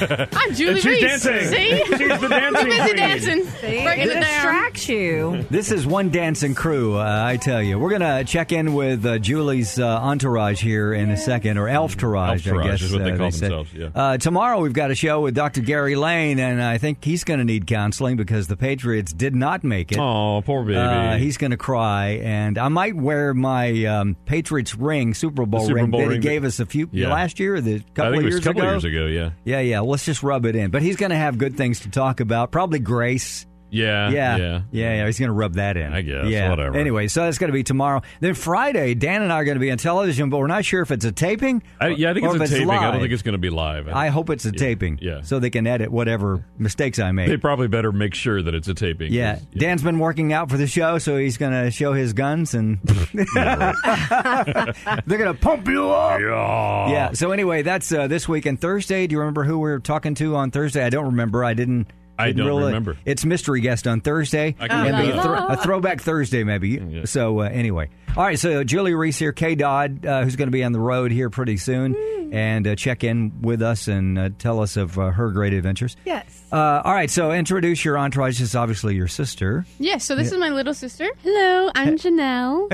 I'm 0.33 0.53
Julie 0.53 0.71
and 0.73 0.79
she's 0.81 0.85
Reese. 0.85 1.23
dancing. 1.23 1.47
See? 1.47 1.83
She's 1.99 2.19
the 2.21 2.27
dancing 2.29 2.65
Busy 2.65 2.81
queen. 2.81 2.95
dancing. 2.95 3.43
See, 3.45 3.83
Breaking 3.83 4.03
it 4.03 4.09
it 4.09 4.13
down. 4.13 4.21
distracts 4.23 4.89
you. 4.89 5.45
This 5.49 5.71
is 5.71 5.85
one 5.85 6.09
dancing 6.09 6.55
crew, 6.55 6.97
uh, 6.97 7.23
I 7.25 7.37
tell 7.37 7.61
you. 7.61 7.77
We're 7.79 7.89
going 7.97 8.01
to 8.01 8.23
check 8.23 8.51
in 8.51 8.73
with 8.73 9.05
uh, 9.05 9.19
Julie's 9.19 9.79
uh, 9.79 9.85
entourage 9.99 10.61
here 10.61 10.93
in 10.93 11.09
a 11.11 11.17
second, 11.17 11.57
or 11.57 11.67
elf 11.67 11.97
tourage, 11.97 12.47
I 12.47 12.51
Elf-tourage 12.51 12.65
guess. 12.65 12.81
is 12.83 12.93
what 12.93 13.03
they 13.03 13.11
uh, 13.11 13.17
call 13.17 13.31
say. 13.31 13.39
themselves, 13.47 13.73
yeah. 13.73 13.89
Uh, 13.93 14.17
tomorrow 14.17 14.59
we've 14.59 14.73
got 14.73 14.91
a 14.91 14.95
show 14.95 15.21
with 15.21 15.35
Dr. 15.35 15.61
Gary 15.61 15.95
Lane, 15.95 16.39
and 16.39 16.61
I 16.61 16.77
think 16.77 17.03
he's 17.03 17.23
going 17.23 17.39
to 17.39 17.45
need 17.45 17.67
counseling 17.67 18.15
because 18.15 18.47
the 18.47 18.57
Patriots 18.57 19.11
did 19.13 19.35
not 19.35 19.63
make 19.63 19.91
it. 19.91 19.97
Oh, 19.99 20.41
poor 20.45 20.63
baby. 20.63 20.77
Uh, 20.77 21.17
he's 21.17 21.37
going 21.37 21.51
to 21.51 21.57
cry, 21.57 22.19
and 22.23 22.57
I 22.57 22.67
might 22.69 22.95
wear 22.95 23.33
my 23.33 23.85
um, 23.85 24.15
Patriots 24.25 24.75
ring, 24.75 25.13
Super 25.13 25.45
Bowl 25.45 25.61
Super 25.61 25.75
ring 25.75 25.91
Bowl 25.91 25.99
that 26.01 26.05
he 26.05 26.09
ring 26.13 26.21
gave 26.21 26.41
that- 26.43 26.47
us 26.49 26.59
a 26.59 26.65
few 26.65 26.89
Yeah. 26.91 27.11
last 27.11 27.39
year, 27.39 27.55
or 27.55 27.61
the 27.61 27.79
couple 27.93 28.03
I 28.03 28.09
think 28.11 28.17
of 28.17 28.21
it 28.21 28.25
was 28.25 28.33
years 28.33 28.39
a 28.39 28.43
couple 28.43 28.61
ago. 28.61 28.71
years 28.71 28.83
ago. 28.85 29.05
Yeah. 29.07 29.29
Yeah, 29.43 29.59
yeah. 29.59 29.79
Let's 29.89 30.05
just 30.05 30.23
rub 30.23 30.45
it 30.45 30.55
in. 30.55 30.71
But 30.71 30.81
he's 30.81 30.95
going 30.95 31.09
to 31.09 31.17
have 31.17 31.37
good 31.37 31.57
things 31.57 31.81
to 31.81 31.89
talk 31.89 32.19
about. 32.19 32.51
Probably 32.51 32.79
grace. 32.79 33.45
Yeah. 33.71 34.09
Yeah, 34.09 34.37
Yeah. 34.37 34.61
yeah, 34.71 34.93
yeah. 34.95 35.05
He's 35.05 35.19
going 35.19 35.29
to 35.29 35.33
rub 35.33 35.53
that 35.55 35.77
in. 35.77 35.93
I 35.93 36.01
guess, 36.01 36.25
Yeah. 36.27 36.49
whatever. 36.49 36.77
Anyway, 36.77 37.07
so 37.07 37.23
that's 37.23 37.37
going 37.37 37.49
to 37.49 37.53
be 37.53 37.63
tomorrow. 37.63 38.01
Then 38.19 38.33
Friday, 38.33 38.93
Dan 38.95 39.21
and 39.21 39.31
I 39.31 39.35
are 39.37 39.43
going 39.45 39.55
to 39.55 39.59
be 39.61 39.71
on 39.71 39.77
television, 39.77 40.29
but 40.29 40.37
we're 40.37 40.47
not 40.47 40.65
sure 40.65 40.81
if 40.81 40.91
it's 40.91 41.05
a 41.05 41.11
taping. 41.11 41.61
I, 41.79 41.89
yeah, 41.89 42.11
I 42.11 42.13
think 42.13 42.25
it's 42.25 42.35
a 42.35 42.47
taping. 42.55 42.69
I 42.71 42.91
don't 42.91 43.01
think 43.01 43.13
it's 43.13 43.21
going 43.23 43.33
to 43.33 43.37
be 43.37 43.49
live. 43.49 43.87
I 43.87 44.07
hope 44.07 44.29
it's 44.29 44.45
a 44.45 44.51
taping. 44.51 44.99
yeah. 45.01 45.21
So 45.21 45.39
they 45.39 45.49
can 45.49 45.67
edit 45.67 45.91
whatever 45.91 46.43
mistakes 46.57 46.99
I 46.99 47.11
make. 47.11 47.27
They 47.29 47.37
probably 47.37 47.67
better 47.67 47.91
make 47.91 48.13
sure 48.13 48.41
that 48.41 48.53
it's 48.55 48.67
a 48.67 48.73
taping. 48.73 49.11
Yeah. 49.13 49.39
Dan's 49.55 49.83
been 49.83 49.99
working 49.99 50.33
out 50.33 50.49
for 50.49 50.57
the 50.57 50.67
show, 50.67 50.97
so 50.97 51.17
he's 51.17 51.37
going 51.37 51.51
to 51.53 51.71
show 51.71 51.93
his 51.93 52.13
guns 52.13 52.53
and 52.53 52.79
they're 53.33 55.17
going 55.17 55.33
to 55.33 55.37
pump 55.39 55.67
you 55.67 55.89
up. 55.89 56.19
Yeah. 56.19 56.89
Yeah. 56.91 57.11
So 57.13 57.31
anyway, 57.31 57.61
that's 57.61 57.91
uh, 57.91 58.07
this 58.07 58.27
week 58.27 58.45
and 58.45 58.59
Thursday. 58.59 59.07
Do 59.07 59.13
you 59.13 59.19
remember 59.19 59.43
who 59.43 59.55
we 59.59 59.69
were 59.69 59.79
talking 59.79 60.15
to 60.15 60.35
on 60.35 60.51
Thursday? 60.51 60.83
I 60.83 60.89
don't 60.89 61.05
remember. 61.05 61.43
I 61.43 61.53
didn't. 61.53 61.87
I 62.19 62.31
don't 62.31 62.45
really- 62.47 62.65
remember. 62.65 62.97
It's 63.05 63.25
mystery 63.25 63.61
guest 63.61 63.87
on 63.87 64.01
Thursday. 64.01 64.55
I 64.59 64.67
can 64.67 64.93
and 64.93 65.07
look 65.07 65.15
a, 65.15 65.21
thro- 65.23 65.47
a 65.47 65.57
throwback 65.57 66.01
Thursday, 66.01 66.43
maybe. 66.43 66.69
Yeah. 66.89 67.05
So 67.05 67.39
uh, 67.41 67.43
anyway, 67.43 67.89
all 68.17 68.23
right. 68.23 68.37
So 68.39 68.63
Julie 68.63 68.93
Reese 68.95 69.17
here, 69.19 69.31
K 69.31 69.55
Dodd, 69.55 70.05
uh, 70.05 70.23
who's 70.23 70.35
going 70.35 70.47
to 70.47 70.51
be 70.51 70.63
on 70.63 70.71
the 70.71 70.79
road 70.79 71.11
here 71.11 71.29
pretty 71.29 71.57
soon, 71.57 71.95
and 72.33 72.65
uh, 72.67 72.75
check 72.75 73.03
in 73.03 73.41
with 73.41 73.61
us 73.61 73.87
and 73.87 74.17
uh, 74.17 74.29
tell 74.39 74.59
us 74.59 74.75
of 74.75 74.97
uh, 74.97 75.11
her 75.11 75.29
great 75.29 75.53
adventures. 75.53 75.95
Yes. 76.05 76.25
Uh, 76.51 76.81
all 76.83 76.93
right. 76.93 77.09
So 77.11 77.31
introduce 77.31 77.85
your 77.85 77.97
entourage. 77.97 78.39
This 78.39 78.49
is 78.49 78.55
obviously 78.55 78.95
your 78.95 79.07
sister. 79.07 79.65
Yeah, 79.77 79.97
so 79.97 80.15
this 80.15 80.31
is 80.31 80.37
my 80.39 80.49
little 80.49 80.73
sister. 80.73 81.07
Hello, 81.23 81.71
I'm 81.75 81.95
Janelle. 81.97 82.71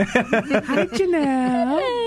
How 0.66 0.76
did 0.86 1.00
you 1.00 1.12
know? 1.12 2.02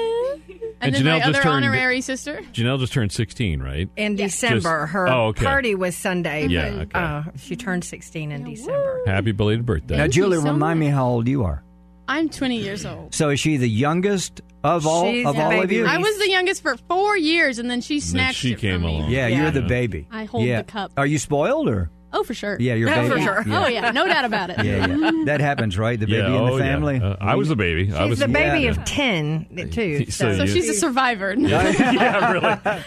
And, 0.80 0.94
And 0.94 0.94
then 0.94 1.02
Janelle 1.02 1.12
my 1.14 1.18
just 1.18 1.28
other 1.30 1.42
turned- 1.42 1.54
honorary 1.64 2.00
sister. 2.00 2.40
Janelle 2.52 2.78
just 2.78 2.92
turned 2.92 3.10
16, 3.12 3.60
right? 3.60 3.88
In 3.96 4.14
December, 4.16 4.82
Just- 4.82 4.92
her 4.92 5.08
oh, 5.08 5.26
okay. 5.28 5.44
party 5.44 5.74
was 5.74 5.96
Sunday. 5.96 6.46
Yeah, 6.46 6.70
but, 6.70 6.80
okay. 6.82 6.90
uh, 6.94 7.22
she 7.36 7.56
turned 7.56 7.84
16 7.84 8.30
in 8.30 8.44
December. 8.44 9.00
Happy 9.06 9.32
belated 9.32 9.66
birthday. 9.66 9.96
now, 9.96 10.02
Thank 10.04 10.14
you 10.16 10.22
Julie, 10.22 10.36
so 10.38 10.44
remind 10.52 10.78
me 10.78 10.86
how 10.86 11.06
old 11.08 11.26
you 11.26 11.42
are. 11.44 11.64
I'm 12.06 12.28
20 12.28 12.56
years 12.58 12.86
old. 12.86 13.12
So 13.14 13.28
is 13.30 13.40
she 13.40 13.56
the 13.58 13.68
youngest 13.68 14.40
of 14.64 14.86
all 14.86 15.04
She's 15.10 15.26
of 15.26 15.34
the 15.36 15.42
all 15.42 15.62
of 15.62 15.70
you? 15.72 15.84
I 15.84 15.98
was 15.98 16.16
the 16.18 16.30
youngest 16.30 16.62
for 16.62 16.76
four 16.88 17.16
years, 17.18 17.58
and 17.58 17.68
then 17.70 17.80
she 17.80 17.98
then 17.98 18.08
snatched 18.08 18.38
she 18.38 18.52
it 18.52 18.58
came 18.58 18.74
from 18.80 18.82
me. 18.84 18.96
along. 18.98 19.10
Yeah, 19.10 19.26
Yeah. 19.26 19.42
you're 19.42 19.50
the 19.50 19.62
baby. 19.62 20.06
I 20.10 20.24
hold 20.24 20.44
yeah. 20.46 20.62
the 20.62 20.70
cup. 20.70 20.92
Are 20.96 21.06
you 21.06 21.18
spoiled 21.18 21.68
or? 21.68 21.90
Oh, 22.12 22.24
for 22.24 22.32
sure. 22.34 22.56
Yeah, 22.58 22.74
you're 22.74 22.88
Yeah, 22.88 23.02
baby. 23.08 23.14
for 23.16 23.20
sure. 23.20 23.42
Yeah. 23.46 23.64
Oh, 23.64 23.68
yeah. 23.68 23.90
No 23.90 24.06
doubt 24.06 24.24
about 24.24 24.50
it. 24.50 24.64
Yeah, 24.64 24.86
yeah. 24.86 25.10
That 25.26 25.40
happens, 25.40 25.76
right? 25.76 25.98
The 26.00 26.06
baby 26.06 26.18
yeah, 26.18 26.26
in 26.28 26.32
oh, 26.32 26.56
the 26.56 26.64
yeah. 26.64 26.72
family. 26.72 27.00
Uh, 27.02 27.16
I 27.20 27.34
was 27.34 27.48
the 27.48 27.56
baby. 27.56 27.92
I 27.92 28.00
She's 28.02 28.10
was 28.10 28.18
the 28.20 28.28
baby 28.28 28.64
Yeah. 28.64 28.70
of 28.70 28.84
10, 28.84 29.68
too. 29.70 30.10
So 30.10 30.32
So 30.34 30.42
you- 30.44 30.46
she's 30.52 30.68
a 30.70 30.74
survivor. 30.74 31.34
yeah, 31.38 32.32
really. 32.32 32.82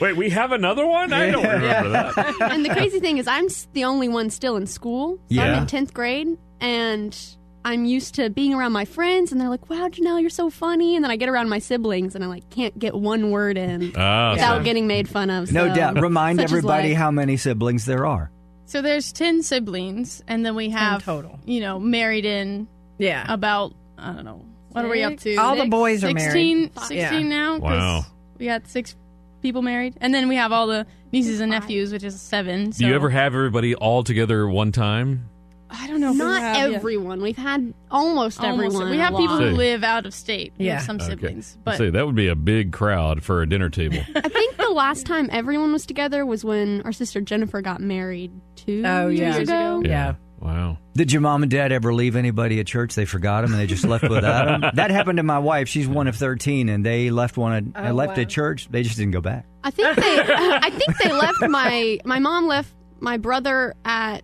Wait, 0.00 0.16
we 0.16 0.28
have 0.30 0.52
another 0.52 0.86
one? 0.86 1.12
I 1.12 1.30
don't 1.30 1.42
remember 1.46 1.88
that. 1.90 2.36
and 2.52 2.64
the 2.64 2.70
crazy 2.70 3.00
thing 3.00 3.18
is, 3.18 3.26
I'm 3.26 3.48
the 3.72 3.84
only 3.84 4.08
one 4.08 4.28
still 4.30 4.56
in 4.56 4.66
school. 4.66 5.16
So 5.16 5.20
Yeah. 5.30 5.44
I'm 5.54 5.62
in 5.62 5.66
10th 5.66 5.92
grade, 5.94 6.28
and 6.60 7.18
I'm 7.66 7.84
used 7.84 8.14
to 8.14 8.30
being 8.30 8.54
around 8.54 8.70
my 8.72 8.84
friends, 8.84 9.32
and 9.32 9.40
they're 9.40 9.48
like, 9.48 9.68
wow, 9.68 9.88
Janelle, 9.88 10.20
you're 10.20 10.30
so 10.30 10.50
funny. 10.50 10.94
And 10.94 11.02
then 11.04 11.10
I 11.10 11.16
get 11.16 11.28
around 11.28 11.48
my 11.48 11.58
siblings, 11.58 12.14
and 12.14 12.22
I 12.22 12.28
like 12.28 12.48
can't 12.48 12.78
get 12.78 12.94
one 12.94 13.32
word 13.32 13.58
in 13.58 13.92
Ah, 13.96 14.32
without 14.34 14.58
so- 14.58 14.62
getting 14.64 14.86
made 14.86 15.08
fun 15.08 15.30
of. 15.30 15.50
No 15.50 15.68
so 15.68 15.74
doubt. 15.74 16.00
Remind 16.00 16.40
everybody 16.40 16.94
how 16.94 17.10
many 17.10 17.36
siblings 17.36 17.84
there 17.84 18.06
are. 18.06 18.30
So 18.66 18.82
there's 18.82 19.12
10 19.12 19.42
siblings, 19.42 20.22
and 20.28 20.46
then 20.46 20.54
we 20.54 20.70
have, 20.70 21.04
total. 21.04 21.38
you 21.44 21.60
know, 21.60 21.78
married 21.80 22.24
in 22.24 22.68
Yeah. 22.98 23.24
about, 23.32 23.74
I 23.98 24.12
don't 24.12 24.24
know, 24.24 24.44
what 24.70 24.84
are 24.84 24.88
we 24.88 25.02
up 25.02 25.16
to? 25.18 25.34
All 25.36 25.56
the 25.56 25.66
boys 25.66 26.04
are 26.04 26.08
16, 26.08 26.56
married. 26.58 26.78
16 26.78 26.96
Yeah. 26.98 27.18
now. 27.28 27.52
'cause 27.58 27.62
Wow. 27.62 28.06
We 28.38 28.46
got 28.46 28.68
six 28.68 28.94
people 29.42 29.62
married. 29.62 29.94
And 30.00 30.12
then 30.14 30.28
we 30.28 30.36
have 30.36 30.52
all 30.52 30.66
the 30.66 30.86
nieces 31.12 31.40
and 31.40 31.50
nephews, 31.50 31.90
which 31.92 32.04
is 32.04 32.20
seven. 32.20 32.70
Do 32.70 32.86
you 32.86 32.94
ever 32.94 33.08
have 33.10 33.34
everybody 33.34 33.74
all 33.74 34.04
together 34.04 34.46
one 34.48 34.70
time? 34.72 35.28
I 35.70 35.86
don't 35.88 36.00
know. 36.00 36.08
If 36.10 36.14
we 36.14 36.18
Not 36.18 36.40
have, 36.42 36.70
yeah. 36.70 36.76
everyone. 36.76 37.20
We've 37.20 37.36
had 37.36 37.74
almost, 37.90 38.40
Almost. 38.40 38.64
everyone. 38.66 38.90
We 38.90 38.98
have 38.98 39.14
a 39.14 39.16
people 39.16 39.38
who 39.38 39.50
live 39.50 39.82
out 39.84 40.06
of 40.06 40.14
state. 40.14 40.52
Yeah. 40.58 40.78
some 40.80 40.96
Okay. 40.96 41.06
siblings. 41.06 41.56
I'd 41.58 41.64
But 41.64 41.78
say 41.78 41.90
that 41.90 42.06
would 42.06 42.14
be 42.14 42.28
a 42.28 42.36
big 42.36 42.72
crowd 42.72 43.22
for 43.22 43.42
a 43.42 43.48
dinner 43.48 43.68
table. 43.68 43.98
I 44.14 44.28
think 44.28 44.56
the 44.56 44.70
last 44.70 45.06
time 45.06 45.28
everyone 45.32 45.72
was 45.72 45.84
together 45.86 46.24
was 46.24 46.44
when 46.44 46.82
our 46.82 46.92
sister 46.92 47.20
Jennifer 47.20 47.60
got 47.62 47.80
married 47.80 48.30
two 48.54 48.82
Oh, 48.86 49.08
yeah. 49.08 49.34
years 49.36 49.48
ago. 49.48 49.82
Yeah. 49.84 50.14
Wow. 50.38 50.78
Did 50.94 51.10
your 51.12 51.22
mom 51.22 51.42
and 51.42 51.50
dad 51.50 51.72
ever 51.72 51.92
leave 51.94 52.14
anybody 52.14 52.60
at 52.60 52.66
church? 52.66 52.94
They 52.94 53.06
forgot 53.06 53.40
them 53.40 53.52
and 53.52 53.60
they 53.60 53.66
just 53.66 53.84
left 53.84 54.04
without 54.08 54.60
them. 54.60 54.70
That 54.74 54.90
happened 54.90 55.16
to 55.16 55.22
my 55.22 55.38
wife. 55.38 55.66
She's 55.68 55.88
one 55.88 56.06
of 56.08 56.14
thirteen, 56.14 56.68
and 56.68 56.84
they 56.84 57.10
left 57.10 57.36
one. 57.38 57.72
At, 57.74 57.90
Oh, 57.90 57.92
left 57.94 58.16
wow. 58.18 58.22
at 58.22 58.28
church. 58.28 58.68
They 58.70 58.82
just 58.82 58.96
didn't 58.98 59.12
go 59.12 59.22
back. 59.22 59.46
I 59.64 59.70
think 59.70 59.96
they. 59.96 60.20
I 60.20 60.70
think 60.70 60.98
they 60.98 61.10
left 61.10 61.40
my 61.48 61.98
my 62.04 62.18
mom 62.18 62.46
left 62.46 62.72
my 63.00 63.16
brother 63.16 63.74
at 63.86 64.22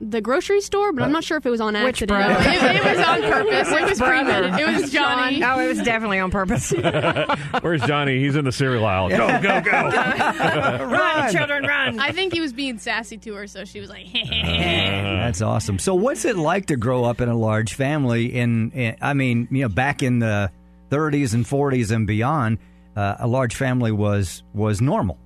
the 0.00 0.20
grocery 0.20 0.60
store, 0.62 0.92
but 0.92 1.02
I'm 1.02 1.12
not 1.12 1.24
sure 1.24 1.36
if 1.36 1.44
it 1.44 1.50
was 1.50 1.60
on 1.60 1.74
Which 1.74 2.02
accident. 2.02 2.18
brother? 2.26 2.50
it, 2.50 2.76
it 2.76 2.96
was 2.96 3.06
on 3.06 3.22
purpose. 3.22 3.68
It 3.70 3.88
was 3.90 3.98
premeditated. 3.98 4.60
It 4.68 4.80
was 4.82 4.90
Johnny. 4.90 5.44
Oh, 5.44 5.58
it 5.60 5.68
was 5.68 5.82
definitely 5.82 6.18
on 6.18 6.30
purpose. 6.30 6.70
Where's 7.60 7.82
Johnny? 7.82 8.18
He's 8.18 8.34
in 8.34 8.44
the 8.46 8.52
cereal 8.52 8.86
aisle. 8.86 9.10
Go, 9.10 9.28
go, 9.42 9.60
go. 9.60 9.70
run, 10.90 11.32
children, 11.32 11.64
run. 11.64 12.00
I 12.00 12.12
think 12.12 12.32
he 12.32 12.40
was 12.40 12.52
being 12.52 12.78
sassy 12.78 13.18
to 13.18 13.34
her, 13.34 13.46
so 13.46 13.64
she 13.64 13.80
was 13.80 13.90
like, 13.90 14.06
That's 14.12 15.42
awesome. 15.42 15.78
So, 15.78 15.94
what's 15.94 16.24
it 16.24 16.36
like 16.36 16.66
to 16.66 16.76
grow 16.76 17.04
up 17.04 17.20
in 17.20 17.28
a 17.28 17.36
large 17.36 17.74
family? 17.74 18.34
In, 18.34 18.70
in 18.72 18.96
I 19.02 19.12
mean, 19.14 19.48
you 19.50 19.62
know, 19.62 19.68
back 19.68 20.02
in 20.02 20.18
the 20.18 20.50
30s 20.90 21.34
and 21.34 21.44
40s 21.44 21.94
and 21.94 22.06
beyond, 22.06 22.58
uh, 22.96 23.16
a 23.18 23.26
large 23.26 23.54
family 23.54 23.92
was 23.92 24.42
was 24.54 24.80
normal. 24.80 25.18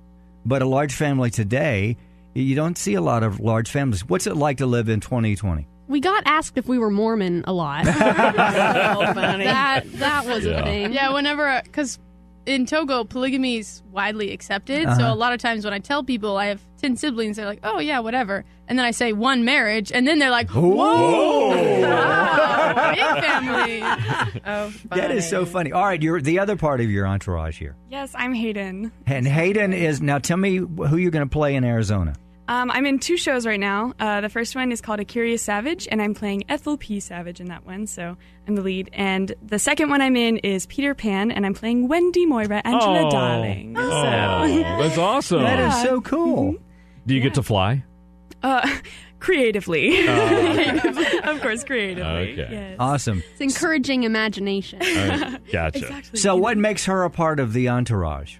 But 0.45 0.61
a 0.61 0.67
large 0.67 0.93
family 0.93 1.31
today, 1.31 1.97
you 2.35 2.55
don't 2.55 2.77
see 2.77 2.93
a 2.93 3.01
lot 3.01 3.23
of 3.23 3.39
large 3.39 3.71
families. 3.71 4.05
What's 4.07 4.27
it 4.27 4.35
like 4.35 4.57
to 4.57 4.65
live 4.67 4.89
in 4.89 4.99
2020? 4.99 5.67
we 5.87 5.99
got 5.99 6.23
asked 6.25 6.57
if 6.57 6.67
we 6.67 6.79
were 6.79 6.89
Mormon 6.89 7.43
a 7.45 7.53
lot. 7.53 7.85
That 9.05 9.83
that 9.99 10.25
was 10.25 10.45
Yeah. 10.45 10.59
a 10.59 10.63
thing. 10.63 10.93
Yeah, 10.93 11.13
whenever 11.13 11.61
because 11.63 11.99
in 12.47 12.65
Togo 12.65 13.03
polygamy 13.03 13.57
is 13.57 13.81
widely 13.91 14.31
accepted. 14.31 14.85
Uh-huh. 14.85 14.97
So 14.99 15.13
a 15.13 15.15
lot 15.15 15.33
of 15.33 15.39
times 15.39 15.63
when 15.63 15.73
I 15.73 15.79
tell 15.79 16.03
people 16.03 16.37
I 16.37 16.47
have 16.47 16.61
ten 16.81 16.95
siblings, 16.97 17.37
they're 17.37 17.45
like, 17.45 17.59
"Oh 17.63 17.79
yeah, 17.79 17.99
whatever," 17.99 18.43
and 18.67 18.77
then 18.79 18.85
I 18.85 18.91
say 18.91 19.13
one 19.13 19.45
marriage, 19.45 19.91
and 19.91 20.07
then 20.07 20.17
they're 20.19 20.29
like, 20.31 20.49
"Whoa, 20.49 21.49
wow, 21.81 22.91
big 22.95 23.23
family." 23.23 23.81
Oh, 24.47 24.71
That 24.89 25.09
is 25.11 25.27
so 25.27 25.45
funny. 25.45 25.71
All 25.71 25.83
right, 25.85 26.01
you're 26.01 26.21
the 26.21 26.39
other 26.39 26.55
part 26.55 26.79
of 26.81 26.89
your 26.91 27.07
entourage 27.07 27.57
here. 27.57 27.75
Yes, 27.89 28.11
I'm 28.15 28.33
Hayden. 28.33 28.91
And 29.07 29.27
Hayden 29.27 29.73
is 29.73 30.01
now. 30.01 30.19
Tell 30.19 30.37
me 30.37 30.57
who 30.57 30.97
you're 30.97 31.11
going 31.11 31.27
to 31.27 31.31
play 31.31 31.55
in 31.55 31.63
Arizona. 31.63 32.13
Um, 32.47 32.69
I'm 32.69 32.85
in 32.85 32.99
two 32.99 33.17
shows 33.17 33.45
right 33.45 33.59
now. 33.59 33.93
Uh, 33.99 34.21
the 34.21 34.29
first 34.29 34.55
one 34.55 34.71
is 34.71 34.79
called 34.81 34.99
A 34.99 35.05
Curious 35.05 35.41
Savage, 35.41 35.87
and 35.89 36.01
I'm 36.01 36.13
playing 36.13 36.43
Ethel 36.47 36.77
P. 36.77 36.99
Savage 36.99 37.39
in 37.39 37.47
that 37.47 37.65
one, 37.65 37.87
so 37.87 38.15
I'm 38.47 38.55
the 38.55 38.61
lead. 38.61 38.89
And 38.93 39.33
the 39.41 39.57
second 39.57 39.89
one 39.89 40.01
I'm 40.01 40.15
in 40.15 40.37
is 40.37 40.67
Peter 40.67 40.93
Pan, 40.93 41.31
and 41.31 41.45
I'm 41.45 41.55
playing 41.55 41.87
Wendy 41.87 42.25
Moira 42.25 42.61
Angela 42.63 43.07
oh, 43.07 43.09
Darling. 43.09 43.75
Oh, 43.77 44.47
So, 44.47 44.61
that's 44.83 44.97
awesome. 44.97 45.43
That 45.43 45.59
is 45.59 45.81
so 45.81 46.01
cool. 46.01 46.55
Do 47.07 47.15
you 47.15 47.21
get 47.21 47.33
to 47.35 47.43
fly? 47.43 47.83
uh, 48.43 48.69
creatively. 49.19 50.07
of 50.07 51.41
course, 51.41 51.63
creatively. 51.63 52.33
Okay. 52.33 52.47
Yes. 52.51 52.75
Awesome. 52.79 53.23
It's 53.31 53.41
encouraging 53.41 54.03
imagination. 54.03 54.81
Uh, 54.81 55.39
gotcha. 55.51 55.79
Exactly. 55.79 56.19
So, 56.19 56.35
what 56.35 56.57
makes 56.57 56.85
her 56.85 57.03
a 57.03 57.09
part 57.09 57.39
of 57.39 57.53
the 57.53 57.69
entourage? 57.69 58.37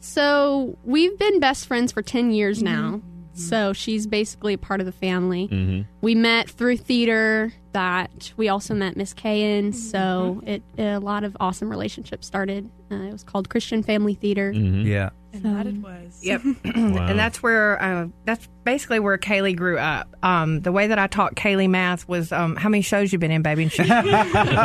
So 0.00 0.76
we've 0.84 1.18
been 1.18 1.40
best 1.40 1.66
friends 1.66 1.92
for 1.92 2.02
10 2.02 2.30
years 2.30 2.62
now. 2.62 3.00
So 3.38 3.72
she's 3.72 4.06
basically 4.08 4.54
a 4.54 4.58
part 4.58 4.80
of 4.80 4.86
the 4.86 4.92
family. 4.92 5.46
Mm-hmm. 5.46 5.82
We 6.00 6.16
met 6.16 6.50
through 6.50 6.78
theater 6.78 7.52
that 7.72 8.32
we 8.36 8.48
also 8.48 8.74
met 8.74 8.96
Miss 8.96 9.12
Kay 9.12 9.58
in. 9.58 9.72
So 9.72 10.42
it 10.44 10.62
a 10.76 10.98
lot 10.98 11.22
of 11.22 11.36
awesome 11.38 11.70
relationships 11.70 12.26
started. 12.26 12.68
Uh, 12.90 12.96
it 12.96 13.12
was 13.12 13.22
called 13.22 13.48
Christian 13.48 13.82
Family 13.84 14.14
Theater. 14.14 14.52
Mm-hmm. 14.52 14.86
Yeah. 14.88 15.10
And 15.32 15.42
that 15.44 15.66
it 15.66 15.74
was. 15.74 16.20
Yep. 16.22 16.42
Wow. 16.78 17.06
And 17.06 17.18
that's 17.18 17.42
where 17.42 17.80
uh, 17.82 18.08
that's 18.24 18.48
basically 18.64 18.98
where 19.00 19.18
Kaylee 19.18 19.56
grew 19.56 19.78
up. 19.78 20.14
Um, 20.22 20.60
the 20.60 20.72
way 20.72 20.86
that 20.86 20.98
I 20.98 21.06
taught 21.06 21.34
Kaylee 21.34 21.68
math 21.68 22.08
was 22.08 22.32
um, 22.32 22.56
how 22.56 22.68
many 22.68 22.82
shows 22.82 23.12
you've 23.12 23.20
been 23.20 23.30
in, 23.30 23.42
baby? 23.42 23.64
And 23.64 23.72
she 23.72 23.84
count 23.84 24.06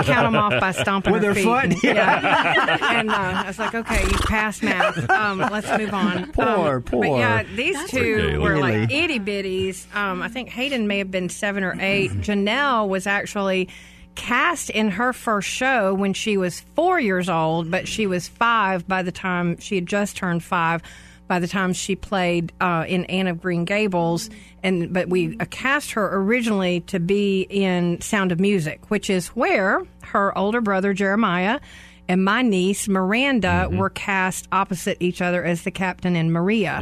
them 0.05 0.35
off 0.35 0.59
by 0.61 0.71
stomping 0.71 1.13
With 1.13 1.23
her 1.23 1.33
feet. 1.33 1.43
foot? 1.43 1.63
And, 1.65 1.83
yeah. 1.83 2.77
and 2.99 3.09
uh, 3.09 3.13
I 3.13 3.47
was 3.47 3.59
like, 3.59 3.75
okay, 3.75 4.03
you 4.03 4.17
passed 4.19 4.63
math. 4.63 5.09
Um, 5.09 5.39
let's 5.39 5.69
move 5.77 5.93
on. 5.93 6.31
Poor, 6.31 6.45
um, 6.77 6.83
poor. 6.83 7.01
But 7.01 7.17
yeah, 7.17 7.43
these 7.55 7.89
two 7.89 7.97
Kaylee. 7.97 8.41
were 8.41 8.57
like 8.57 8.91
itty 8.91 9.19
bitties. 9.19 9.93
Um, 9.95 10.21
I 10.21 10.29
think 10.29 10.49
Hayden 10.49 10.87
may 10.87 10.99
have 10.99 11.11
been 11.11 11.29
seven 11.29 11.63
or 11.63 11.75
eight. 11.79 12.11
Janelle 12.11 12.87
was 12.87 13.05
actually 13.07 13.69
cast 14.15 14.69
in 14.69 14.91
her 14.91 15.13
first 15.13 15.47
show 15.47 15.93
when 15.93 16.13
she 16.13 16.37
was 16.37 16.61
four 16.75 16.99
years 16.99 17.29
old, 17.29 17.69
but 17.71 17.87
she 17.87 18.07
was 18.07 18.27
five 18.27 18.87
by 18.87 19.03
the 19.03 19.11
time 19.11 19.57
she 19.59 19.75
had 19.75 19.85
just 19.85 20.17
turned 20.17 20.43
five. 20.43 20.81
By 21.25 21.39
the 21.39 21.47
time 21.47 21.71
she 21.71 21.95
played 21.95 22.51
uh, 22.59 22.83
in 22.87 23.05
Anne 23.05 23.27
of 23.27 23.41
Green 23.41 23.63
Gables, 23.63 24.29
and 24.61 24.93
but 24.93 25.07
we 25.07 25.37
uh, 25.39 25.45
cast 25.49 25.91
her 25.91 26.17
originally 26.17 26.81
to 26.81 26.99
be 26.99 27.47
in 27.49 28.01
Sound 28.01 28.33
of 28.33 28.41
Music, 28.41 28.91
which 28.91 29.09
is 29.09 29.29
where 29.29 29.83
her 30.03 30.37
older 30.37 30.59
brother 30.59 30.93
Jeremiah 30.93 31.61
and 32.09 32.23
my 32.23 32.41
niece 32.41 32.87
Miranda 32.89 33.69
were 33.71 33.89
cast 33.89 34.47
opposite 34.51 34.97
each 34.99 35.21
other 35.21 35.43
as 35.43 35.63
the 35.63 35.71
captain 35.71 36.15
and 36.17 36.33
Maria. 36.33 36.79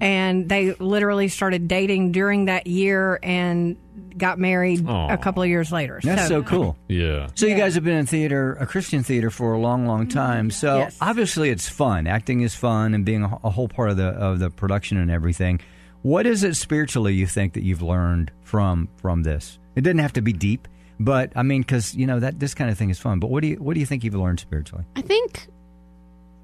And 0.00 0.48
they 0.48 0.72
literally 0.74 1.28
started 1.28 1.68
dating 1.68 2.12
during 2.12 2.46
that 2.46 2.66
year 2.66 3.18
and 3.22 3.76
got 4.16 4.38
married 4.38 4.86
Aw. 4.86 5.12
a 5.12 5.18
couple 5.18 5.42
of 5.42 5.48
years 5.48 5.72
later. 5.72 6.00
That's 6.02 6.28
so 6.28 6.42
cool. 6.42 6.76
Yeah. 6.88 7.28
So 7.34 7.46
you 7.46 7.56
guys 7.56 7.74
have 7.74 7.84
been 7.84 7.96
in 7.96 8.06
theater, 8.06 8.54
a 8.60 8.66
Christian 8.66 9.02
theater, 9.02 9.30
for 9.30 9.52
a 9.52 9.58
long, 9.58 9.86
long 9.86 10.06
mm-hmm. 10.06 10.18
time. 10.18 10.50
So 10.50 10.78
Yes. 10.78 10.98
obviously 11.00 11.50
it's 11.50 11.68
fun. 11.68 12.06
Acting 12.06 12.40
is 12.42 12.54
fun, 12.54 12.94
and 12.94 13.04
being 13.04 13.24
a, 13.24 13.38
a 13.44 13.50
whole 13.50 13.68
part 13.68 13.90
of 13.90 13.96
the 13.96 14.08
of 14.08 14.38
the 14.38 14.50
production 14.50 14.98
and 14.98 15.10
everything. 15.10 15.60
What 16.02 16.26
is 16.26 16.42
it 16.42 16.56
spiritually 16.56 17.14
you 17.14 17.26
think 17.26 17.54
that 17.54 17.62
you've 17.62 17.82
learned 17.82 18.32
from 18.42 18.88
from 18.96 19.22
this? 19.22 19.58
It 19.76 19.82
doesn't 19.82 19.98
have 19.98 20.12
to 20.14 20.22
be 20.22 20.32
deep, 20.32 20.66
but 20.98 21.32
I 21.36 21.42
mean, 21.42 21.62
because 21.62 21.94
you 21.94 22.06
know 22.06 22.20
that 22.20 22.40
this 22.40 22.54
kind 22.54 22.70
of 22.70 22.76
thing 22.78 22.90
is 22.90 22.98
fun. 22.98 23.20
But 23.20 23.30
what 23.30 23.42
do 23.42 23.48
you 23.48 23.56
what 23.56 23.74
do 23.74 23.80
you 23.80 23.86
think 23.86 24.02
you've 24.04 24.14
learned 24.14 24.40
spiritually? 24.40 24.84
I 24.96 25.02
think 25.02 25.48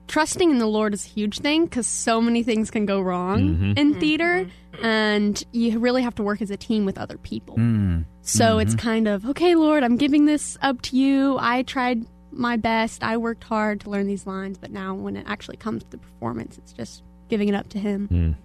trusting 0.08 0.50
in 0.50 0.58
the 0.58 0.66
Lord 0.66 0.92
is 0.94 1.06
a 1.06 1.08
huge 1.08 1.38
thing 1.38 1.64
because 1.64 1.86
so 1.86 2.20
many 2.20 2.42
things 2.42 2.70
can 2.70 2.86
go 2.86 3.00
wrong 3.00 3.40
Mm-hmm. 3.40 3.72
in 3.76 4.00
theater, 4.00 4.48
and 4.82 5.42
you 5.52 5.78
really 5.78 6.02
have 6.02 6.14
to 6.16 6.22
work 6.22 6.42
as 6.42 6.50
a 6.50 6.56
team 6.56 6.84
with 6.84 6.98
other 6.98 7.18
people. 7.18 7.56
Mm. 7.56 8.04
So 8.22 8.58
it's 8.58 8.74
kind 8.74 9.08
of 9.08 9.24
okay, 9.26 9.54
Lord, 9.54 9.82
I'm 9.84 9.96
giving 9.96 10.26
this 10.26 10.58
up 10.60 10.82
to 10.82 10.96
you. 10.96 11.36
I 11.40 11.62
tried 11.62 12.04
my 12.30 12.56
best. 12.56 13.02
I 13.02 13.16
worked 13.16 13.44
hard 13.44 13.80
to 13.82 13.90
learn 13.90 14.06
these 14.06 14.26
lines, 14.26 14.58
but 14.58 14.70
now 14.70 14.94
when 14.94 15.16
it 15.16 15.24
actually 15.28 15.56
comes 15.56 15.84
to 15.84 15.90
the 15.90 15.98
performance, 15.98 16.58
it's 16.58 16.72
just 16.72 17.02
giving 17.28 17.48
it 17.48 17.54
up 17.54 17.68
to 17.70 17.78
Him. 17.78 18.36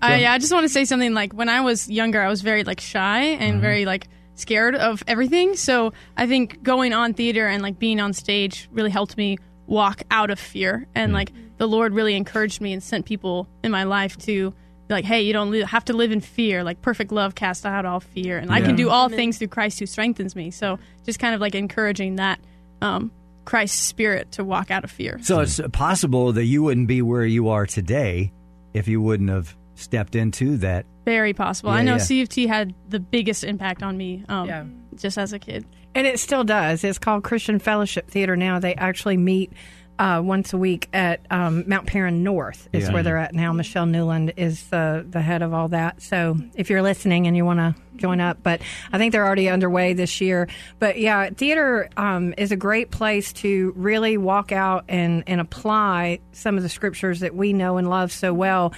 I, 0.00 0.16
yeah, 0.16 0.32
I 0.32 0.38
just 0.38 0.52
want 0.52 0.64
to 0.64 0.68
say 0.68 0.84
something 0.84 1.14
like 1.14 1.32
when 1.32 1.48
I 1.48 1.60
was 1.60 1.88
younger, 1.88 2.20
I 2.20 2.28
was 2.28 2.42
very 2.42 2.64
like 2.64 2.80
shy 2.80 3.20
and 3.20 3.60
very 3.60 3.84
like 3.84 4.08
scared 4.34 4.74
of 4.74 5.02
everything. 5.06 5.56
So 5.56 5.92
I 6.16 6.26
think 6.26 6.62
going 6.62 6.92
on 6.92 7.14
theater 7.14 7.46
and 7.46 7.62
like 7.62 7.78
being 7.78 8.00
on 8.00 8.12
stage 8.12 8.68
really 8.72 8.90
helped 8.90 9.16
me 9.16 9.38
walk 9.66 10.02
out 10.10 10.30
of 10.30 10.38
fear. 10.38 10.86
And 10.94 11.12
like 11.12 11.32
the 11.58 11.66
Lord 11.66 11.94
really 11.94 12.14
encouraged 12.14 12.60
me 12.60 12.72
and 12.72 12.82
sent 12.82 13.06
people 13.06 13.48
in 13.62 13.70
my 13.70 13.84
life 13.84 14.16
to 14.18 14.50
be 14.88 14.94
like, 14.94 15.04
hey, 15.04 15.22
you 15.22 15.32
don't 15.32 15.50
li- 15.50 15.62
have 15.62 15.84
to 15.86 15.92
live 15.92 16.12
in 16.12 16.20
fear. 16.20 16.64
Like 16.64 16.82
perfect 16.82 17.12
love 17.12 17.34
casts 17.34 17.64
out 17.64 17.84
all 17.84 18.00
fear, 18.00 18.38
and 18.38 18.50
I 18.50 18.60
can 18.60 18.74
do 18.74 18.90
all 18.90 19.08
things 19.08 19.38
through 19.38 19.48
Christ 19.48 19.78
who 19.78 19.86
strengthens 19.86 20.34
me. 20.34 20.50
So 20.50 20.78
just 21.04 21.18
kind 21.18 21.34
of 21.34 21.40
like 21.40 21.54
encouraging 21.54 22.16
that 22.16 22.40
um, 22.80 23.12
Christ's 23.44 23.80
spirit 23.80 24.32
to 24.32 24.44
walk 24.44 24.70
out 24.70 24.84
of 24.84 24.90
fear. 24.90 25.18
So 25.22 25.40
it's 25.40 25.60
possible 25.72 26.32
that 26.32 26.44
you 26.44 26.62
wouldn't 26.62 26.88
be 26.88 27.00
where 27.00 27.24
you 27.24 27.48
are 27.48 27.66
today 27.66 28.32
if 28.74 28.88
you 28.88 29.00
wouldn't 29.00 29.30
have 29.30 29.56
stepped 29.74 30.16
into 30.16 30.56
that. 30.58 30.86
Very 31.04 31.32
possible. 31.32 31.70
Yeah, 31.70 31.76
I 31.78 31.82
know 31.82 31.92
yeah. 31.92 31.98
C 31.98 32.22
of 32.22 32.28
T 32.28 32.46
had 32.46 32.74
the 32.88 33.00
biggest 33.00 33.44
impact 33.44 33.82
on 33.82 33.96
me 33.96 34.24
um, 34.28 34.48
Yeah. 34.48 34.64
just 34.96 35.18
as 35.18 35.32
a 35.32 35.38
kid. 35.38 35.64
And 35.94 36.06
it 36.06 36.18
still 36.20 36.44
does. 36.44 36.84
It's 36.84 36.98
called 36.98 37.22
Christian 37.24 37.58
Fellowship 37.58 38.08
Theater 38.08 38.36
now. 38.36 38.58
They 38.60 38.74
actually 38.74 39.16
meet 39.18 39.52
uh, 39.98 40.22
once 40.24 40.52
a 40.54 40.56
week 40.58 40.88
at 40.94 41.20
um, 41.30 41.64
Mount 41.66 41.86
Paran 41.86 42.22
North. 42.24 42.66
Is 42.72 42.84
Yeah. 42.86 42.92
where 42.94 43.02
they're 43.02 43.18
at 43.18 43.34
now. 43.34 43.52
Michelle 43.52 43.84
Newland 43.86 44.32
is 44.38 44.66
the 44.68 45.04
the 45.08 45.20
head 45.20 45.42
of 45.42 45.52
all 45.52 45.68
that. 45.68 46.00
So 46.00 46.36
if 46.54 46.70
you're 46.70 46.82
listening 46.82 47.26
and 47.26 47.36
you 47.36 47.44
want 47.44 47.58
to 47.58 47.74
join 47.96 48.18
up, 48.20 48.38
but 48.42 48.62
I 48.90 48.96
think 48.98 49.12
they're 49.12 49.26
already 49.26 49.50
underway 49.50 49.92
this 49.92 50.20
year. 50.20 50.48
But 50.78 50.98
yeah, 50.98 51.28
theater 51.30 51.90
um, 51.98 52.32
is 52.38 52.50
a 52.52 52.56
great 52.56 52.90
place 52.90 53.32
to 53.34 53.72
really 53.76 54.16
walk 54.16 54.50
out 54.50 54.84
and 54.88 55.24
and 55.26 55.40
apply 55.42 56.20
some 56.32 56.56
of 56.56 56.62
the 56.62 56.70
scriptures 56.70 57.20
that 57.20 57.34
we 57.34 57.52
know 57.52 57.76
and 57.76 57.88
love 57.90 58.12
so 58.12 58.32
well. 58.32 58.72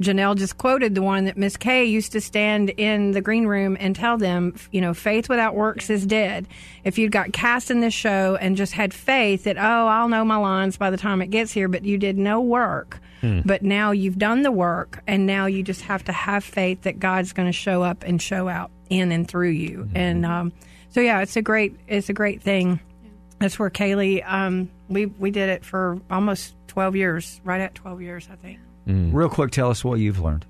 Janelle 0.00 0.36
just 0.36 0.58
quoted 0.58 0.94
the 0.94 1.02
one 1.02 1.24
that 1.24 1.36
Miss 1.36 1.56
Kay 1.56 1.84
used 1.84 2.12
to 2.12 2.20
stand 2.20 2.70
in 2.70 3.12
the 3.12 3.22
green 3.22 3.46
room 3.46 3.76
and 3.80 3.96
tell 3.96 4.18
them, 4.18 4.54
you 4.70 4.80
know, 4.80 4.92
faith 4.92 5.28
without 5.28 5.54
works 5.54 5.88
is 5.88 6.06
dead. 6.06 6.46
If 6.84 6.98
you'd 6.98 7.12
got 7.12 7.32
cast 7.32 7.70
in 7.70 7.80
this 7.80 7.94
show 7.94 8.36
and 8.40 8.56
just 8.56 8.74
had 8.74 8.92
faith 8.92 9.44
that, 9.44 9.56
oh, 9.56 9.86
I'll 9.86 10.08
know 10.08 10.24
my 10.24 10.36
lines 10.36 10.76
by 10.76 10.90
the 10.90 10.96
time 10.96 11.22
it 11.22 11.28
gets 11.28 11.52
here, 11.52 11.68
but 11.68 11.84
you 11.84 11.96
did 11.98 12.18
no 12.18 12.40
work. 12.40 13.00
But 13.44 13.62
now 13.62 13.90
you've 13.90 14.18
done 14.18 14.42
the 14.42 14.52
work, 14.52 15.02
and 15.08 15.26
now 15.26 15.46
you 15.46 15.64
just 15.64 15.80
have 15.80 16.04
to 16.04 16.12
have 16.12 16.44
faith 16.44 16.82
that 16.82 17.00
God's 17.00 17.32
going 17.32 17.48
to 17.48 17.52
show 17.52 17.82
up 17.82 18.04
and 18.04 18.22
show 18.22 18.48
out 18.48 18.70
in 18.88 19.10
and 19.10 19.26
through 19.26 19.50
you. 19.50 19.88
And 19.96 20.24
um, 20.24 20.52
so, 20.90 21.00
yeah, 21.00 21.22
it's 21.22 21.34
a 21.34 21.42
great, 21.42 21.74
it's 21.88 22.08
a 22.08 22.12
great 22.12 22.40
thing. 22.40 22.78
That's 23.40 23.58
where 23.58 23.68
Kaylee, 23.68 24.22
um, 24.24 24.70
we 24.88 25.06
we 25.06 25.32
did 25.32 25.48
it 25.48 25.64
for 25.64 25.98
almost 26.08 26.54
twelve 26.68 26.94
years, 26.94 27.40
right 27.42 27.60
at 27.60 27.74
twelve 27.74 28.00
years, 28.00 28.28
I 28.30 28.36
think. 28.36 28.60
Real 28.86 29.28
quick, 29.28 29.50
tell 29.50 29.70
us 29.70 29.84
what 29.84 29.98
you've 29.98 30.20
learned. 30.20 30.46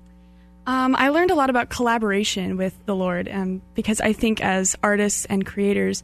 Um, 0.67 0.95
I 0.95 1.09
learned 1.09 1.31
a 1.31 1.35
lot 1.35 1.49
about 1.49 1.69
collaboration 1.69 2.57
with 2.57 2.77
the 2.85 2.95
Lord, 2.95 3.29
um, 3.31 3.61
because 3.73 4.01
I 4.01 4.13
think 4.13 4.43
as 4.43 4.75
artists 4.83 5.25
and 5.25 5.45
creators, 5.45 6.03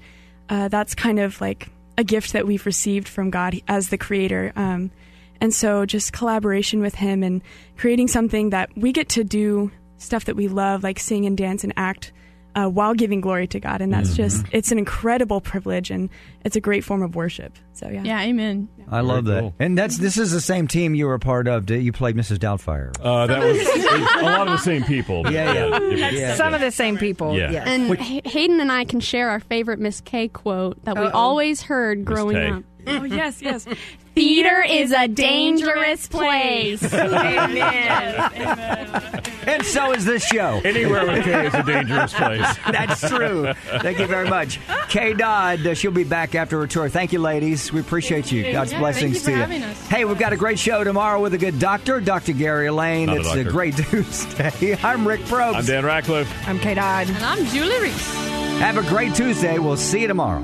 uh, 0.50 0.70
that's 0.70 0.96
kind 0.96 1.20
of 1.20 1.40
like 1.42 1.70
a 1.98 2.04
gift 2.04 2.34
that 2.34 2.48
we've 2.48 2.66
received 2.66 3.08
from 3.08 3.30
God 3.30 3.60
as 3.68 3.90
the 3.90 3.98
creator. 3.98 4.54
Um, 4.56 4.90
and 5.42 5.54
so 5.54 5.86
just 5.86 6.14
collaboration 6.14 6.80
with 6.80 6.96
Him 6.96 7.24
and 7.24 7.42
creating 7.78 8.08
something 8.08 8.52
that 8.52 8.70
we 8.78 8.94
get 8.94 9.10
to 9.10 9.24
do 9.24 9.72
stuff 9.98 10.26
that 10.26 10.36
we 10.36 10.48
love, 10.48 10.84
like 10.84 11.00
sing 11.00 11.26
and 11.26 11.38
dance 11.38 11.64
and 11.64 11.74
act. 11.76 12.14
Uh, 12.56 12.68
while 12.70 12.94
giving 12.94 13.20
glory 13.20 13.48
to 13.48 13.60
God, 13.60 13.82
and 13.82 13.92
that's 13.92 14.16
just, 14.16 14.46
it's 14.52 14.72
an 14.72 14.78
incredible 14.78 15.42
privilege 15.42 15.90
and 15.90 16.08
it's 16.46 16.56
a 16.56 16.62
great 16.62 16.84
form 16.84 17.02
of 17.02 17.16
worship. 17.16 17.58
So, 17.74 17.90
yeah. 17.90 18.04
Yeah, 18.04 18.22
amen. 18.22 18.70
I 18.92 19.00
love 19.02 19.26
that. 19.26 19.40
cool. 19.40 19.56
And 19.60 19.76
that's 19.76 19.98
this 19.98 20.18
is 20.18 20.32
the 20.32 20.40
same 20.40 20.68
team 20.68 20.94
you 20.94 21.08
were 21.08 21.16
a 21.16 21.20
part 21.20 21.48
of. 21.48 21.68
You 21.70 21.92
played 21.92 22.16
Mrs. 22.16 22.38
Doubtfire. 22.38 22.94
Uh, 23.02 23.26
that 23.26 23.40
was 23.40 23.58
a 24.22 24.24
lot 24.24 24.48
of 24.48 24.52
the 24.54 24.58
same 24.64 24.84
people. 24.84 25.24
but, 25.24 25.34
Yeah, 25.34 25.52
yeah. 25.80 26.10
Yeah. 26.12 26.36
Some 26.36 26.54
of 26.54 26.62
the 26.62 26.70
same 26.70 26.98
people. 26.98 27.36
Yeah. 27.36 27.50
Yes. 27.50 27.68
And 27.68 27.98
Hay- 27.98 28.22
Hayden 28.24 28.60
and 28.60 28.72
I 28.72 28.86
can 28.86 29.00
share 29.00 29.30
our 29.32 29.40
favorite 29.40 29.80
Miss 29.80 30.00
Kay 30.02 30.28
quote 30.28 30.84
that 30.86 30.96
we 30.96 31.06
Uh-oh. 31.06 31.18
always 31.18 31.64
heard 31.64 32.06
growing 32.06 32.38
up. 32.38 32.64
Oh 32.86 33.04
yes, 33.06 33.42
yes. 33.42 33.66
Theater 34.16 34.62
is 34.68 34.92
a 34.92 35.08
dangerous 35.08 36.08
place. 36.08 36.82
And 39.46 39.66
so 39.66 39.92
is 39.92 40.06
this 40.06 40.26
show. 40.26 40.62
Anywhere 40.64 41.06
with 41.06 41.26
Kay 41.26 41.48
is 41.48 41.54
a 41.54 41.64
dangerous 41.64 42.14
place. 42.14 42.48
That's 42.72 43.02
true. 43.10 43.52
Thank 43.82 44.00
you 44.00 44.08
very 44.08 44.30
much. 44.30 44.58
Kay 44.88 45.14
Dodd, 45.14 45.68
uh, 45.68 45.74
she'll 45.74 45.92
be 45.92 46.06
back 46.06 46.34
after 46.34 46.60
her 46.62 46.68
tour. 46.68 46.88
Thank 46.88 47.12
you, 47.12 47.20
ladies. 47.20 47.72
We 47.74 47.82
appreciate 47.82 48.32
you. 48.32 48.54
God's 48.54 48.72
Yeah, 48.72 48.80
blessings 48.80 49.22
thank 49.22 49.38
you 49.38 49.44
for 49.44 49.50
to 49.50 49.58
you. 49.60 49.66
us. 49.66 49.88
Hey, 49.88 50.06
we've 50.06 50.18
got 50.18 50.32
a 50.32 50.38
great 50.38 50.60
show 50.60 50.86
tomorrow 50.86 51.20
with 51.22 51.34
a 51.34 51.38
good 51.38 51.60
doctor, 51.60 52.00
Dr. 52.00 52.32
Gary 52.32 52.70
Lane. 52.70 53.08
Not 53.08 53.18
it's 53.18 53.32
a 53.34 53.44
doctor. 53.44 53.52
great 53.52 53.76
Tuesday. 53.90 54.78
I'm 54.82 55.06
Rick 55.06 55.22
Probst. 55.22 55.56
I'm 55.56 55.66
Dan 55.66 55.84
Ratcliffe. 55.84 56.48
I'm 56.48 56.58
Kay 56.60 56.76
Dodd. 56.76 57.10
And 57.10 57.18
I'm 57.26 57.46
Julie 57.48 57.82
Reese. 57.82 58.14
Have 58.60 58.78
a 58.78 58.84
great 58.84 59.14
Tuesday. 59.14 59.60
We'll 59.60 59.76
see 59.76 60.02
you 60.04 60.08
tomorrow. 60.08 60.42